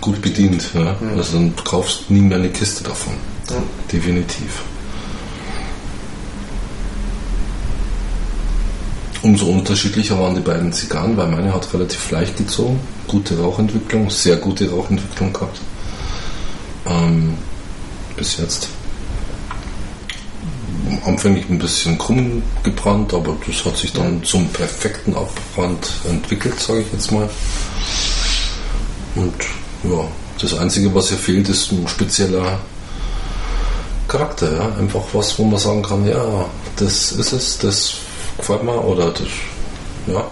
gut 0.00 0.20
bedient. 0.22 0.70
Ja? 0.74 0.96
Also 1.16 1.38
dann 1.38 1.54
kaufst 1.56 2.04
du 2.08 2.14
nie 2.14 2.20
mehr 2.20 2.38
eine 2.38 2.50
Kiste 2.50 2.84
davon. 2.84 3.14
Ja. 3.48 3.56
Definitiv. 3.92 4.62
Umso 9.22 9.46
unterschiedlicher 9.46 10.18
waren 10.18 10.34
die 10.34 10.40
beiden 10.40 10.72
Zigarren, 10.72 11.16
weil 11.16 11.28
meine 11.28 11.52
hat 11.52 11.72
relativ 11.74 12.10
leicht 12.10 12.38
gezogen, 12.38 12.80
gute 13.06 13.38
Rauchentwicklung, 13.38 14.08
sehr 14.08 14.36
gute 14.36 14.70
Rauchentwicklung 14.70 15.32
gehabt. 15.32 15.60
Ähm, 16.86 17.34
bis 18.16 18.38
jetzt. 18.38 18.68
Anfänglich 21.04 21.48
ein 21.48 21.58
bisschen 21.58 21.96
krumm 21.96 22.42
gebrannt, 22.62 23.14
aber 23.14 23.36
das 23.46 23.64
hat 23.64 23.76
sich 23.76 23.92
dann 23.92 24.22
zum 24.22 24.48
perfekten 24.48 25.14
Abbrand 25.14 25.90
entwickelt, 26.08 26.60
sage 26.60 26.80
ich 26.80 26.92
jetzt 26.92 27.10
mal. 27.10 27.28
Und 29.14 29.34
ja, 29.84 30.06
das 30.40 30.58
Einzige, 30.58 30.94
was 30.94 31.08
hier 31.08 31.18
fehlt, 31.18 31.48
ist 31.48 31.72
ein 31.72 31.88
spezieller 31.88 32.58
Charakter. 34.08 34.52
Ja? 34.52 34.76
Einfach 34.78 35.02
was, 35.12 35.38
wo 35.38 35.44
man 35.44 35.58
sagen 35.58 35.82
kann, 35.82 36.06
ja, 36.06 36.46
das 36.76 37.12
ist 37.12 37.32
es, 37.32 37.58
das 37.58 37.94
gefällt 38.36 38.62
mir 38.62 38.82
oder 38.84 39.10
das, 39.10 39.28
ja, 40.06 40.30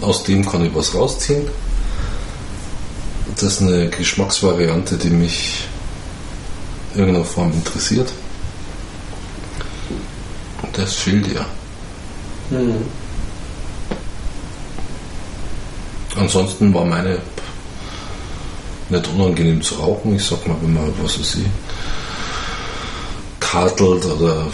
aus 0.00 0.22
dem 0.24 0.44
kann 0.48 0.64
ich 0.64 0.74
was 0.74 0.94
rausziehen. 0.94 1.48
Das 3.36 3.54
ist 3.54 3.62
eine 3.62 3.88
Geschmacksvariante, 3.88 4.96
die 4.96 5.10
mich 5.10 5.66
in 6.94 7.00
irgendeiner 7.00 7.24
Form 7.24 7.52
interessiert. 7.52 8.12
Das 10.74 10.94
fehlt 10.94 11.26
ihr. 11.28 11.46
Mhm. 12.50 12.84
Ansonsten 16.16 16.72
war 16.72 16.84
meine 16.84 17.18
nicht 18.88 19.08
unangenehm 19.08 19.62
zu 19.62 19.74
rauchen. 19.76 20.16
Ich 20.16 20.24
sag 20.24 20.46
mal, 20.46 20.56
wenn 20.60 20.74
man, 20.74 20.92
was 21.02 21.18
weiß 21.18 21.36
ich, 21.36 21.46
kartelt 23.40 24.04
oder 24.04 24.46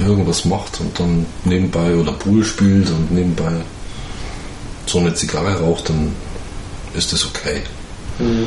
irgendwas 0.00 0.44
macht 0.44 0.80
und 0.80 0.98
dann 0.98 1.26
nebenbei 1.44 1.94
oder 1.94 2.12
Pool 2.12 2.44
spielt 2.44 2.88
und 2.90 3.12
nebenbei 3.12 3.52
so 4.86 4.98
eine 4.98 5.14
Zigarre 5.14 5.60
raucht, 5.60 5.88
dann 5.88 6.14
ist 6.94 7.12
das 7.12 7.24
okay. 7.24 7.62
Mhm. 8.18 8.46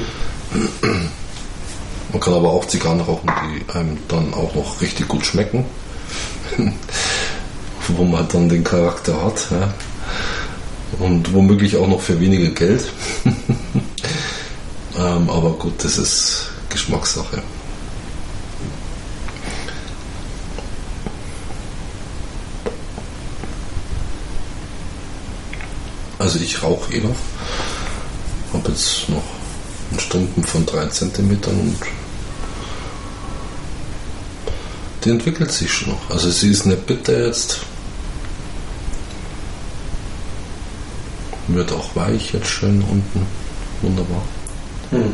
Man 2.11 2.22
kann 2.22 2.34
aber 2.34 2.52
auch 2.52 2.65
Zigarren 2.65 3.02
rauchen, 3.02 3.30
die 3.44 3.73
einem 3.77 3.98
dann 4.07 4.34
auch 4.34 4.53
noch 4.56 4.80
richtig 4.81 5.07
gut 5.07 5.26
schmecken. 5.26 5.65
Wo 7.88 8.03
man 8.03 8.28
dann 8.28 8.49
den 8.49 8.64
Charakter 8.64 9.24
hat. 9.24 9.48
Ja. 9.52 9.74
Und 10.99 11.34
womöglich 11.34 11.78
auch 11.78 11.88
noch 11.88 12.02
für 12.02 12.19
weniger 12.19 12.49
Geld. 12.49 12.86
ähm, 14.98 15.30
aber 15.30 15.52
gut, 15.52 15.84
das 15.84 15.98
ist 15.98 16.49
Geschmackssache. 16.69 17.41
Also 26.19 26.40
ich 26.40 26.64
rauche 26.64 26.94
eh 26.94 26.99
noch. 26.99 27.15
Habe 28.53 28.69
jetzt 28.69 29.07
noch 29.10 29.24
einen 29.91 29.99
Stumpen 29.99 30.44
von 30.44 30.65
3 30.65 30.88
cm 30.88 31.30
und 31.45 31.78
die 35.03 35.10
entwickelt 35.10 35.52
sich 35.52 35.72
schon 35.72 35.94
noch. 35.94 36.10
Also 36.10 36.30
sie 36.30 36.49
ist 36.49 36.65
nicht 36.65 36.86
bitter 36.86 37.28
jetzt. 37.28 37.60
Wird 41.48 41.72
auch 41.72 41.95
weich 41.95 42.34
jetzt 42.34 42.48
schön 42.48 42.82
unten. 42.82 43.26
Wunderbar. 43.82 44.22
Mhm. 44.91 45.14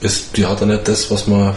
Ist, 0.00 0.36
die 0.36 0.46
hat 0.46 0.60
ja 0.60 0.66
nicht 0.66 0.88
das, 0.88 1.10
was 1.10 1.26
man 1.26 1.54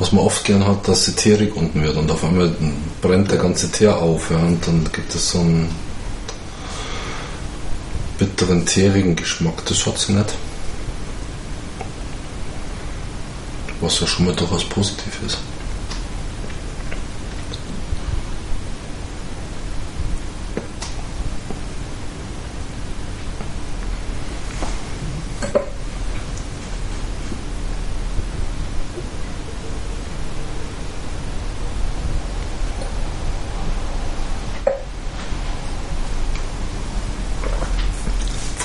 was 0.00 0.12
man 0.12 0.24
oft 0.24 0.44
gern 0.44 0.66
hat, 0.66 0.88
dass 0.88 1.04
sie 1.04 1.12
teerig 1.12 1.54
unten 1.54 1.82
wird 1.82 1.96
und 1.96 2.10
auf 2.10 2.24
einmal 2.24 2.50
brennt 3.02 3.30
der 3.30 3.38
ganze 3.38 3.70
Teer 3.70 3.98
auf 3.98 4.30
ja, 4.30 4.38
und 4.38 4.66
dann 4.66 4.88
gibt 4.92 5.14
es 5.14 5.30
so 5.30 5.40
einen 5.40 5.68
bitteren, 8.20 8.66
teerigen 8.66 9.16
Geschmack. 9.16 9.64
Das 9.64 9.86
hat 9.86 9.98
sie 9.98 10.12
nicht. 10.12 10.34
Was 13.80 13.98
ja 13.98 14.06
schon 14.06 14.26
mal 14.26 14.36
durchaus 14.36 14.68
positiv 14.68 15.18
ist. 15.26 15.38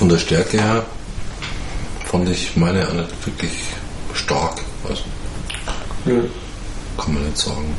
Von 0.05 0.11
der 0.11 0.19
Stärke 0.19 0.61
her 0.61 0.85
fand 2.05 2.29
ich 2.29 2.55
meine 2.55 2.87
auch 2.87 2.93
nicht 2.93 3.25
wirklich 3.25 3.53
stark. 4.13 4.61
Also 4.87 5.01
Ja. 6.05 6.21
kann 7.03 7.15
man 7.15 7.23
nicht 7.25 7.39
sagen. 7.39 7.73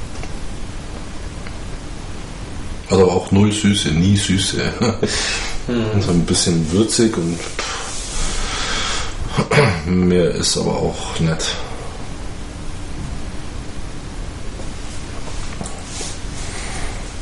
Aber 2.91 3.05
auch 3.13 3.31
null 3.31 3.53
Süße, 3.53 3.91
nie 3.91 4.17
Süße. 4.17 4.61
So 6.01 6.11
ein 6.11 6.27
bisschen 6.27 6.73
würzig 6.73 7.17
und 7.17 7.39
mehr 9.87 10.31
ist 10.33 10.57
aber 10.59 10.73
auch 10.79 11.21
nicht. 11.21 11.55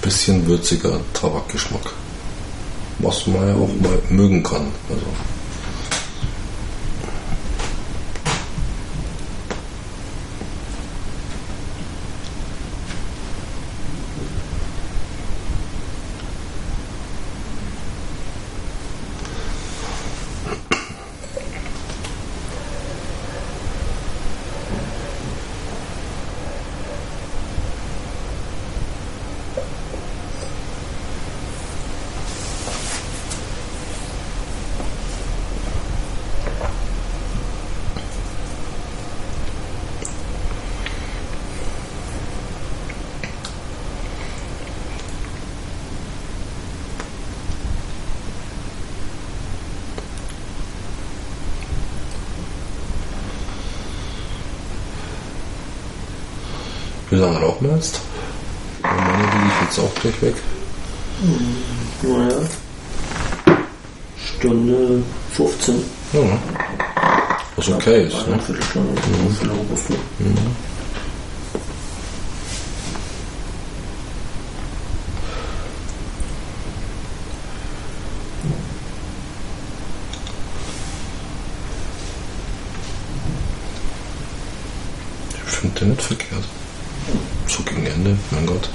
Bisschen 0.01 0.47
würziger 0.47 0.98
Tabakgeschmack. 1.12 1.93
Was 2.99 3.27
man 3.27 3.49
ja 3.49 3.55
auch 3.55 3.69
mal 3.81 3.99
mögen 4.11 4.43
kann. 4.43 4.66
Also. 4.89 5.34
Jetzt? 57.65 58.01
Meine 58.82 59.19
will 59.19 59.49
ich 59.49 59.62
jetzt 59.62 59.78
auch 59.78 59.95
gleich 59.95 60.23
weg. 60.23 60.35
Naja. 62.03 62.36
Stunde 64.39 65.03
15. 65.32 65.82
Ja. 66.12 66.20
Was 67.57 67.69
okay 67.69 68.07
ist, 68.07 68.27
ne? 68.28 68.39
Viertelstunde. 68.39 68.91
Mhm. 68.91 69.28
Viertelstunde. 69.31 69.97
fand 85.65 85.81
den 85.81 85.91
nicht 85.91 86.03
verkehrt. 86.03 86.45
So 87.47 87.62
gegen 87.62 87.86
Ende, 87.86 88.16
mein 88.31 88.47
Gott. 88.47 88.69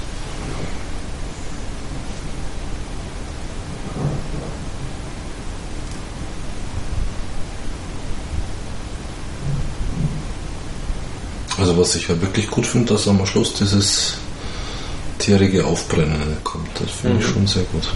Also 11.56 11.68
was 11.80 11.94
ich 11.96 12.08
ja 12.08 12.20
wirklich 12.20 12.48
gut 12.50 12.66
finde, 12.66 12.92
dass 12.92 13.08
am 13.08 13.24
Schluss 13.26 13.54
dieses 13.54 14.14
tierige 15.18 15.64
Aufbrennen 15.66 16.36
kommt. 16.44 16.68
Das 16.80 16.90
finde 16.90 17.18
ich 17.20 17.26
Mhm. 17.28 17.32
schon 17.32 17.46
sehr 17.46 17.62
gut. 17.64 17.88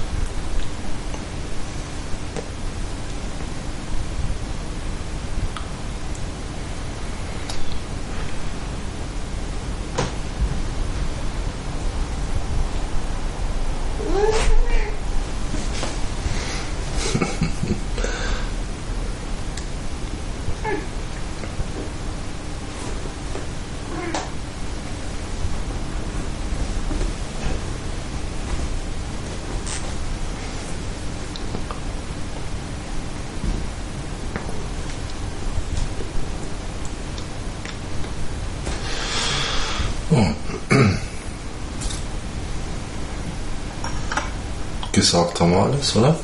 Gesagt 45.34 45.40
haben 45.40 45.50
wir 45.50 45.64
alles, 45.64 45.96
oder? 45.96 46.16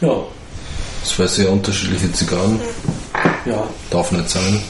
Ja, 0.00 0.24
Zwei 1.04 1.26
sehr 1.26 1.52
unterschiedliche 1.52 2.10
Zigarren. 2.12 2.60
ja. 3.44 3.68
Darf 3.90 4.10
nicht 4.10 4.28
sein. 4.28 4.60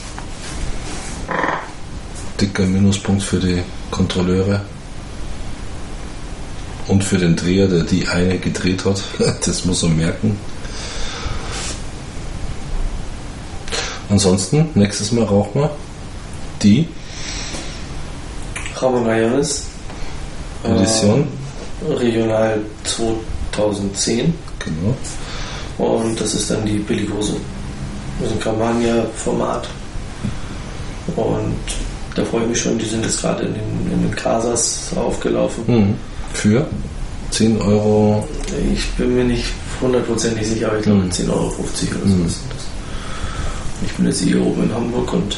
Dicker 2.40 2.64
Minuspunkt 2.66 3.22
für 3.22 3.38
die 3.38 3.62
Kontrolleure. 3.90 4.60
Und 6.88 7.02
für 7.02 7.16
den 7.16 7.34
Dreher, 7.34 7.66
der 7.68 7.84
die 7.84 8.06
eine 8.08 8.38
gedreht 8.38 8.84
hat. 8.84 9.02
Das 9.46 9.64
muss 9.64 9.82
er 9.82 9.88
merken. 9.88 10.38
Ansonsten, 14.10 14.68
nächstes 14.74 15.12
Mal 15.12 15.24
rauchen 15.24 15.62
wir 15.62 15.70
die 16.62 16.88
Ramon 18.76 19.06
Rayones. 19.06 19.64
Edition. 20.64 21.20
Äh, 21.22 21.43
Regional 21.88 22.60
2010. 22.84 24.32
Genau. 24.58 24.96
Und 25.78 26.20
das 26.20 26.34
ist 26.34 26.50
dann 26.50 26.64
die 26.64 26.78
Billigose. 26.78 27.34
Das 28.20 28.28
ist 28.30 28.36
ein 28.36 28.40
Campagna-Format. 28.40 29.68
Und 31.16 31.54
da 32.14 32.24
freue 32.24 32.42
ich 32.44 32.48
mich 32.48 32.60
schon, 32.60 32.78
die 32.78 32.84
sind 32.86 33.04
jetzt 33.04 33.20
gerade 33.20 33.42
in 33.44 33.54
den, 33.54 33.92
in 33.92 34.02
den 34.02 34.14
Casas 34.16 34.90
aufgelaufen. 34.96 35.64
Mhm. 35.66 35.94
Für 36.32 36.66
10 37.30 37.60
Euro. 37.60 38.26
Ich 38.72 38.88
bin 38.92 39.14
mir 39.16 39.24
nicht 39.24 39.46
hundertprozentig 39.80 40.46
sicher, 40.46 40.68
aber 40.68 40.78
ich 40.78 40.84
glaube 40.84 41.00
Mhm. 41.00 41.10
10,50 41.10 41.28
Euro 41.30 41.46
oder 41.46 42.08
so 42.08 42.14
Mhm. 42.16 42.26
ist 42.26 42.38
das. 42.50 42.62
Ich 43.86 43.92
bin 43.94 44.06
jetzt 44.06 44.20
hier 44.20 44.40
oben 44.40 44.62
in 44.62 44.74
Hamburg 44.74 45.12
und 45.12 45.36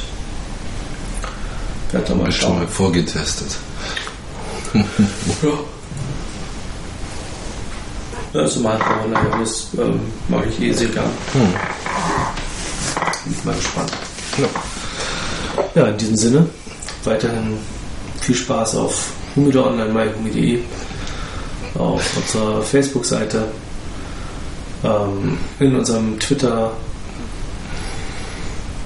werde 1.93 2.07
da 2.09 2.15
mal 2.15 2.29
Ist 2.29 2.37
schon 2.37 2.51
mal 2.51 2.59
schauen. 2.61 2.69
vorgetestet. 2.69 3.49
Ja. 4.75 4.85
Also 8.37 8.61
mal 8.61 8.77
Ramon 8.77 9.17
Rayones 9.17 9.69
ähm, 9.79 10.01
mag 10.29 10.45
ich 10.49 10.61
eh 10.61 10.73
sehr 10.73 10.89
gern. 10.89 11.07
Mhm. 11.35 11.53
Bin 13.25 13.33
ich 13.33 13.45
mal 13.45 13.55
gespannt. 13.55 13.93
Ja. 14.39 14.47
Ja, 15.75 15.89
in 15.89 15.97
diesem 15.97 16.17
Sinne, 16.17 16.47
weiterhin 17.05 17.59
viel 18.21 18.35
Spaß 18.35 18.77
auf 18.77 19.13
Humide 19.35 19.65
Online, 19.65 19.93
myhumide, 19.93 20.63
auf 21.79 22.17
unserer 22.17 22.63
Facebook-Seite, 22.63 23.49
ähm, 24.85 25.39
in 25.59 25.77
unserem 25.77 26.19
Twitter 26.19 26.73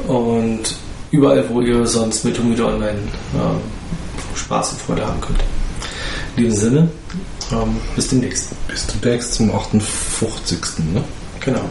und 0.07 0.77
überall, 1.11 1.45
wo 1.49 1.61
ihr 1.61 1.87
sonst 1.87 2.25
mit 2.25 2.39
Humide 2.39 2.67
Online 2.67 2.99
ähm, 3.35 3.61
Spaß 4.35 4.73
und 4.73 4.81
Freude 4.83 5.07
haben 5.07 5.21
könnt. 5.21 5.41
In 6.37 6.45
diesem 6.45 6.59
Sinne, 6.59 6.89
ähm, 7.53 7.77
bis 7.95 8.09
demnächst. 8.09 8.51
Bis 8.71 8.87
demnächst 8.87 9.35
zum 9.35 9.53
58. 9.53 10.59
Ne? 10.95 11.03
Genau. 11.41 11.69